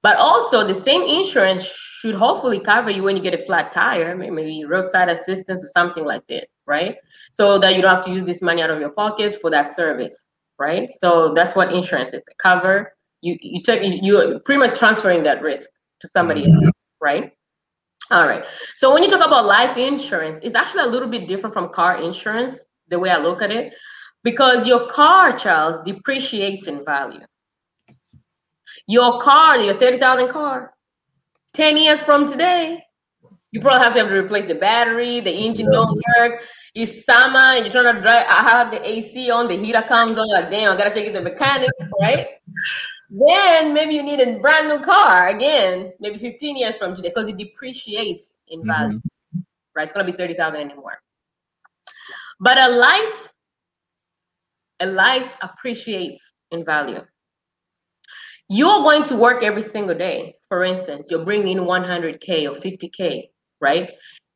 But 0.02 0.18
also 0.18 0.66
the 0.66 0.74
same 0.74 1.02
insurance 1.02 1.64
should 1.64 2.14
hopefully 2.14 2.60
cover 2.60 2.90
you 2.90 3.02
when 3.02 3.16
you 3.16 3.22
get 3.22 3.34
a 3.34 3.44
flat 3.44 3.72
tire, 3.72 4.14
maybe 4.14 4.64
roadside 4.66 5.08
assistance 5.08 5.64
or 5.64 5.68
something 5.68 6.04
like 6.04 6.26
that, 6.28 6.48
right? 6.66 6.96
So 7.32 7.58
that 7.58 7.74
you 7.74 7.82
don't 7.82 7.94
have 7.94 8.04
to 8.04 8.12
use 8.12 8.24
this 8.24 8.42
money 8.42 8.60
out 8.60 8.70
of 8.70 8.78
your 8.78 8.90
pocket 8.90 9.40
for 9.40 9.50
that 9.50 9.74
service, 9.74 10.28
right? 10.58 10.90
So 11.00 11.32
that's 11.32 11.56
what 11.56 11.72
insurance 11.72 12.12
is 12.12 12.22
cover. 12.38 12.92
You 13.22 13.38
you 13.40 13.62
take 13.62 14.02
you 14.02 14.40
pretty 14.44 14.58
much 14.58 14.78
transferring 14.78 15.22
that 15.22 15.40
risk 15.40 15.70
to 16.00 16.08
somebody 16.08 16.42
mm-hmm. 16.42 16.66
else, 16.66 16.74
right? 17.00 17.32
All 18.10 18.26
right. 18.26 18.44
So 18.76 18.92
when 18.92 19.02
you 19.02 19.10
talk 19.10 19.26
about 19.26 19.46
life 19.46 19.76
insurance, 19.76 20.40
it's 20.42 20.54
actually 20.54 20.84
a 20.84 20.86
little 20.86 21.08
bit 21.08 21.26
different 21.26 21.52
from 21.52 21.70
car 21.70 22.02
insurance, 22.02 22.58
the 22.88 22.98
way 22.98 23.10
I 23.10 23.18
look 23.18 23.42
at 23.42 23.50
it, 23.50 23.72
because 24.22 24.66
your 24.66 24.86
car, 24.86 25.36
Charles, 25.36 25.82
depreciates 25.84 26.68
in 26.68 26.84
value. 26.84 27.20
Your 28.86 29.20
car, 29.20 29.58
your 29.58 29.74
30,000 29.74 30.28
car, 30.28 30.72
10 31.54 31.76
years 31.76 32.00
from 32.02 32.30
today, 32.30 32.80
you 33.50 33.60
probably 33.60 33.82
have 33.82 33.94
to 33.94 34.00
have 34.00 34.08
to 34.08 34.14
replace 34.14 34.44
the 34.44 34.54
battery, 34.54 35.20
the 35.20 35.30
engine 35.30 35.66
yeah. 35.66 35.72
don't 35.72 36.02
work. 36.18 36.42
It's 36.74 37.04
summer 37.06 37.38
and 37.38 37.64
you're 37.64 37.72
trying 37.72 37.94
to 37.94 38.00
drive. 38.02 38.26
I 38.28 38.42
have 38.42 38.70
the 38.70 38.86
AC 38.86 39.30
on, 39.30 39.48
the 39.48 39.56
heater 39.56 39.82
comes 39.88 40.18
on, 40.18 40.28
like 40.28 40.50
damn, 40.50 40.72
I 40.72 40.76
gotta 40.76 40.92
take 40.92 41.06
it 41.06 41.12
to 41.12 41.18
the 41.20 41.30
mechanic, 41.30 41.70
right? 42.02 42.26
Then 43.10 43.72
maybe 43.72 43.94
you 43.94 44.02
need 44.02 44.20
a 44.20 44.38
brand 44.40 44.68
new 44.68 44.80
car 44.80 45.28
again, 45.28 45.92
maybe 46.00 46.18
15 46.18 46.56
years 46.56 46.76
from 46.76 46.96
today, 46.96 47.08
because 47.08 47.28
it 47.28 47.36
depreciates 47.36 48.42
in 48.48 48.60
mm-hmm. 48.60 48.68
value. 48.68 48.96
Mm-hmm. 48.98 49.40
Right? 49.74 49.84
It's 49.84 49.92
gonna 49.92 50.10
be 50.10 50.16
30,000 50.16 50.60
anymore. 50.60 50.98
But 52.40 52.58
a 52.58 52.68
life, 52.68 53.32
a 54.80 54.86
life 54.86 55.36
appreciates 55.40 56.32
in 56.50 56.64
value. 56.64 57.00
You're 58.48 58.82
going 58.82 59.04
to 59.04 59.16
work 59.16 59.42
every 59.42 59.62
single 59.62 59.96
day. 59.96 60.36
For 60.48 60.64
instance, 60.64 61.08
you're 61.10 61.24
bringing 61.24 61.58
in 61.58 61.64
100K 61.64 62.48
or 62.48 62.54
50K, 62.54 63.28
right? 63.60 63.90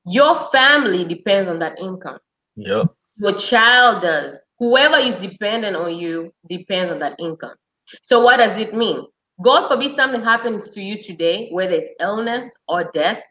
Your 0.06 0.36
family 0.50 1.04
depends 1.04 1.48
on 1.48 1.58
that 1.60 1.78
income. 1.78 2.18
Yep. 2.56 2.88
Your 3.18 3.34
child 3.34 4.02
does. 4.02 4.36
Whoever 4.58 4.96
is 4.96 5.14
dependent 5.16 5.76
on 5.76 5.94
you 5.94 6.32
depends 6.48 6.90
on 6.90 6.98
that 7.00 7.16
income. 7.20 7.54
So 8.02 8.20
what 8.20 8.38
does 8.38 8.56
it 8.58 8.74
mean? 8.74 9.04
God 9.42 9.68
forbid 9.68 9.94
something 9.94 10.22
happens 10.22 10.68
to 10.70 10.82
you 10.82 11.02
today, 11.02 11.48
whether 11.50 11.72
it's 11.72 11.90
illness 12.00 12.46
or 12.68 12.90
death, 12.92 13.22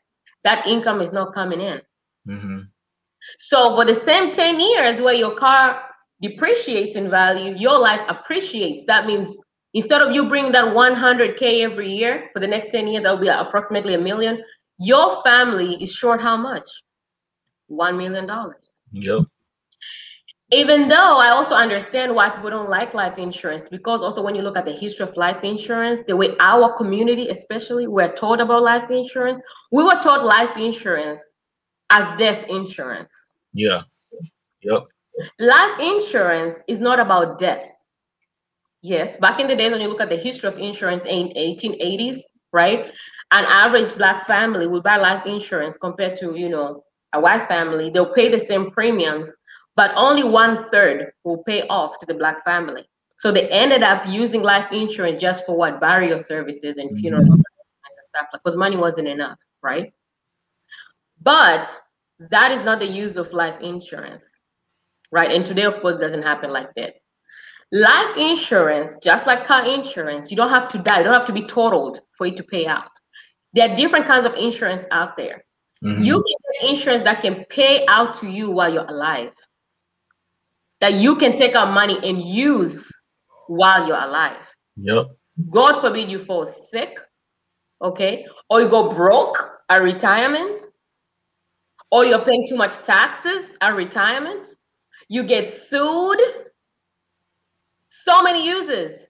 that 0.44 0.66
income 0.66 1.02
is 1.02 1.14
not 1.14 1.34
coming 1.34 1.62
in. 1.62 1.82
Mm-hmm. 2.28 2.62
So 3.38 3.76
for 3.76 3.86
the 3.86 3.94
same 3.94 4.32
10 4.32 4.60
years 4.60 5.02
where 5.02 5.14
your 5.14 5.36
car 5.36 5.82
depreciates 6.22 6.96
in 6.96 7.10
value, 7.10 7.56
your 7.58 7.78
life 7.78 8.02
appreciates. 8.08 8.86
That 8.86 9.06
means 9.06 9.42
instead 9.74 10.02
of 10.02 10.14
you 10.14 10.28
bringing 10.28 10.52
that 10.54 10.74
100K 10.74 11.62
every 11.62 11.92
year 11.92 12.30
for 12.34 12.40
the 12.40 12.48
next 12.48 12.72
10 12.72 12.88
years, 12.88 13.04
that'll 13.04 13.20
be 13.20 13.28
approximately 13.28 13.94
a 13.94 14.00
million. 14.00 14.44
Your 14.80 15.22
family 15.24 15.82
is 15.82 15.94
short 15.94 16.22
how 16.22 16.38
much? 16.38 16.68
$1 17.70 17.98
million. 17.98 18.28
Yep 18.92 19.26
even 20.52 20.88
though 20.88 21.18
I 21.20 21.30
also 21.30 21.54
understand 21.54 22.16
why 22.16 22.30
people 22.30 22.50
don't 22.50 22.70
like 22.70 22.94
life 22.94 23.18
insurance, 23.20 23.70
because 23.70 24.02
also 24.02 24.24
when 24.24 24.34
you 24.34 24.42
look 24.42 24.58
at 24.58 24.66
the 24.66 24.72
history 24.72 25.08
of 25.08 25.16
life 25.16 25.44
insurance, 25.44 26.02
the 26.08 26.16
way 26.16 26.36
our 26.40 26.74
community, 26.74 27.30
especially, 27.30 27.86
we're 27.86 28.12
taught 28.14 28.42
about 28.42 28.64
life 28.64 28.90
insurance, 28.90 29.40
we 29.72 29.84
were 29.84 30.00
taught 30.02 30.26
life 30.26 30.58
insurance 30.58 31.22
as 31.92 32.18
death 32.18 32.46
insurance. 32.50 33.36
Yeah. 33.54 33.82
Yep. 34.62 34.88
Life 35.40 35.80
insurance 35.80 36.56
is 36.68 36.80
not 36.80 37.00
about 37.00 37.38
death. 37.38 37.66
Yes, 38.82 39.18
back 39.18 39.40
in 39.40 39.48
the 39.48 39.56
days 39.56 39.72
when 39.72 39.82
you 39.82 39.88
look 39.88 40.02
at 40.02 40.10
the 40.10 40.16
history 40.16 40.50
of 40.50 40.58
insurance 40.58 41.04
in 41.06 41.28
1880s, 41.30 42.22
right? 42.54 42.86
An 43.32 43.46
average 43.46 43.96
black 43.98 44.26
family 44.26 44.66
would 44.66 44.82
buy 44.82 44.98
life 44.98 45.26
insurance 45.28 45.78
compared 45.78 46.18
to, 46.20 46.36
you 46.36 46.50
know, 46.50 46.84
a 47.14 47.20
white 47.20 47.48
family. 47.48 47.90
They'll 47.90 48.14
pay 48.14 48.30
the 48.30 48.40
same 48.40 48.72
premiums 48.72 49.30
but 49.80 49.94
only 49.96 50.26
one 50.26 50.66
third 50.72 51.14
will 51.24 51.42
pay 51.44 51.62
off 51.70 52.00
to 52.00 52.06
the 52.06 52.14
black 52.14 52.44
family. 52.44 52.84
So 53.18 53.32
they 53.32 53.48
ended 53.48 53.82
up 53.82 54.06
using 54.06 54.44
life 54.44 54.70
insurance 54.74 55.22
just 55.22 55.46
for 55.46 55.56
what 55.56 55.80
burial 55.80 56.20
services 56.20 56.78
and 56.78 56.94
funeral 57.00 57.24
mm-hmm. 57.24 57.32
and 57.36 57.44
stuff 58.10 58.28
like 58.34 58.44
because 58.44 58.58
money 58.58 58.76
wasn't 58.76 59.08
enough, 59.08 59.38
right? 59.64 59.94
But 61.22 61.72
that 62.30 62.52
is 62.52 62.60
not 62.66 62.82
the 62.82 62.88
use 62.88 63.16
of 63.16 63.32
life 63.32 63.56
insurance, 63.62 64.26
right? 65.14 65.32
And 65.32 65.46
today, 65.46 65.64
of 65.64 65.80
course, 65.80 65.96
doesn't 65.96 66.24
happen 66.24 66.50
like 66.50 66.76
that. 66.76 66.96
Life 67.72 68.18
insurance, 68.18 68.98
just 69.02 69.28
like 69.28 69.46
car 69.46 69.66
insurance, 69.66 70.30
you 70.30 70.36
don't 70.36 70.50
have 70.50 70.68
to 70.74 70.78
die, 70.78 70.98
you 70.98 71.06
don't 71.06 71.14
have 71.14 71.28
to 71.28 71.40
be 71.42 71.46
totaled 71.46 72.02
for 72.18 72.28
it 72.28 72.36
to 72.36 72.44
pay 72.44 72.68
out. 72.68 72.92
There 73.54 73.72
are 73.72 73.78
different 73.78 74.08
kinds 74.08 74.26
of 74.26 74.34
insurance 74.34 74.84
out 74.92 75.16
there. 75.16 75.46
Mm-hmm. 75.86 76.04
You 76.04 76.16
can 76.16 76.36
get 76.52 76.70
insurance 76.70 77.04
that 77.04 77.22
can 77.22 77.46
pay 77.46 77.86
out 77.88 78.14
to 78.16 78.28
you 78.28 78.50
while 78.50 78.74
you're 78.74 78.84
alive 78.84 79.32
that 80.82 80.94
you 80.94 81.16
can 81.16 81.36
take 81.36 81.56
our 81.56 81.72
money 81.72 82.00
and 82.04 82.22
use 82.22 82.92
while 83.48 83.88
you're 83.88 84.02
alive. 84.02 84.46
Yep. 84.78 85.08
God 85.50 85.82
forbid 85.82 86.10
you 86.10 86.20
fall 86.20 86.46
sick, 86.70 86.98
okay, 87.82 88.26
or 88.50 88.62
you 88.62 88.70
go 88.70 88.90
broke 88.90 89.62
at 89.70 89.82
retirement, 89.82 90.64
or 91.92 92.06
you're 92.06 92.24
paying 92.24 92.48
too 92.48 92.56
much 92.56 92.78
taxes 92.84 93.50
at 93.62 93.76
retirement, 93.76 94.46
you 95.08 95.24
get 95.24 95.52
sued. 95.52 96.20
So 97.90 98.22
many 98.22 98.46
uses 98.46 99.02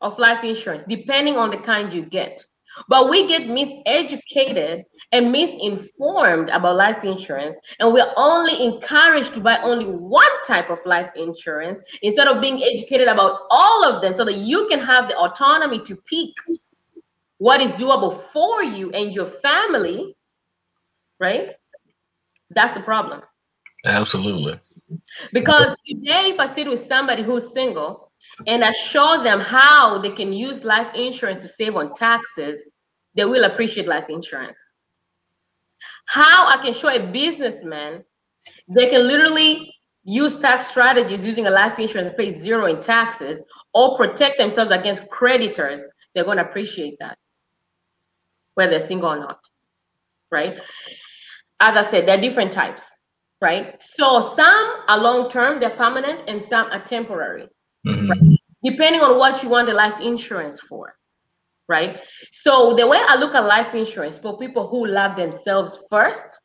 of 0.00 0.18
life 0.18 0.44
insurance, 0.44 0.84
depending 0.88 1.36
on 1.36 1.50
the 1.50 1.56
kind 1.56 1.92
you 1.92 2.02
get. 2.02 2.44
But 2.88 3.08
we 3.08 3.26
get 3.26 3.42
miseducated 3.42 4.84
and 5.12 5.32
misinformed 5.32 6.50
about 6.50 6.76
life 6.76 7.04
insurance, 7.04 7.56
and 7.80 7.92
we're 7.92 8.12
only 8.16 8.64
encouraged 8.64 9.34
to 9.34 9.40
buy 9.40 9.58
only 9.58 9.86
one 9.86 10.44
type 10.46 10.70
of 10.70 10.78
life 10.84 11.10
insurance 11.16 11.82
instead 12.02 12.28
of 12.28 12.40
being 12.40 12.62
educated 12.62 13.08
about 13.08 13.40
all 13.50 13.84
of 13.84 14.02
them 14.02 14.14
so 14.14 14.24
that 14.24 14.36
you 14.36 14.66
can 14.68 14.80
have 14.80 15.08
the 15.08 15.16
autonomy 15.16 15.80
to 15.80 15.96
pick 15.96 16.30
what 17.38 17.60
is 17.60 17.72
doable 17.72 18.20
for 18.32 18.62
you 18.62 18.90
and 18.90 19.12
your 19.12 19.26
family, 19.26 20.16
right? 21.18 21.50
That's 22.50 22.74
the 22.76 22.82
problem. 22.82 23.22
Absolutely. 23.84 24.60
Because 25.32 25.76
today, 25.86 26.30
if 26.30 26.40
I 26.40 26.52
sit 26.52 26.68
with 26.68 26.86
somebody 26.88 27.22
who's 27.22 27.52
single 27.52 28.07
and 28.46 28.64
I 28.64 28.72
show 28.72 29.22
them 29.22 29.40
how 29.40 29.98
they 29.98 30.10
can 30.10 30.32
use 30.32 30.64
life 30.64 30.94
insurance 30.94 31.42
to 31.42 31.48
save 31.48 31.76
on 31.76 31.94
taxes, 31.94 32.58
they 33.14 33.24
will 33.24 33.44
appreciate 33.44 33.86
life 33.86 34.06
insurance. 34.08 34.58
How 36.06 36.48
I 36.48 36.56
can 36.58 36.72
show 36.72 36.88
a 36.88 36.98
businessman 36.98 38.04
they 38.68 38.88
can 38.88 39.06
literally 39.06 39.74
use 40.04 40.38
tax 40.38 40.68
strategies 40.68 41.24
using 41.24 41.46
a 41.46 41.50
life 41.50 41.78
insurance 41.78 42.10
to 42.10 42.16
pay 42.16 42.32
zero 42.32 42.66
in 42.66 42.80
taxes 42.80 43.44
or 43.74 43.96
protect 43.96 44.38
themselves 44.38 44.72
against 44.72 45.08
creditors, 45.10 45.80
they're 46.14 46.24
going 46.24 46.38
to 46.38 46.44
appreciate 46.44 46.98
that, 46.98 47.18
whether 48.54 48.78
they're 48.78 48.86
single 48.86 49.10
or 49.10 49.18
not. 49.18 49.40
Right? 50.30 50.58
As 51.60 51.76
I 51.76 51.90
said, 51.90 52.06
there 52.06 52.16
are 52.16 52.20
different 52.20 52.52
types 52.52 52.84
right? 53.40 53.80
So 53.82 54.34
some 54.34 54.84
are 54.88 54.98
long 54.98 55.30
term, 55.30 55.60
they're 55.60 55.70
permanent, 55.70 56.24
and 56.28 56.44
some 56.44 56.68
are 56.70 56.82
temporary, 56.82 57.48
mm-hmm. 57.86 58.10
right? 58.10 58.38
depending 58.62 59.00
on 59.00 59.18
what 59.18 59.42
you 59.42 59.48
want 59.48 59.68
the 59.68 59.74
life 59.74 60.00
insurance 60.00 60.60
for, 60.60 60.94
right? 61.68 62.00
So 62.32 62.74
the 62.74 62.86
way 62.86 62.98
I 63.06 63.16
look 63.16 63.34
at 63.34 63.44
life 63.44 63.74
insurance 63.74 64.18
for 64.18 64.38
people 64.38 64.68
who 64.68 64.86
love 64.86 65.16
themselves 65.16 65.78
first, 65.88 66.38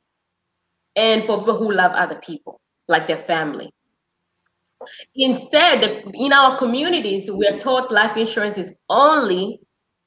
and 0.96 1.24
for 1.26 1.40
people 1.40 1.58
who 1.58 1.72
love 1.72 1.92
other 1.94 2.20
people, 2.24 2.62
like 2.88 3.08
their 3.08 3.18
family. 3.18 3.74
Instead, 5.16 6.04
in 6.14 6.34
our 6.34 6.58
communities, 6.58 7.32
we're 7.32 7.58
taught 7.58 7.92
life 7.92 8.18
insurance 8.18 8.58
is 8.58 8.74
only 8.90 9.60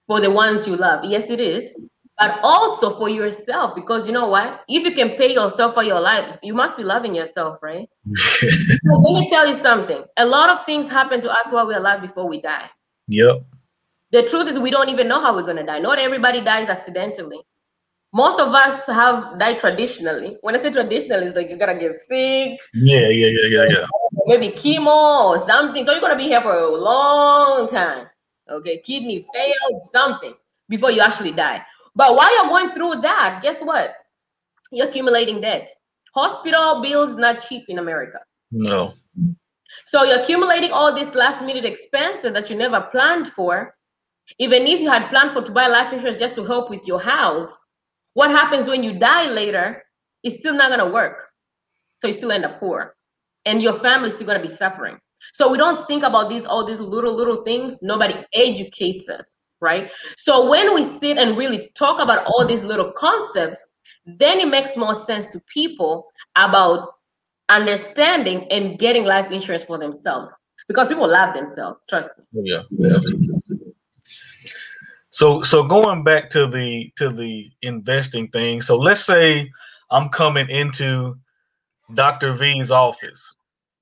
for 0.07 0.21
the 0.21 0.31
ones 0.31 0.67
you 0.67 0.77
love. 0.77 1.05
Yes, 1.05 1.31
it 1.31 1.41
is 1.41 1.75
but 2.19 2.41
also 2.43 2.91
for 2.91 3.09
yourself 3.09 3.75
because 3.75 4.07
you 4.07 4.13
know 4.13 4.29
what? 4.29 4.65
If 4.69 4.85
you 4.85 4.93
can 4.93 5.11
pay 5.17 5.33
yourself 5.33 5.75
for 5.75 5.83
your 5.83 6.01
life 6.01 6.39
you 6.43 6.55
must 6.55 6.77
be 6.77 6.83
loving 6.83 7.15
yourself 7.15 7.59
right? 7.63 7.89
So 8.17 8.93
let 8.99 9.15
me 9.15 9.29
tell 9.29 9.47
you 9.47 9.57
something. 9.57 10.05
A 10.17 10.27
lot 10.27 10.51
of 10.51 10.65
things 10.67 10.89
happen 10.89 11.21
to 11.21 11.31
us 11.31 11.51
while 11.51 11.67
we're 11.67 11.79
alive 11.79 12.01
before 12.01 12.29
we 12.29 12.41
die. 12.41 12.71
Yep. 13.09 13.45
The 14.13 14.23
truth 14.23 14.49
is 14.49 14.59
we 14.59 14.71
don't 14.71 14.89
even 14.89 15.09
know 15.09 15.21
how 15.21 15.35
we're 15.35 15.43
going 15.43 15.57
to 15.57 15.65
die. 15.65 15.81
Not 15.81 15.99
everybody 15.99 16.41
dies 16.41 16.69
accidentally. 16.69 17.41
Most 18.13 18.41
of 18.41 18.55
us 18.55 18.87
have 18.87 19.39
died 19.39 19.59
traditionally. 19.59 20.39
When 20.41 20.57
i 20.57 20.63
say 20.63 20.71
traditionally 20.71 21.27
it's 21.27 21.37
like 21.37 21.49
you're 21.51 21.59
gonna 21.59 21.79
get 21.79 21.99
sick. 22.09 22.59
Yeah 22.73 23.09
yeah 23.09 23.27
yeah 23.27 23.47
yeah 23.47 23.67
yeah. 23.69 23.87
Maybe 24.27 24.49
chemo 24.49 25.31
or 25.31 25.47
something. 25.47 25.85
So 25.85 25.93
you're 25.93 26.01
gonna 26.01 26.17
be 26.17 26.25
here 26.25 26.41
for 26.41 26.55
a 26.55 26.69
long 26.69 27.69
time. 27.69 28.07
Okay? 28.49 28.79
Kidney 28.79 29.27
failed 29.35 29.83
something 29.93 30.35
before 30.69 30.91
you 30.93 31.01
actually 31.01 31.33
die 31.33 31.63
but 31.97 32.15
while 32.15 32.33
you're 32.37 32.53
going 32.53 32.75
through 32.75 33.01
that, 33.01 33.41
guess 33.43 33.61
what? 33.61 33.95
You're 34.71 34.87
accumulating 34.87 35.41
debt. 35.41 35.69
Hospital 36.15 36.83
bills 36.83 37.17
not 37.17 37.41
cheap 37.41 37.65
in 37.69 37.79
America. 37.79 38.21
No. 38.51 38.93
So 39.87 40.05
you're 40.05 40.21
accumulating 40.21 40.73
all 40.73 40.95
these 40.95 41.15
last 41.15 41.43
minute 41.43 41.65
expenses 41.65 42.33
that 42.35 42.51
you 42.51 42.57
never 42.57 42.83
planned 42.93 43.29
for. 43.29 43.75
Even 44.39 44.67
if 44.67 44.81
you 44.81 44.91
had 44.91 45.09
planned 45.09 45.33
for 45.33 45.41
to 45.41 45.51
buy 45.51 45.69
life 45.69 45.93
insurance 45.93 46.19
just 46.19 46.35
to 46.35 46.45
help 46.45 46.69
with 46.69 46.87
your 46.87 47.01
house, 47.01 47.65
what 48.13 48.31
happens 48.31 48.69
when 48.69 48.83
you 48.83 48.99
die 48.99 49.31
later 49.31 49.83
is 50.23 50.39
still 50.39 50.55
not 50.55 50.69
gonna 50.69 50.91
work. 50.91 51.29
So 52.01 52.09
you 52.09 52.13
still 52.13 52.33
end 52.33 52.45
up 52.45 52.61
poor. 52.61 52.95
And 53.47 53.63
your 53.63 53.73
family's 53.73 54.15
still 54.15 54.27
gonna 54.27 54.47
be 54.47 54.55
suffering. 54.55 54.99
So 55.33 55.49
we 55.49 55.57
don't 55.57 55.87
think 55.87 56.03
about 56.03 56.29
these 56.29 56.45
all 56.45 56.65
these 56.65 56.81
little 56.81 57.15
little 57.15 57.39
things. 57.45 57.79
Nobody 57.81 58.23
educates 58.35 59.09
us 59.09 59.41
right? 59.67 59.91
So 60.17 60.49
when 60.49 60.75
we 60.75 60.85
sit 61.01 61.19
and 61.19 61.37
really 61.37 61.71
talk 61.75 62.01
about 62.01 62.25
all 62.27 62.47
these 62.47 62.63
little 62.63 62.93
concepts, 62.93 63.75
then 64.07 64.39
it 64.39 64.49
makes 64.49 64.77
more 64.77 64.95
sense 65.05 65.27
to 65.29 65.41
people 65.53 66.07
about 66.37 66.95
understanding 67.49 68.47
and 68.51 68.79
getting 68.79 69.05
life 69.05 69.31
insurance 69.33 69.65
for 69.65 69.79
themselves 69.79 70.33
because 70.69 70.89
people 70.89 71.09
love 71.09 71.35
themselves. 71.35 71.85
Trust 71.89 72.11
me. 72.19 72.25
Oh, 72.37 72.43
yeah. 72.45 72.63
yeah. 72.71 72.99
So 75.11 75.43
so 75.43 75.63
going 75.65 76.05
back 76.05 76.29
to 76.31 76.47
the 76.47 76.93
to 76.99 77.09
the 77.09 77.51
investing 77.63 78.29
thing. 78.29 78.61
So 78.61 78.77
let's 78.77 79.05
say 79.05 79.51
I'm 79.91 80.09
coming 80.11 80.49
into 80.51 81.17
Dr. 81.95 82.33
V's 82.33 82.71
office 82.71 83.37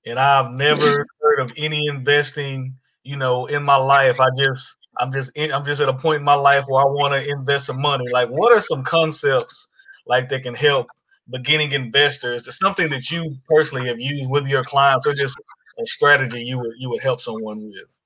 and 0.06 0.18
I've 0.18 0.52
never 0.52 1.06
heard 1.20 1.40
of 1.40 1.52
any 1.56 1.86
investing, 1.88 2.76
you 3.02 3.16
know, 3.16 3.46
in 3.46 3.62
my 3.62 3.76
life. 3.76 4.20
I 4.20 4.28
just 4.38 4.78
I'm 4.98 5.12
just 5.12 5.32
in, 5.34 5.52
I'm 5.52 5.64
just 5.64 5.80
at 5.80 5.88
a 5.88 5.94
point 5.94 6.18
in 6.18 6.24
my 6.24 6.34
life 6.34 6.64
where 6.66 6.82
I 6.82 6.86
want 6.86 7.14
to 7.14 7.28
invest 7.28 7.66
some 7.66 7.80
money. 7.80 8.08
Like, 8.10 8.28
what 8.28 8.52
are 8.52 8.60
some 8.60 8.82
concepts 8.82 9.68
like 10.06 10.28
that 10.28 10.42
can 10.42 10.54
help 10.54 10.86
beginning 11.30 11.72
investors? 11.72 12.46
It's 12.46 12.58
something 12.58 12.88
that 12.90 13.10
you 13.10 13.36
personally 13.48 13.88
have 13.88 13.98
used 13.98 14.28
with 14.30 14.46
your 14.46 14.64
clients, 14.64 15.06
or 15.06 15.14
just 15.14 15.36
a 15.80 15.86
strategy 15.86 16.42
you 16.44 16.58
would 16.58 16.74
you 16.78 16.90
would 16.90 17.02
help 17.02 17.20
someone 17.20 17.66
with. 17.68 17.98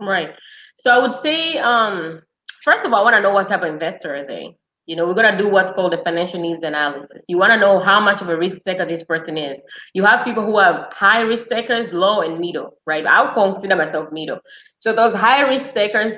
Right. 0.00 0.34
So 0.76 0.90
I 0.90 0.98
would 0.98 1.20
say, 1.22 1.58
um, 1.58 2.22
first 2.62 2.84
of 2.84 2.92
all, 2.92 3.00
I 3.00 3.02
want 3.02 3.16
to 3.16 3.22
know 3.22 3.32
what 3.32 3.48
type 3.48 3.62
of 3.62 3.68
investor 3.68 4.16
are 4.16 4.26
they. 4.26 4.56
You 4.86 4.96
know, 4.96 5.06
we're 5.06 5.14
gonna 5.14 5.38
do 5.38 5.48
what's 5.48 5.72
called 5.72 5.94
a 5.94 6.04
financial 6.04 6.40
needs 6.40 6.62
analysis. 6.62 7.24
You 7.26 7.38
want 7.38 7.52
to 7.52 7.58
know 7.58 7.78
how 7.78 8.00
much 8.00 8.20
of 8.20 8.28
a 8.28 8.36
risk 8.36 8.60
taker 8.66 8.84
this 8.84 9.02
person 9.02 9.38
is. 9.38 9.62
You 9.94 10.04
have 10.04 10.26
people 10.26 10.44
who 10.44 10.58
have 10.58 10.92
high 10.92 11.20
risk 11.20 11.48
takers, 11.48 11.90
low 11.94 12.20
and 12.20 12.38
middle, 12.38 12.76
right? 12.84 13.06
I 13.06 13.22
would 13.22 13.32
consider 13.32 13.76
myself 13.76 14.12
middle. 14.12 14.40
So 14.84 14.92
those 14.92 15.14
high 15.14 15.40
risk 15.40 15.72
takers, 15.72 16.12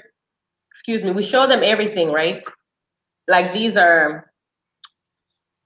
excuse 0.73 1.01
me, 1.05 1.13
we 1.13 1.23
show 1.23 1.47
them 1.47 1.63
everything, 1.63 2.11
right? 2.11 2.43
Like 3.29 3.55
these 3.55 3.77
are, 3.77 4.33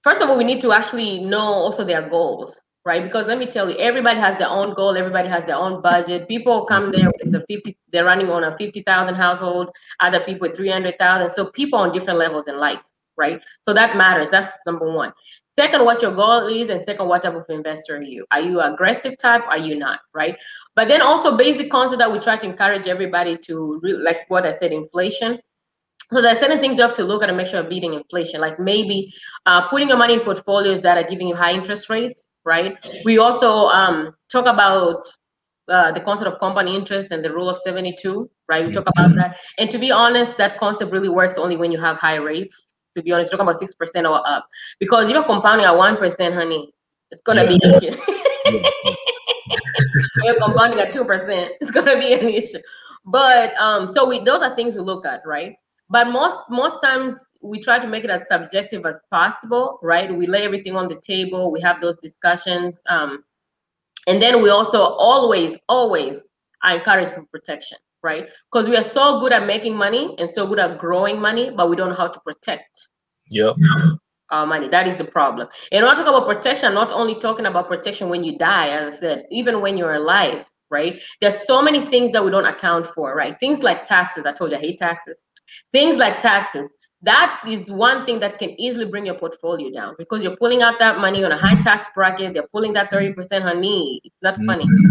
first 0.03 0.21
of 0.21 0.29
all, 0.29 0.37
we 0.37 0.45
need 0.45 0.61
to 0.61 0.73
actually 0.73 1.19
know 1.19 1.41
also 1.41 1.83
their 1.83 2.07
goals, 2.07 2.61
right? 2.85 3.03
Because 3.03 3.27
let 3.27 3.39
me 3.39 3.47
tell 3.47 3.71
you, 3.71 3.77
everybody 3.79 4.21
has 4.21 4.37
their 4.37 4.51
own 4.51 4.75
goal, 4.75 4.99
everybody 4.99 5.31
has 5.31 5.45
their 5.47 5.57
own 5.57 5.81
budget. 5.81 6.29
People 6.29 6.67
come 6.67 6.93
there 6.93 7.11
with 7.11 7.35
a 7.35 7.43
50, 7.49 7.75
they're 7.91 8.05
running 8.05 8.29
on 8.29 8.45
a 8.45 8.55
50,000 8.59 9.15
household, 9.15 9.71
other 10.01 10.21
people 10.21 10.49
with 10.49 10.57
300,000. 10.59 11.31
So 11.31 11.47
people 11.47 11.79
on 11.79 11.93
different 11.93 12.19
levels 12.19 12.49
in 12.49 12.59
life, 12.59 12.81
right? 13.17 13.41
So 13.67 13.73
that 13.73 13.97
matters. 13.97 14.29
That's 14.29 14.53
number 14.67 14.93
one. 14.93 15.15
Second, 15.59 15.87
what 15.87 16.03
your 16.03 16.15
goal 16.15 16.49
is, 16.49 16.69
and 16.69 16.83
second, 16.83 17.09
what 17.09 17.23
type 17.23 17.35
of 17.35 17.45
investor 17.49 17.97
are 17.97 18.03
you? 18.03 18.27
Are 18.31 18.41
you 18.41 18.61
aggressive 18.61 19.17
type? 19.19 19.43
Are 19.49 19.59
you 19.59 19.77
not? 19.77 20.01
Right? 20.15 20.37
But 20.77 20.89
then 20.89 21.03
also 21.03 21.37
basic 21.37 21.71
concept 21.71 21.99
that 21.99 22.11
we 22.11 22.19
try 22.21 22.37
to 22.37 22.47
encourage 22.47 22.87
everybody 22.87 23.37
to 23.47 23.81
re- 23.83 23.93
like 23.95 24.19
what 24.29 24.47
I 24.47 24.53
said, 24.53 24.73
inflation. 24.73 25.39
So 26.13 26.21
there's 26.21 26.39
certain 26.39 26.61
things 26.61 26.79
you 26.79 26.85
have 26.85 26.97
to 26.97 27.05
look 27.05 27.23
at 27.23 27.29
and 27.29 27.39
make 27.39 27.47
sure 27.47 27.61
you're 27.61 27.71
beating 27.71 27.95
inflation. 27.95 28.41
Like 28.41 28.59
maybe 28.59 29.13
uh, 29.47 29.69
putting 29.69 29.89
your 29.89 29.99
money 29.99 30.15
in 30.15 30.21
portfolios 30.21 30.81
that 30.81 30.97
are 30.97 31.09
giving 31.09 31.29
you 31.29 31.37
high 31.37 31.53
interest 31.53 31.89
rates, 31.89 32.31
right? 32.45 32.77
We 33.05 33.19
also 33.19 33.67
um, 33.69 34.15
talk 34.31 34.47
about 34.47 35.07
uh, 35.69 35.93
the 35.93 36.01
concept 36.01 36.33
of 36.33 36.41
compound 36.41 36.69
interest 36.69 37.11
and 37.13 37.25
the 37.25 37.33
rule 37.33 37.49
of 37.49 37.59
72, 37.59 38.29
right? 38.49 38.67
We 38.67 38.73
talk 38.73 38.89
about 38.89 39.15
that. 39.17 39.37
And 39.59 39.71
to 39.71 39.79
be 39.79 39.93
honest, 39.93 40.37
that 40.39 40.59
concept 40.59 40.91
really 40.91 41.09
works 41.09 41.39
only 41.39 41.57
when 41.57 41.71
you 41.71 41.81
have 41.81 41.97
high 41.99 42.17
rates. 42.17 42.73
To 42.97 43.03
be 43.03 43.13
honest, 43.13 43.31
talking 43.31 43.47
about 43.47 43.61
6% 43.61 44.11
or 44.11 44.29
up. 44.29 44.49
Because 44.81 45.09
you're 45.09 45.23
compounding 45.23 45.65
at 45.65 45.75
1%, 45.75 46.35
honey, 46.35 46.73
it's 47.13 47.21
going 47.21 47.39
to 47.39 47.59
yeah. 47.63 47.79
be 47.79 48.97
you're 50.25 50.39
compounding 50.39 50.81
at 50.81 50.93
two 50.93 51.05
percent, 51.05 51.53
it's 51.61 51.71
gonna 51.71 51.99
be 51.99 52.13
an 52.13 52.29
issue. 52.29 52.61
But 53.05 53.55
um, 53.57 53.93
so 53.93 54.07
we 54.07 54.21
those 54.21 54.43
are 54.43 54.55
things 54.55 54.75
we 54.75 54.81
look 54.81 55.07
at, 55.07 55.23
right? 55.27 55.57
But 55.89 56.09
most 56.09 56.39
most 56.49 56.83
times 56.83 57.17
we 57.43 57.61
try 57.61 57.79
to 57.79 57.87
make 57.87 58.05
it 58.05 58.11
as 58.11 58.29
subjective 58.29 58.85
as 58.87 58.97
possible, 59.11 59.79
right? 59.83 60.15
We 60.15 60.27
lay 60.27 60.43
everything 60.43 60.77
on 60.77 60.87
the 60.87 61.01
table, 61.01 61.51
we 61.51 61.61
have 61.63 61.81
those 61.81 61.97
discussions. 61.99 62.83
Um, 62.89 63.25
and 64.07 64.21
then 64.21 64.43
we 64.43 64.51
also 64.51 64.83
always, 64.83 65.57
always 65.69 66.19
I 66.63 66.77
encourage 66.77 67.13
protection, 67.31 67.79
right? 68.03 68.29
Because 68.51 68.69
we 68.69 68.77
are 68.77 68.83
so 68.83 69.21
good 69.21 69.33
at 69.33 69.47
making 69.47 69.75
money 69.75 70.15
and 70.19 70.29
so 70.29 70.47
good 70.47 70.59
at 70.59 70.79
growing 70.79 71.19
money, 71.21 71.51
but 71.51 71.71
we 71.71 71.77
don't 71.77 71.91
know 71.91 71.95
how 71.95 72.09
to 72.09 72.21
protect. 72.21 72.89
Yep 73.29 73.57
our 74.31 74.47
money. 74.47 74.69
That 74.69 74.89
is 74.89 74.97
the 74.97 75.05
problem. 75.05 75.49
And 75.73 75.85
when 75.85 75.93
I 75.93 75.99
talk 75.99 76.09
about 76.09 76.27
protection, 76.27 76.67
I'm 76.67 76.75
not 76.75 76.93
only 76.93 77.15
talking 77.19 77.47
about 77.47 77.69
protection 77.69 78.09
when 78.09 78.25
you 78.25 78.39
die, 78.39 78.69
as 78.69 78.95
I 78.95 78.97
said, 78.99 79.27
even 79.31 79.61
when 79.61 79.77
you're 79.77 79.95
alive, 79.95 80.45
right? 80.71 81.01
There's 81.21 81.47
so 81.47 81.63
many 81.63 81.85
things 81.87 82.13
that 82.13 82.25
we 82.25 82.31
don't 82.31 82.47
account 82.47 82.87
for, 82.87 83.15
right? 83.15 83.39
Things 83.41 83.63
like 83.63 83.85
taxes. 83.85 84.25
I 84.27 84.33
told 84.33 84.53
you 84.53 84.57
I 84.57 84.61
hate 84.61 84.79
taxes. 84.79 85.17
Things 85.73 85.97
like 85.97 86.21
taxes. 86.21 86.69
That 87.03 87.41
is 87.49 87.71
one 87.71 88.05
thing 88.05 88.21
that 88.21 88.39
can 88.39 88.61
easily 88.61 88.85
bring 88.85 89.07
your 89.07 89.15
portfolio 89.15 89.71
down 89.71 89.95
because 89.99 90.23
you're 90.23 90.37
pulling 90.37 90.63
out 90.63 90.79
that 90.81 90.99
money 90.99 91.25
on 91.25 91.33
a 91.33 91.39
high 91.39 91.59
tax 91.59 91.87
bracket. 91.95 92.35
They're 92.35 92.49
pulling 92.53 92.75
that 92.75 92.93
30% 92.93 93.43
honey. 93.43 94.01
It's 94.05 94.19
not 94.23 94.37
funny. 94.45 94.65
Mm-hmm. 94.65 94.91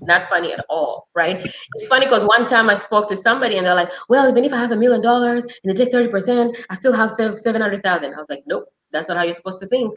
Not 0.00 0.28
funny 0.28 0.52
at 0.52 0.64
all, 0.68 1.08
right? 1.14 1.44
It's 1.74 1.86
funny 1.86 2.06
because 2.06 2.24
one 2.24 2.46
time 2.46 2.68
I 2.68 2.78
spoke 2.78 3.08
to 3.08 3.16
somebody 3.16 3.56
and 3.56 3.66
they're 3.66 3.74
like, 3.74 3.90
well, 4.08 4.28
even 4.28 4.44
if 4.44 4.52
I 4.52 4.56
have 4.58 4.72
a 4.72 4.76
million 4.76 5.00
dollars 5.00 5.44
and 5.44 5.64
they 5.64 5.84
take 5.84 5.92
30%, 5.92 6.54
I 6.70 6.74
still 6.74 6.92
have 6.92 7.12
700,000. 7.12 8.14
I 8.14 8.16
was 8.16 8.26
like, 8.28 8.42
nope, 8.46 8.66
that's 8.92 9.08
not 9.08 9.16
how 9.16 9.24
you're 9.24 9.34
supposed 9.34 9.60
to 9.60 9.66
think. 9.66 9.96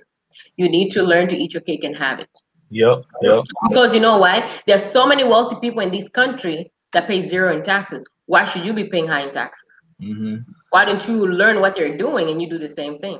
You 0.57 0.69
need 0.69 0.89
to 0.91 1.03
learn 1.03 1.27
to 1.29 1.35
eat 1.35 1.53
your 1.53 1.61
cake 1.61 1.83
and 1.83 1.95
have 1.97 2.19
it. 2.19 2.29
Yep, 2.69 3.03
yep. 3.21 3.45
Because 3.67 3.93
you 3.93 3.99
know 3.99 4.17
why? 4.17 4.61
There's 4.67 4.83
so 4.83 5.05
many 5.07 5.23
wealthy 5.23 5.57
people 5.59 5.81
in 5.81 5.91
this 5.91 6.07
country 6.09 6.71
that 6.93 7.07
pay 7.07 7.21
zero 7.21 7.55
in 7.55 7.63
taxes. 7.63 8.07
Why 8.27 8.45
should 8.45 8.65
you 8.65 8.73
be 8.73 8.85
paying 8.85 9.07
high 9.07 9.21
in 9.21 9.31
taxes? 9.31 9.85
Mm-hmm. 10.01 10.51
Why 10.69 10.85
don't 10.85 11.05
you 11.07 11.27
learn 11.27 11.59
what 11.59 11.75
they're 11.75 11.97
doing 11.97 12.29
and 12.29 12.41
you 12.41 12.49
do 12.49 12.57
the 12.57 12.67
same 12.67 12.97
thing? 12.99 13.19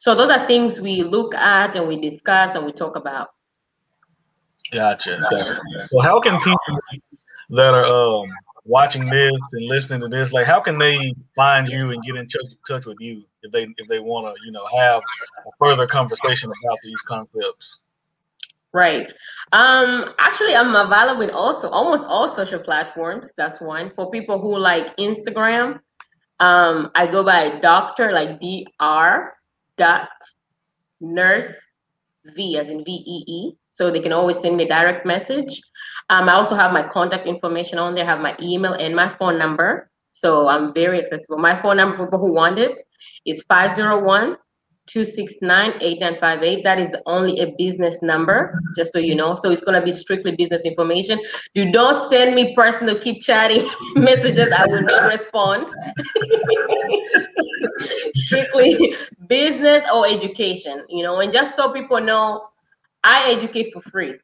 So 0.00 0.14
those 0.14 0.30
are 0.30 0.46
things 0.46 0.80
we 0.80 1.02
look 1.02 1.34
at 1.34 1.76
and 1.76 1.88
we 1.88 2.00
discuss 2.00 2.56
and 2.56 2.64
we 2.64 2.72
talk 2.72 2.96
about. 2.96 3.28
Gotcha, 4.72 5.20
gotcha. 5.30 5.60
So 5.88 6.00
how 6.00 6.20
can 6.20 6.38
people 6.40 6.58
that 7.50 7.74
are 7.74 7.84
um, 7.84 8.30
watching 8.64 9.06
this 9.08 9.32
and 9.52 9.66
listening 9.66 10.00
to 10.00 10.08
this, 10.08 10.32
like 10.32 10.46
how 10.46 10.60
can 10.60 10.78
they 10.78 11.14
find 11.34 11.68
you 11.68 11.92
and 11.92 12.02
get 12.02 12.16
in 12.16 12.28
touch, 12.28 12.52
touch 12.66 12.86
with 12.86 12.98
you 13.00 13.22
if 13.42 13.52
they 13.52 13.68
if 13.76 13.88
they 13.88 14.00
want 14.00 14.26
to, 14.26 14.44
you 14.44 14.52
know, 14.52 14.66
have 14.66 15.02
a 15.46 15.50
further 15.58 15.86
conversation 15.86 16.50
about 16.64 16.78
these 16.82 17.00
concepts? 17.02 17.78
Right. 18.72 19.10
Um, 19.52 20.12
actually, 20.18 20.54
I'm 20.54 20.74
available 20.74 21.22
in 21.22 21.30
also 21.30 21.70
almost 21.70 22.02
all 22.04 22.28
social 22.28 22.58
platforms. 22.58 23.30
That's 23.36 23.60
one 23.60 23.90
for 23.94 24.10
people 24.10 24.38
who 24.40 24.58
like 24.58 24.94
Instagram. 24.98 25.80
Um, 26.40 26.90
I 26.94 27.06
go 27.06 27.22
by 27.22 27.58
doctor 27.60 28.12
like 28.12 28.38
dr 28.40 29.32
dot 29.78 30.08
nurse 31.00 31.48
v 32.34 32.58
as 32.58 32.68
in 32.68 32.84
v 32.84 32.92
e 32.92 33.24
e. 33.26 33.56
So 33.76 33.90
they 33.90 34.00
can 34.00 34.12
always 34.12 34.38
send 34.40 34.56
me 34.56 34.66
direct 34.66 35.04
message. 35.04 35.60
Um, 36.08 36.30
I 36.30 36.32
also 36.32 36.54
have 36.54 36.72
my 36.72 36.82
contact 36.82 37.26
information 37.26 37.78
on 37.78 37.94
there. 37.94 38.04
I 38.04 38.08
have 38.08 38.20
my 38.20 38.34
email 38.40 38.72
and 38.72 38.96
my 38.96 39.08
phone 39.18 39.38
number. 39.38 39.90
So 40.12 40.48
I'm 40.48 40.72
very 40.72 41.02
accessible. 41.02 41.36
My 41.36 41.60
phone 41.60 41.76
number 41.76 41.96
for 41.98 42.06
people 42.06 42.20
who 42.20 42.32
want 42.32 42.58
it 42.58 42.80
is 43.26 43.42
501 43.48 44.38
269-8958. 44.86 46.62
That 46.62 46.78
is 46.78 46.94
only 47.06 47.40
a 47.40 47.52
business 47.58 48.02
number, 48.02 48.58
just 48.76 48.92
so 48.92 48.98
you 48.98 49.14
know. 49.14 49.34
So 49.34 49.50
it's 49.50 49.60
gonna 49.60 49.82
be 49.82 49.92
strictly 49.92 50.34
business 50.36 50.62
information. 50.62 51.20
You 51.54 51.72
don't 51.72 52.08
send 52.08 52.34
me 52.34 52.54
personal 52.54 52.98
keep 52.98 53.20
chatting 53.20 53.68
messages, 53.96 54.52
I 54.52 54.66
will 54.66 54.82
not 54.82 55.02
respond. 55.04 55.68
strictly 58.14 58.94
business 59.26 59.84
or 59.92 60.06
education, 60.06 60.84
you 60.88 61.02
know, 61.02 61.20
and 61.20 61.32
just 61.32 61.56
so 61.56 61.72
people 61.72 62.00
know, 62.00 62.48
I 63.06 63.30
educate 63.30 63.72
for 63.72 63.80
free. 63.80 64.14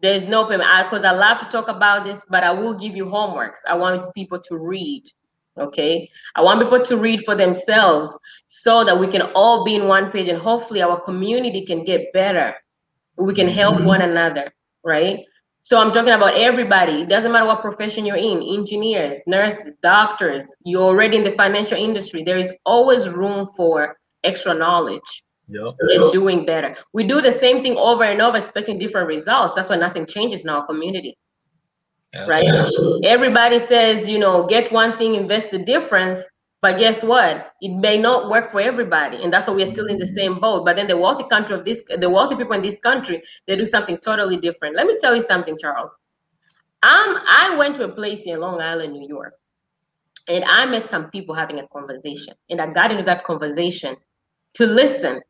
There's 0.00 0.26
no 0.26 0.44
payment. 0.44 0.68
Because 0.84 1.04
I, 1.04 1.10
I 1.10 1.16
love 1.16 1.40
to 1.40 1.46
talk 1.46 1.68
about 1.68 2.04
this, 2.04 2.20
but 2.28 2.44
I 2.44 2.52
will 2.52 2.74
give 2.74 2.94
you 2.94 3.06
homeworks. 3.06 3.60
I 3.66 3.74
want 3.74 4.14
people 4.14 4.40
to 4.40 4.56
read 4.58 5.04
okay? 5.58 6.10
I 6.34 6.42
want 6.42 6.60
people 6.60 6.84
to 6.84 6.96
read 6.98 7.24
for 7.24 7.34
themselves 7.34 8.10
so 8.46 8.84
that 8.84 9.00
we 9.00 9.06
can 9.06 9.22
all 9.34 9.64
be 9.64 9.74
in 9.74 9.86
one 9.86 10.10
page 10.10 10.28
and 10.28 10.38
hopefully 10.38 10.82
our 10.82 11.00
community 11.00 11.64
can 11.64 11.82
get 11.82 12.12
better. 12.12 12.54
We 13.16 13.32
can 13.32 13.48
help 13.48 13.76
mm-hmm. 13.76 13.86
one 13.86 14.02
another 14.02 14.52
right? 14.86 15.24
So 15.62 15.78
i'm 15.78 15.92
talking 15.92 16.14
about 16.14 16.36
everybody. 16.36 17.02
It 17.02 17.08
doesn't 17.08 17.32
matter 17.32 17.44
what 17.44 17.60
profession 17.60 18.06
you're 18.06 18.16
in 18.16 18.40
engineers 18.40 19.20
nurses 19.26 19.74
doctors. 19.82 20.46
You're 20.64 20.84
already 20.84 21.16
in 21.16 21.24
the 21.24 21.32
financial 21.32 21.76
industry. 21.76 22.22
There 22.22 22.38
is 22.38 22.52
always 22.64 23.08
room 23.08 23.48
for 23.56 23.98
extra 24.22 24.54
knowledge 24.54 25.24
yep. 25.48 25.74
and 25.80 26.12
doing 26.12 26.44
better 26.44 26.76
we 26.92 27.04
do 27.04 27.20
the 27.20 27.32
same 27.32 27.62
thing 27.62 27.76
over 27.76 28.04
and 28.04 28.20
over 28.20 28.36
expecting 28.36 28.78
different 28.78 29.06
results 29.06 29.54
that's 29.54 29.68
why 29.68 29.76
nothing 29.76 30.06
changes 30.06 30.42
in 30.42 30.50
our 30.50 30.66
community 30.66 31.16
right? 32.26 32.48
Everybody 33.04 33.58
says, 33.60 34.08
you 34.08 34.18
know, 34.18 34.46
get 34.46 34.72
one 34.72 34.96
thing, 34.98 35.14
invest 35.14 35.50
the 35.50 35.58
difference. 35.58 36.20
But 36.62 36.78
guess 36.78 37.02
what? 37.02 37.52
It 37.60 37.68
may 37.76 37.98
not 37.98 38.30
work 38.30 38.50
for 38.50 38.60
everybody, 38.60 39.22
and 39.22 39.32
that's 39.32 39.46
why 39.46 39.54
we're 39.54 39.70
still 39.70 39.86
in 39.86 39.98
the 39.98 40.06
same 40.06 40.40
boat. 40.40 40.64
But 40.64 40.76
then 40.76 40.86
the 40.86 40.96
wealthy 40.96 41.24
country 41.28 41.56
of 41.56 41.64
this, 41.64 41.82
the 41.98 42.08
wealthy 42.08 42.34
people 42.34 42.54
in 42.54 42.62
this 42.62 42.78
country, 42.78 43.22
they 43.46 43.56
do 43.56 43.66
something 43.66 43.98
totally 43.98 44.38
different. 44.38 44.74
Let 44.74 44.86
me 44.86 44.96
tell 44.98 45.14
you 45.14 45.22
something, 45.22 45.56
Charles. 45.60 45.94
Um, 46.82 47.20
I 47.28 47.54
went 47.58 47.76
to 47.76 47.84
a 47.84 47.88
place 47.88 48.22
in 48.24 48.40
Long 48.40 48.60
Island, 48.60 48.94
New 48.94 49.06
York, 49.06 49.34
and 50.28 50.44
I 50.44 50.64
met 50.66 50.88
some 50.88 51.10
people 51.10 51.34
having 51.34 51.58
a 51.58 51.68
conversation, 51.68 52.34
and 52.48 52.60
I 52.60 52.72
got 52.72 52.90
into 52.90 53.04
that 53.04 53.24
conversation 53.24 53.96
to 54.54 54.66
listen. 54.66 55.20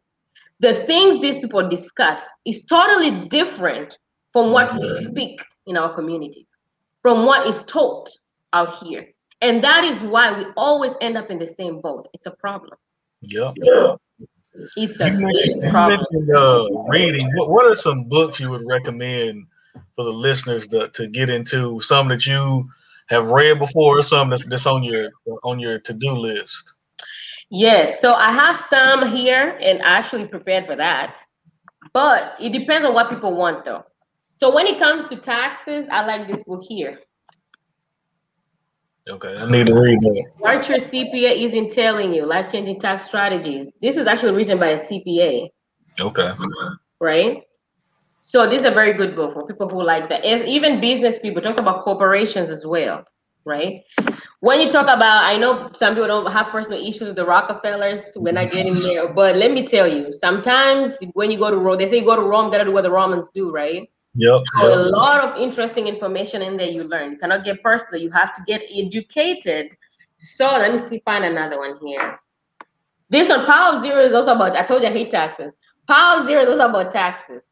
The 0.60 0.74
things 0.74 1.20
these 1.20 1.38
people 1.38 1.68
discuss 1.68 2.20
is 2.44 2.64
totally 2.64 3.28
different 3.28 3.98
from 4.32 4.52
what 4.52 4.74
we 4.80 5.04
speak 5.04 5.40
in 5.66 5.76
our 5.76 5.94
communities 5.94 6.48
from 7.06 7.24
what 7.24 7.46
is 7.46 7.62
taught 7.68 8.10
out 8.52 8.82
here. 8.82 9.06
And 9.40 9.62
that 9.62 9.84
is 9.84 10.00
why 10.00 10.36
we 10.36 10.44
always 10.56 10.90
end 11.00 11.16
up 11.16 11.30
in 11.30 11.38
the 11.38 11.46
same 11.46 11.80
boat. 11.80 12.08
It's 12.12 12.26
a 12.26 12.32
problem. 12.32 12.76
Yeah. 13.20 13.52
It's 14.76 14.98
a 14.98 15.10
you 15.10 15.70
problem. 15.70 16.04
Mentioned, 16.10 16.36
uh, 16.36 16.66
reading. 16.88 17.30
What, 17.36 17.50
what 17.50 17.64
are 17.64 17.76
some 17.76 18.08
books 18.08 18.40
you 18.40 18.50
would 18.50 18.66
recommend 18.66 19.46
for 19.94 20.04
the 20.04 20.12
listeners 20.12 20.66
to, 20.66 20.88
to 20.88 21.06
get 21.06 21.30
into? 21.30 21.80
Some 21.80 22.08
that 22.08 22.26
you 22.26 22.68
have 23.06 23.30
read 23.30 23.60
before, 23.60 24.00
or 24.00 24.02
some 24.02 24.28
that's, 24.28 24.44
that's 24.48 24.66
on 24.66 24.82
your 24.82 25.10
on 25.44 25.60
your 25.60 25.78
to 25.78 25.92
do 25.92 26.10
list. 26.10 26.74
Yes, 27.50 28.00
so 28.00 28.12
I 28.14 28.32
have 28.32 28.58
some 28.68 29.14
here, 29.14 29.58
and 29.60 29.80
I 29.82 29.98
actually 29.98 30.26
prepared 30.26 30.66
for 30.66 30.76
that. 30.76 31.18
But 31.92 32.34
it 32.40 32.52
depends 32.52 32.86
on 32.86 32.94
what 32.94 33.08
people 33.08 33.34
want, 33.34 33.64
though. 33.64 33.84
So 34.34 34.54
when 34.54 34.66
it 34.66 34.78
comes 34.78 35.08
to 35.08 35.16
taxes, 35.16 35.86
I 35.90 36.04
like 36.04 36.28
this 36.28 36.42
book 36.44 36.62
here. 36.62 37.00
Okay, 39.08 39.36
I 39.38 39.46
need 39.46 39.68
to 39.68 39.74
read 39.74 40.00
that. 40.00 40.24
What 40.38 40.68
your 40.68 40.78
CPA 40.78 41.30
isn't 41.46 41.72
telling 41.72 42.12
you, 42.12 42.26
life 42.26 42.50
changing 42.50 42.80
tax 42.80 43.04
strategies. 43.04 43.72
This 43.80 43.96
is 43.96 44.08
actually 44.08 44.32
written 44.32 44.58
by 44.58 44.70
a 44.70 44.84
CPA. 44.84 45.48
Okay. 46.00 46.32
Right? 47.00 47.42
So 48.22 48.48
this 48.48 48.62
is 48.62 48.64
a 48.64 48.72
very 48.72 48.94
good 48.94 49.14
book 49.14 49.34
for 49.34 49.46
people 49.46 49.68
who 49.68 49.84
like 49.84 50.08
that. 50.08 50.24
even 50.24 50.80
business 50.80 51.20
people 51.20 51.40
talk 51.40 51.58
about 51.58 51.84
corporations 51.84 52.50
as 52.50 52.66
well, 52.66 53.04
right? 53.44 53.84
When 54.40 54.60
you 54.60 54.70
talk 54.70 54.84
about, 54.84 55.24
I 55.24 55.38
know 55.38 55.70
some 55.72 55.94
people 55.94 56.08
don't 56.08 56.30
have 56.30 56.48
personal 56.48 56.80
issues 56.80 57.08
with 57.08 57.16
the 57.16 57.24
Rockefellers. 57.24 58.02
We're 58.14 58.32
not 58.34 58.50
getting 58.50 58.80
there, 58.80 59.08
but 59.08 59.36
let 59.36 59.50
me 59.50 59.66
tell 59.66 59.88
you, 59.88 60.12
sometimes 60.12 60.92
when 61.14 61.30
you 61.30 61.38
go 61.38 61.50
to 61.50 61.56
Rome, 61.56 61.78
they 61.78 61.88
say 61.88 61.98
you 62.00 62.04
go 62.04 62.16
to 62.16 62.22
Rome, 62.22 62.50
gotta 62.50 62.64
do 62.64 62.72
what 62.72 62.82
the 62.82 62.90
Romans 62.90 63.30
do, 63.32 63.50
right? 63.50 63.88
Yep, 64.14 64.42
yep. 64.58 64.64
A 64.64 64.76
lot 64.76 65.24
of 65.24 65.40
interesting 65.40 65.88
information 65.88 66.42
in 66.42 66.56
there 66.56 66.68
you 66.68 66.84
learn. 66.84 67.12
You 67.12 67.18
cannot 67.18 67.44
get 67.44 67.62
personal. 67.62 68.00
You 68.00 68.10
have 68.10 68.34
to 68.34 68.42
get 68.46 68.62
educated. 68.74 69.76
So 70.18 70.46
let 70.46 70.72
me 70.72 70.78
see, 70.78 71.02
find 71.04 71.24
another 71.24 71.58
one 71.58 71.78
here. 71.84 72.18
This 73.08 73.28
one, 73.28 73.46
Power 73.46 73.76
of 73.76 73.82
Zero 73.82 74.02
is 74.02 74.14
also 74.14 74.34
about, 74.34 74.56
I 74.56 74.64
told 74.64 74.82
you 74.82 74.88
I 74.88 74.92
hate 74.92 75.10
taxes. 75.10 75.52
Power 75.86 76.20
of 76.20 76.26
Zero 76.26 76.42
is 76.42 76.48
also 76.48 76.68
about 76.68 76.92
taxes, 76.92 77.42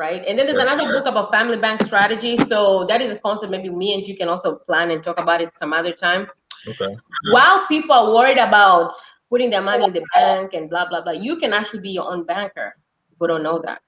right? 0.00 0.24
And 0.26 0.38
then 0.38 0.46
there's 0.46 0.58
another 0.58 0.90
book 0.94 1.04
about 1.04 1.30
family 1.30 1.58
bank 1.58 1.82
strategy. 1.82 2.38
So 2.38 2.86
that 2.86 3.02
is 3.02 3.10
a 3.10 3.18
concept 3.18 3.52
maybe 3.52 3.68
me 3.68 3.92
and 3.92 4.02
you 4.08 4.16
can 4.16 4.28
also 4.28 4.56
plan 4.56 4.90
and 4.90 5.04
talk 5.04 5.20
about 5.20 5.42
it 5.42 5.54
some 5.54 5.74
other 5.74 5.92
time. 5.92 6.26
Okay. 6.66 6.96
While 7.30 7.66
people 7.66 7.94
are 7.94 8.14
worried 8.14 8.38
about 8.38 8.92
putting 9.28 9.50
their 9.50 9.60
money 9.60 9.84
in 9.84 9.92
the 9.92 10.04
bank 10.14 10.54
and 10.54 10.70
blah, 10.70 10.88
blah, 10.88 11.02
blah, 11.02 11.12
you 11.12 11.36
can 11.36 11.52
actually 11.52 11.80
be 11.80 11.90
your 11.90 12.10
own 12.10 12.24
banker. 12.24 12.74
People 13.10 13.26
don't 13.26 13.42
know 13.42 13.60
that. 13.66 13.82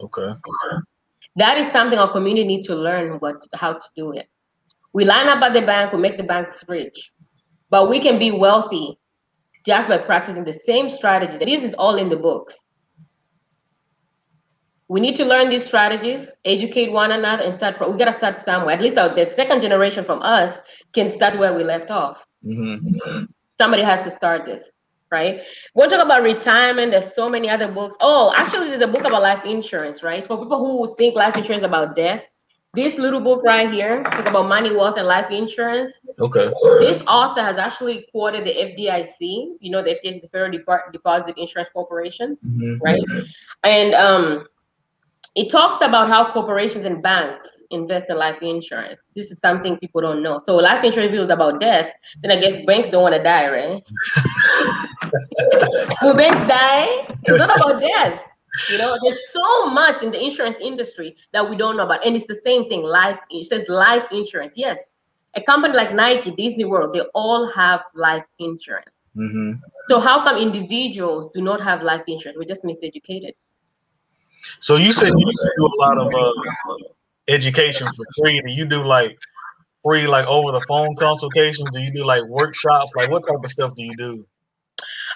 Okay. 0.00 0.30
that 1.36 1.58
is 1.58 1.70
something 1.70 1.98
our 1.98 2.10
community 2.10 2.46
needs 2.46 2.66
to 2.66 2.74
learn 2.74 3.18
what 3.18 3.36
how 3.54 3.74
to 3.74 3.88
do 3.94 4.12
it. 4.12 4.28
We 4.94 5.04
line 5.04 5.28
up 5.28 5.42
at 5.42 5.52
the 5.52 5.60
bank, 5.60 5.92
we 5.92 5.98
make 5.98 6.16
the 6.16 6.28
banks 6.32 6.64
rich, 6.68 7.12
but 7.68 7.90
we 7.90 8.00
can 8.00 8.18
be 8.18 8.30
wealthy 8.30 8.98
just 9.66 9.88
by 9.90 9.98
practicing 9.98 10.44
the 10.44 10.54
same 10.54 10.88
strategies. 10.88 11.38
This 11.38 11.62
is 11.62 11.74
all 11.74 11.96
in 11.96 12.08
the 12.08 12.16
books. 12.16 12.69
We 14.90 14.98
need 14.98 15.14
to 15.16 15.24
learn 15.24 15.50
these 15.50 15.64
strategies, 15.64 16.32
educate 16.44 16.90
one 16.90 17.12
another, 17.12 17.44
and 17.44 17.54
start. 17.54 17.78
We 17.80 17.96
gotta 17.96 18.12
start 18.12 18.36
somewhere. 18.36 18.74
At 18.74 18.80
least 18.80 18.98
our, 18.98 19.14
the 19.14 19.32
second 19.36 19.60
generation 19.60 20.04
from 20.04 20.20
us 20.20 20.58
can 20.92 21.08
start 21.08 21.38
where 21.38 21.54
we 21.54 21.62
left 21.62 21.92
off. 21.92 22.26
Mm-hmm. 22.44 23.26
Somebody 23.56 23.84
has 23.84 24.02
to 24.02 24.10
start 24.10 24.46
this 24.46 24.64
right? 25.12 25.40
We'll 25.74 25.90
talk 25.90 26.04
about 26.04 26.22
retirement. 26.22 26.92
There's 26.92 27.12
so 27.16 27.28
many 27.28 27.50
other 27.50 27.66
books. 27.66 27.96
Oh, 28.00 28.32
actually, 28.36 28.68
there's 28.68 28.80
a 28.80 28.86
book 28.86 29.04
about 29.04 29.22
life 29.22 29.44
insurance, 29.44 30.04
right? 30.04 30.22
So 30.22 30.36
people 30.36 30.58
who 30.58 30.94
think 30.96 31.16
life 31.16 31.36
insurance 31.36 31.64
about 31.64 31.96
death, 31.96 32.24
this 32.74 32.94
little 32.94 33.20
book 33.20 33.42
right 33.42 33.68
here 33.68 34.04
talk 34.04 34.26
about 34.26 34.48
money, 34.48 34.72
wealth, 34.72 34.96
and 34.96 35.08
life 35.08 35.28
insurance. 35.32 35.94
Okay. 36.20 36.52
This 36.78 37.02
author 37.08 37.42
has 37.42 37.58
actually 37.58 38.06
quoted 38.12 38.44
the 38.44 38.54
FDIC, 38.54 39.56
you 39.58 39.70
know, 39.72 39.82
the 39.82 39.98
FDIC, 40.04 40.22
the 40.22 40.28
Federal 40.28 40.52
Deposit 40.92 41.36
Insurance 41.36 41.70
Corporation, 41.70 42.38
mm-hmm. 42.46 42.76
right? 42.80 43.02
And 43.64 43.94
um, 43.94 44.46
it 45.34 45.50
talks 45.50 45.84
about 45.84 46.08
how 46.08 46.32
corporations 46.32 46.84
and 46.84 47.02
banks 47.02 47.48
invest 47.70 48.06
in 48.08 48.18
life 48.18 48.42
insurance. 48.42 49.06
This 49.14 49.30
is 49.30 49.38
something 49.38 49.76
people 49.78 50.00
don't 50.00 50.22
know. 50.22 50.40
So 50.44 50.56
life 50.56 50.84
insurance 50.84 51.14
is 51.14 51.30
about 51.30 51.60
death, 51.60 51.92
then 52.22 52.32
I 52.32 52.40
guess 52.40 52.64
banks 52.66 52.88
don't 52.88 53.02
want 53.02 53.14
to 53.14 53.22
die, 53.22 53.48
right? 53.48 53.82
Will 56.02 56.14
banks 56.14 56.40
die? 56.48 57.06
It's 57.24 57.38
not 57.38 57.56
about 57.56 57.80
death. 57.80 58.20
You 58.68 58.78
know, 58.78 58.96
there's 59.04 59.32
so 59.32 59.66
much 59.66 60.02
in 60.02 60.10
the 60.10 60.22
insurance 60.22 60.56
industry 60.60 61.16
that 61.32 61.48
we 61.48 61.56
don't 61.56 61.76
know 61.76 61.84
about. 61.84 62.04
And 62.04 62.16
it's 62.16 62.26
the 62.26 62.40
same 62.42 62.64
thing. 62.64 62.82
Life 62.82 63.18
it 63.30 63.46
says 63.46 63.68
life 63.68 64.04
insurance. 64.10 64.54
Yes. 64.56 64.78
A 65.34 65.42
company 65.42 65.74
like 65.74 65.94
Nike, 65.94 66.32
Disney 66.32 66.64
World, 66.64 66.92
they 66.92 67.02
all 67.14 67.48
have 67.52 67.82
life 67.94 68.24
insurance. 68.40 69.08
Mm-hmm. 69.16 69.52
So 69.88 70.00
how 70.00 70.24
come 70.24 70.36
individuals 70.36 71.28
do 71.32 71.40
not 71.40 71.60
have 71.60 71.82
life 71.82 72.02
insurance? 72.08 72.36
We're 72.36 72.44
just 72.44 72.64
miseducated. 72.64 73.34
So 74.60 74.76
you 74.76 74.92
said 74.92 75.08
you 75.08 75.32
do 75.58 75.66
a 75.66 75.76
lot 75.80 75.98
of 75.98 76.14
uh, 76.14 76.32
education 77.28 77.88
for 77.96 78.04
free. 78.18 78.40
Do 78.46 78.52
you 78.52 78.66
do 78.66 78.84
like 78.84 79.18
free 79.84 80.06
like 80.06 80.26
over 80.26 80.52
the 80.52 80.64
phone 80.68 80.96
consultations? 80.96 81.70
Do 81.72 81.80
you 81.80 81.92
do 81.92 82.04
like 82.04 82.24
workshops? 82.24 82.92
Like 82.96 83.10
what 83.10 83.22
type 83.26 83.44
of 83.44 83.50
stuff 83.50 83.74
do 83.76 83.82
you 83.82 83.96
do? 83.96 84.26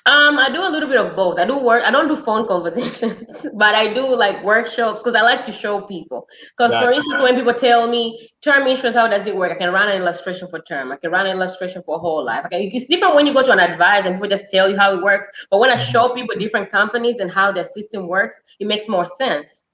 Um, 0.06 0.38
I 0.38 0.50
do 0.50 0.60
a 0.60 0.68
little 0.68 0.88
bit 0.88 1.00
of 1.00 1.16
both. 1.16 1.38
I 1.38 1.46
do 1.46 1.56
work. 1.56 1.82
I 1.82 1.90
don't 1.90 2.08
do 2.08 2.16
phone 2.16 2.46
conversations, 2.54 3.14
but 3.54 3.74
I 3.74 3.92
do 3.94 4.14
like 4.14 4.44
workshops 4.44 5.02
because 5.02 5.18
I 5.18 5.22
like 5.22 5.46
to 5.46 5.52
show 5.52 5.80
people. 5.80 6.26
Because 6.56 6.74
for 6.82 6.92
instance, 6.92 7.22
when 7.22 7.34
people 7.36 7.54
tell 7.54 7.88
me 7.88 8.28
term 8.42 8.66
insurance, 8.66 8.96
how 8.96 9.08
does 9.08 9.26
it 9.26 9.34
work? 9.34 9.52
I 9.52 9.54
can 9.54 9.72
run 9.72 9.88
an 9.88 10.02
illustration 10.02 10.46
for 10.48 10.60
term. 10.60 10.92
I 10.92 10.96
can 10.96 11.10
run 11.10 11.26
an 11.26 11.36
illustration 11.36 11.82
for 11.86 11.98
whole 11.98 12.22
life. 12.22 12.44
Okay, 12.44 12.70
it's 12.70 12.84
different 12.84 13.14
when 13.14 13.26
you 13.26 13.32
go 13.32 13.42
to 13.42 13.52
an 13.52 13.60
advisor 13.60 14.08
and 14.08 14.16
people 14.16 14.28
just 14.28 14.50
tell 14.50 14.68
you 14.68 14.76
how 14.76 14.92
it 14.92 15.02
works. 15.02 15.26
But 15.50 15.58
when 15.58 15.70
I 15.70 15.76
mm-hmm. 15.76 15.90
show 15.90 16.10
people 16.10 16.36
different 16.36 16.70
companies 16.70 17.20
and 17.20 17.30
how 17.30 17.50
their 17.50 17.64
system 17.64 18.06
works, 18.06 18.38
it 18.60 18.66
makes 18.66 18.88
more 18.88 19.06
sense 19.18 19.64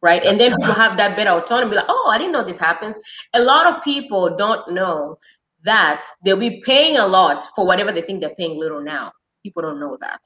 right? 0.00 0.24
And 0.24 0.38
then 0.38 0.56
people 0.56 0.74
have 0.74 0.96
that 0.96 1.16
better 1.16 1.30
autonomy, 1.30 1.74
like, 1.74 1.86
oh, 1.88 2.08
I 2.12 2.18
didn't 2.18 2.32
know 2.32 2.44
this 2.44 2.60
happens. 2.60 2.96
A 3.34 3.40
lot 3.40 3.66
of 3.66 3.82
people 3.82 4.36
don't 4.36 4.72
know 4.72 5.18
that 5.64 6.04
they'll 6.24 6.36
be 6.36 6.60
paying 6.60 6.98
a 6.98 7.06
lot 7.06 7.44
for 7.56 7.66
whatever 7.66 7.90
they 7.90 8.02
think 8.02 8.20
they're 8.20 8.34
paying 8.36 8.56
little 8.56 8.80
now. 8.80 9.12
People 9.42 9.62
don't 9.62 9.80
know 9.80 9.96
that. 10.00 10.20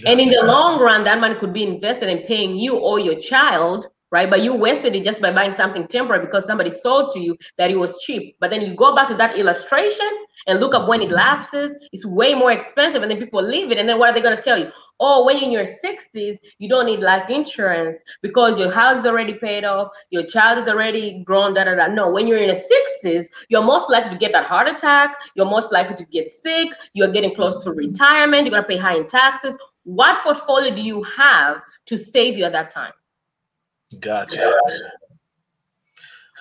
Yeah. 0.00 0.10
And 0.10 0.20
in 0.20 0.30
the 0.30 0.42
long 0.44 0.80
run, 0.80 1.04
that 1.04 1.20
money 1.20 1.34
could 1.34 1.52
be 1.52 1.64
invested 1.64 2.08
in 2.08 2.26
paying 2.26 2.56
you 2.56 2.76
or 2.76 2.98
your 2.98 3.18
child 3.20 3.88
right? 4.10 4.28
But 4.28 4.42
you 4.42 4.54
wasted 4.54 4.94
it 4.96 5.04
just 5.04 5.20
by 5.20 5.32
buying 5.32 5.52
something 5.52 5.86
temporary 5.86 6.24
because 6.24 6.44
somebody 6.44 6.70
sold 6.70 7.12
to 7.12 7.20
you 7.20 7.36
that 7.58 7.70
it 7.70 7.78
was 7.78 7.98
cheap. 7.98 8.36
But 8.40 8.50
then 8.50 8.62
you 8.62 8.74
go 8.74 8.94
back 8.94 9.08
to 9.08 9.14
that 9.14 9.38
illustration 9.38 10.08
and 10.46 10.58
look 10.58 10.74
up 10.74 10.88
when 10.88 11.02
it 11.02 11.10
lapses, 11.10 11.74
it's 11.92 12.04
way 12.04 12.34
more 12.34 12.50
expensive. 12.50 13.02
And 13.02 13.10
then 13.10 13.18
people 13.18 13.42
leave 13.42 13.70
it. 13.70 13.78
And 13.78 13.88
then 13.88 13.98
what 13.98 14.10
are 14.10 14.12
they 14.12 14.20
going 14.20 14.36
to 14.36 14.42
tell 14.42 14.58
you? 14.58 14.70
Oh, 14.98 15.24
when 15.24 15.36
you're 15.36 15.44
in 15.44 15.52
your 15.52 15.64
60s, 15.64 16.38
you 16.58 16.68
don't 16.68 16.86
need 16.86 17.00
life 17.00 17.30
insurance 17.30 17.98
because 18.20 18.58
your 18.58 18.70
house 18.70 18.98
is 18.98 19.06
already 19.06 19.34
paid 19.34 19.64
off, 19.64 19.88
your 20.10 20.24
child 20.24 20.58
is 20.58 20.68
already 20.68 21.22
grown, 21.24 21.54
da 21.54 21.64
da 21.64 21.74
da. 21.74 21.86
No, 21.86 22.10
when 22.10 22.26
you're 22.26 22.38
in 22.38 22.48
the 22.48 22.88
60s, 23.04 23.26
you're 23.48 23.62
most 23.62 23.88
likely 23.90 24.10
to 24.10 24.18
get 24.18 24.32
that 24.32 24.44
heart 24.44 24.68
attack, 24.68 25.16
you're 25.34 25.46
most 25.46 25.72
likely 25.72 25.96
to 25.96 26.04
get 26.04 26.30
sick, 26.42 26.68
you're 26.92 27.08
getting 27.08 27.34
close 27.34 27.62
to 27.64 27.72
retirement, 27.72 28.44
you're 28.44 28.50
going 28.50 28.62
to 28.62 28.68
pay 28.68 28.76
high 28.76 28.96
in 28.96 29.06
taxes. 29.06 29.56
What 29.84 30.22
portfolio 30.22 30.74
do 30.74 30.82
you 30.82 31.02
have 31.04 31.62
to 31.86 31.96
save 31.96 32.36
you 32.36 32.44
at 32.44 32.52
that 32.52 32.68
time? 32.68 32.92
Gotcha. 33.98 34.52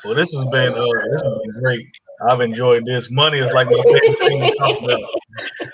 Well, 0.06 0.16
this 0.16 0.34
has 0.34 0.45
been 0.45 0.74
uh, 0.74 0.86
this 1.12 1.22
has 1.24 1.34
been 1.43 1.62
great. 1.62 1.88
I've 2.22 2.41
enjoyed 2.41 2.86
this. 2.86 3.10
Money 3.10 3.39
is 3.39 3.52
like 3.54 3.68
my 3.68 3.82
favorite 3.82 4.20
thing 4.20 4.41
to 4.41 4.56
talk 4.58 4.78
about. 4.84 5.00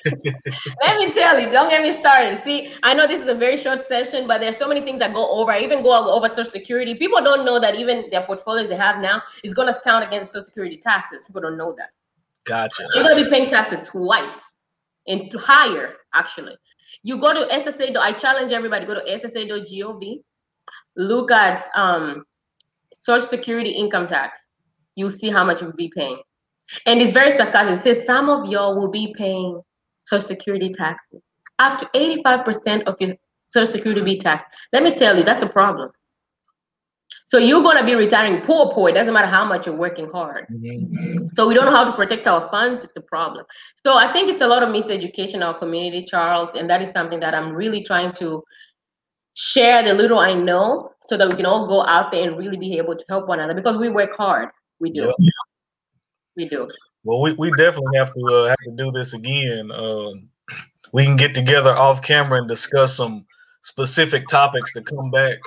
Let 0.83 0.97
me 0.99 1.11
tell 1.11 1.39
you, 1.39 1.49
don't 1.49 1.69
get 1.69 1.81
me 1.81 1.99
started. 1.99 2.41
See, 2.43 2.73
I 2.83 2.93
know 2.93 3.07
this 3.07 3.21
is 3.21 3.27
a 3.27 3.33
very 3.33 3.57
short 3.57 3.87
session, 3.87 4.27
but 4.27 4.41
there's 4.41 4.57
so 4.57 4.67
many 4.67 4.81
things 4.81 4.99
that 4.99 5.13
go 5.13 5.29
over. 5.31 5.51
I 5.51 5.61
even 5.61 5.81
go 5.81 6.11
over 6.11 6.29
Social 6.29 6.45
Security. 6.45 6.93
People 6.93 7.23
don't 7.23 7.45
know 7.45 7.59
that 7.59 7.75
even 7.75 8.09
their 8.11 8.21
portfolios 8.21 8.69
they 8.69 8.75
have 8.75 9.01
now 9.01 9.23
is 9.43 9.55
going 9.55 9.73
to 9.73 9.79
count 9.83 10.05
against 10.05 10.31
Social 10.31 10.45
Security 10.45 10.77
taxes. 10.77 11.25
People 11.25 11.41
don't 11.41 11.57
know 11.57 11.73
that. 11.77 11.89
Gotcha. 12.45 12.87
So 12.87 12.95
you're 12.95 13.03
going 13.03 13.17
to 13.17 13.23
be 13.23 13.29
paying 13.29 13.49
taxes 13.49 13.87
twice 13.87 14.41
and 15.07 15.31
to 15.31 15.39
higher, 15.39 15.95
actually. 16.13 16.55
You 17.01 17.17
go 17.17 17.33
to 17.33 17.51
SSA. 17.53 17.97
I 17.97 18.11
challenge 18.11 18.51
everybody 18.51 18.85
go 18.85 18.93
to 18.93 19.01
SSA.gov 19.01 20.21
look 20.95 21.31
at 21.31 21.67
um, 21.75 22.23
Social 22.99 23.27
Security 23.27 23.71
income 23.71 24.07
tax. 24.07 24.39
You'll 24.95 25.09
see 25.09 25.29
how 25.29 25.43
much 25.43 25.61
you'll 25.61 25.73
be 25.73 25.91
paying. 25.95 26.19
And 26.85 27.01
it's 27.01 27.13
very 27.13 27.31
sarcastic. 27.31 27.77
It 27.77 27.83
says 27.83 28.05
some 28.05 28.29
of 28.29 28.49
y'all 28.49 28.79
will 28.79 28.89
be 28.89 29.13
paying 29.17 29.61
Social 30.05 30.27
Security 30.27 30.69
taxes. 30.69 31.21
Up 31.59 31.79
to 31.79 31.85
85% 31.93 32.83
of 32.83 32.95
your 32.99 33.15
Social 33.49 33.71
Security 33.71 34.01
be 34.01 34.19
taxed. 34.19 34.47
Let 34.73 34.83
me 34.83 34.93
tell 34.93 35.17
you, 35.17 35.23
that's 35.23 35.41
a 35.41 35.47
problem. 35.47 35.91
So 37.27 37.37
you're 37.39 37.63
going 37.63 37.77
to 37.77 37.83
be 37.83 37.95
retiring 37.95 38.41
poor, 38.41 38.71
poor. 38.71 38.89
It 38.89 38.93
doesn't 38.93 39.13
matter 39.13 39.27
how 39.27 39.45
much 39.45 39.65
you're 39.65 39.75
working 39.75 40.09
hard. 40.11 40.45
Mm-hmm. 40.51 41.27
So 41.35 41.47
we 41.47 41.53
don't 41.53 41.65
know 41.65 41.71
how 41.71 41.83
to 41.83 41.93
protect 41.93 42.27
our 42.27 42.49
funds. 42.49 42.83
It's 42.83 42.95
a 42.95 43.01
problem. 43.01 43.45
So 43.83 43.97
I 43.97 44.11
think 44.13 44.29
it's 44.29 44.41
a 44.41 44.47
lot 44.47 44.61
of 44.61 44.69
miseducation 44.69 45.35
in 45.35 45.43
our 45.43 45.57
community, 45.57 46.05
Charles, 46.05 46.51
and 46.55 46.69
that 46.69 46.81
is 46.81 46.91
something 46.91 47.19
that 47.21 47.33
I'm 47.33 47.51
really 47.53 47.83
trying 47.83 48.13
to 48.13 48.43
share 49.35 49.83
the 49.83 49.93
little 49.93 50.17
I 50.17 50.33
know 50.33 50.91
so 51.01 51.17
that 51.17 51.29
we 51.29 51.35
can 51.35 51.45
all 51.45 51.67
go 51.67 51.85
out 51.85 52.11
there 52.11 52.27
and 52.27 52.37
really 52.37 52.57
be 52.57 52.77
able 52.77 52.95
to 52.95 53.05
help 53.09 53.27
one 53.27 53.39
another 53.39 53.53
because 53.53 53.77
we 53.77 53.89
work 53.89 54.15
hard. 54.15 54.49
We 54.79 54.89
do. 54.89 55.13
Yeah. 55.19 55.31
We 56.35 56.49
do. 56.49 56.69
Well, 57.03 57.21
we, 57.21 57.33
we 57.33 57.51
definitely 57.51 57.97
have 57.97 58.13
to 58.13 58.25
uh, 58.25 58.47
have 58.47 58.57
to 58.65 58.71
do 58.75 58.91
this 58.91 59.13
again. 59.13 59.71
Um, 59.71 60.29
we 60.93 61.03
can 61.03 61.17
get 61.17 61.33
together 61.33 61.71
off 61.71 62.01
camera 62.01 62.39
and 62.39 62.47
discuss 62.47 62.95
some 62.95 63.25
specific 63.61 64.27
topics 64.27 64.73
to 64.73 64.81
come 64.81 65.11
back 65.11 65.37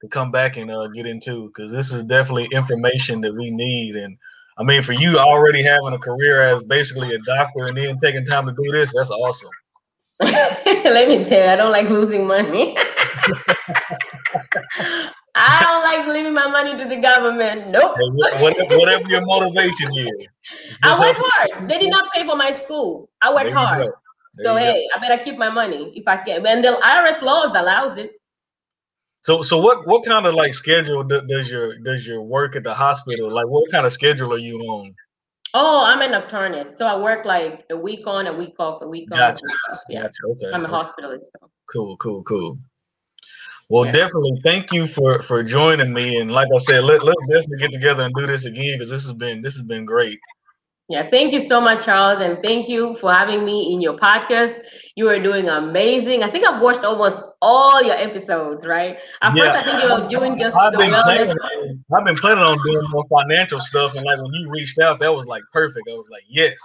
to 0.00 0.08
come 0.08 0.30
back 0.30 0.56
and 0.56 0.70
uh, 0.70 0.88
get 0.88 1.06
into 1.06 1.48
because 1.48 1.70
this 1.70 1.92
is 1.92 2.04
definitely 2.04 2.48
information 2.52 3.20
that 3.20 3.34
we 3.34 3.50
need. 3.50 3.96
And 3.96 4.16
I 4.58 4.64
mean, 4.64 4.82
for 4.82 4.92
you 4.92 5.18
already 5.18 5.62
having 5.62 5.92
a 5.92 5.98
career 5.98 6.42
as 6.42 6.62
basically 6.64 7.14
a 7.14 7.18
doctor 7.20 7.64
and 7.64 7.76
then 7.76 7.98
taking 7.98 8.24
time 8.24 8.46
to 8.46 8.52
do 8.52 8.72
this, 8.72 8.94
that's 8.94 9.10
awesome. 9.10 9.50
Let 10.66 11.08
me 11.08 11.24
tell 11.24 11.44
you, 11.44 11.50
I 11.50 11.56
don't 11.56 11.72
like 11.72 11.90
losing 11.90 12.26
money. 12.26 12.76
I 15.38 15.60
don't 15.60 15.84
like 15.84 16.06
leaving 16.06 16.32
my 16.32 16.46
money 16.46 16.76
to 16.78 16.88
the 16.88 16.96
government. 16.96 17.68
Nope. 17.68 17.96
whatever, 18.40 18.78
whatever 18.78 19.04
your 19.08 19.20
motivation 19.26 19.88
is. 19.98 20.26
I 20.82 20.98
work 20.98 21.16
hard. 21.18 21.68
They 21.68 21.78
did 21.78 21.90
not 21.90 22.10
pay 22.14 22.26
for 22.26 22.36
my 22.36 22.58
school. 22.64 23.10
I 23.20 23.34
work 23.34 23.52
hard. 23.52 23.92
So 24.32 24.56
hey, 24.56 24.86
go. 24.92 24.96
I 24.96 25.06
better 25.06 25.22
keep 25.22 25.36
my 25.36 25.50
money 25.50 25.92
if 25.94 26.08
I 26.08 26.16
can. 26.16 26.46
And 26.46 26.64
the 26.64 26.78
IRS 26.82 27.20
laws 27.20 27.50
allows 27.54 27.98
it. 27.98 28.12
So 29.24 29.42
so 29.42 29.58
what 29.58 29.86
what 29.86 30.06
kind 30.06 30.24
of 30.24 30.34
like 30.34 30.54
schedule 30.54 31.02
does 31.04 31.50
your 31.50 31.78
does 31.80 32.06
your 32.06 32.22
work 32.22 32.56
at 32.56 32.64
the 32.64 32.72
hospital 32.72 33.30
like 33.30 33.48
what 33.48 33.70
kind 33.70 33.84
of 33.84 33.92
schedule 33.92 34.32
are 34.32 34.38
you 34.38 34.58
on? 34.60 34.94
Oh, 35.58 35.86
I'm 35.86 36.02
a 36.02 36.20
nocturnist, 36.20 36.76
so 36.76 36.86
I 36.86 37.00
work 37.00 37.24
like 37.24 37.64
a 37.70 37.76
week 37.76 38.06
on, 38.06 38.26
a 38.26 38.32
week 38.32 38.56
off, 38.58 38.82
a 38.82 38.86
week 38.86 39.08
gotcha. 39.08 39.40
on. 39.70 39.78
Yeah, 39.88 40.02
gotcha. 40.02 40.12
okay. 40.32 40.50
I'm 40.52 40.66
a 40.66 40.68
hospitalist. 40.68 41.22
So. 41.22 41.50
Cool, 41.72 41.96
cool, 41.96 42.22
cool. 42.24 42.58
Well, 43.70 43.86
yeah. 43.86 43.92
definitely 43.92 44.38
thank 44.44 44.70
you 44.70 44.86
for 44.86 45.22
for 45.22 45.42
joining 45.42 45.94
me. 45.94 46.18
And 46.18 46.30
like 46.30 46.48
I 46.54 46.58
said, 46.58 46.84
let, 46.84 47.02
let's 47.02 47.18
definitely 47.30 47.56
get 47.56 47.72
together 47.72 48.02
and 48.02 48.14
do 48.14 48.26
this 48.26 48.44
again 48.44 48.74
because 48.74 48.90
this 48.90 49.06
has 49.06 49.14
been 49.14 49.40
this 49.40 49.54
has 49.56 49.64
been 49.64 49.86
great. 49.86 50.20
Yeah, 50.88 51.10
thank 51.10 51.32
you 51.32 51.40
so 51.40 51.60
much, 51.60 51.84
Charles, 51.84 52.22
and 52.22 52.38
thank 52.44 52.68
you 52.68 52.94
for 52.96 53.12
having 53.12 53.44
me 53.44 53.72
in 53.72 53.80
your 53.80 53.94
podcast. 53.94 54.60
You 54.94 55.08
are 55.08 55.20
doing 55.20 55.48
amazing. 55.48 56.22
I 56.22 56.30
think 56.30 56.46
I've 56.46 56.62
watched 56.62 56.84
almost 56.84 57.20
all 57.42 57.82
your 57.82 57.96
episodes, 57.96 58.64
right? 58.64 58.96
At 59.20 59.36
yeah. 59.36 59.52
first, 59.52 59.56
I 59.56 59.62
think 59.64 59.82
you 59.82 60.02
were 60.02 60.08
doing 60.08 60.38
just 60.38 60.56
I've 60.56 60.74
been, 60.74 60.90
planning, 60.90 61.36
I've 61.92 62.04
been 62.04 62.16
planning 62.16 62.44
on 62.44 62.56
doing 62.64 62.86
more 62.90 63.04
financial 63.10 63.58
stuff, 63.58 63.96
and 63.96 64.04
like 64.04 64.18
when 64.22 64.32
you 64.32 64.48
reached 64.48 64.78
out, 64.78 65.00
that 65.00 65.12
was 65.12 65.26
like 65.26 65.42
perfect. 65.52 65.88
I 65.90 65.94
was 65.94 66.06
like, 66.08 66.22
yes. 66.28 66.56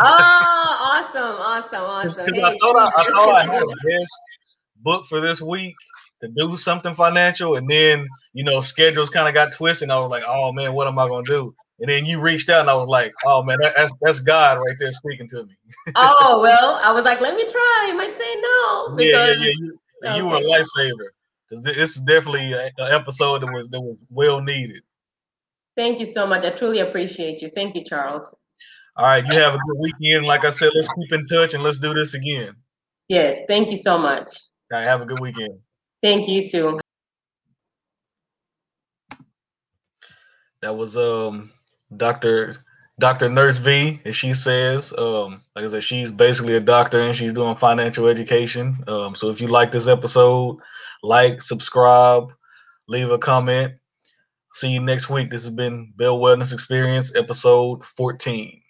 oh, 0.00 1.04
awesome, 1.12 1.22
awesome, 1.22 1.82
awesome. 1.82 2.34
Hey, 2.34 2.42
I 2.42 2.56
thought 2.58 2.76
I, 2.76 3.02
I 3.02 3.04
thought 3.04 3.34
I 3.34 3.42
had 3.42 3.62
a 3.62 3.88
guest 3.88 4.12
book 4.82 5.04
for 5.06 5.20
this 5.20 5.42
week, 5.42 5.74
to 6.22 6.28
do 6.28 6.56
something 6.56 6.94
financial, 6.94 7.56
and 7.56 7.68
then 7.68 8.08
you 8.32 8.44
know 8.44 8.60
schedules 8.60 9.10
kind 9.10 9.28
of 9.28 9.34
got 9.34 9.52
twisted. 9.52 9.86
And 9.86 9.92
I 9.92 9.98
was 10.00 10.10
like, 10.10 10.24
oh 10.26 10.52
man, 10.52 10.72
what 10.72 10.86
am 10.88 10.98
I 10.98 11.06
gonna 11.08 11.24
do? 11.24 11.54
And 11.82 11.90
then 11.90 12.06
you 12.06 12.20
reached 12.20 12.48
out, 12.48 12.60
and 12.60 12.70
I 12.70 12.74
was 12.74 12.86
like, 12.86 13.12
oh 13.26 13.42
man, 13.42 13.58
that, 13.60 13.74
that's 13.76 13.92
that's 14.00 14.20
God 14.20 14.58
right 14.58 14.76
there 14.78 14.92
speaking 14.92 15.28
to 15.30 15.44
me. 15.44 15.54
oh 15.96 16.38
well, 16.40 16.80
I 16.80 16.92
was 16.92 17.04
like, 17.04 17.20
let 17.20 17.34
me 17.34 17.42
try. 17.42 17.88
I 17.88 17.92
might 17.92 18.16
say 18.16 18.34
no. 18.40 18.96
Because, 18.96 19.10
yeah, 19.10 19.44
yeah, 19.44 19.50
yeah. 19.50 19.52
You, 19.58 19.78
okay. 20.04 20.16
you 20.16 20.26
were 20.26 20.36
a 20.36 20.40
lifesaver 20.40 21.08
because 21.50 21.66
it's 21.66 21.96
definitely 21.96 22.52
an 22.52 22.70
episode 22.78 23.42
that 23.42 23.52
was 23.52 23.66
that 23.70 23.80
was 23.80 23.96
well 24.10 24.40
needed. 24.40 24.82
Thank 25.76 25.98
you 25.98 26.06
so 26.06 26.24
much. 26.24 26.44
I 26.44 26.50
truly 26.50 26.78
appreciate 26.78 27.42
you. 27.42 27.50
Thank 27.52 27.74
you, 27.74 27.82
Charles. 27.82 28.32
All 28.94 29.06
right, 29.06 29.26
you 29.26 29.34
have 29.34 29.54
a 29.54 29.58
good 29.58 29.78
weekend. 29.80 30.24
Like 30.24 30.44
I 30.44 30.50
said, 30.50 30.70
let's 30.76 30.88
keep 30.94 31.12
in 31.12 31.26
touch 31.26 31.52
and 31.52 31.64
let's 31.64 31.78
do 31.78 31.94
this 31.94 32.14
again. 32.14 32.54
Yes, 33.08 33.38
thank 33.48 33.72
you 33.72 33.78
so 33.78 33.98
much. 33.98 34.28
All 34.70 34.78
right, 34.78 34.84
have 34.84 35.00
a 35.00 35.06
good 35.06 35.18
weekend. 35.18 35.58
Thank 36.00 36.28
you 36.28 36.48
too. 36.48 36.78
That 40.60 40.76
was 40.76 40.96
um 40.96 41.50
Dr. 41.96 42.56
Dr. 42.98 43.28
Nurse 43.28 43.58
V, 43.58 44.00
as 44.04 44.14
she 44.14 44.32
says. 44.32 44.92
Um, 44.96 45.42
like 45.56 45.64
I 45.64 45.68
said, 45.68 45.82
she's 45.82 46.10
basically 46.10 46.56
a 46.56 46.60
doctor 46.60 47.00
and 47.00 47.16
she's 47.16 47.32
doing 47.32 47.56
financial 47.56 48.06
education. 48.06 48.76
Um, 48.86 49.14
so 49.14 49.30
if 49.30 49.40
you 49.40 49.48
like 49.48 49.72
this 49.72 49.86
episode, 49.88 50.58
like, 51.02 51.42
subscribe, 51.42 52.32
leave 52.88 53.10
a 53.10 53.18
comment. 53.18 53.74
See 54.54 54.68
you 54.68 54.80
next 54.80 55.08
week. 55.08 55.30
This 55.30 55.42
has 55.42 55.50
been 55.50 55.92
Bell 55.96 56.18
Wellness 56.18 56.52
Experience, 56.52 57.14
episode 57.16 57.82
14. 57.82 58.61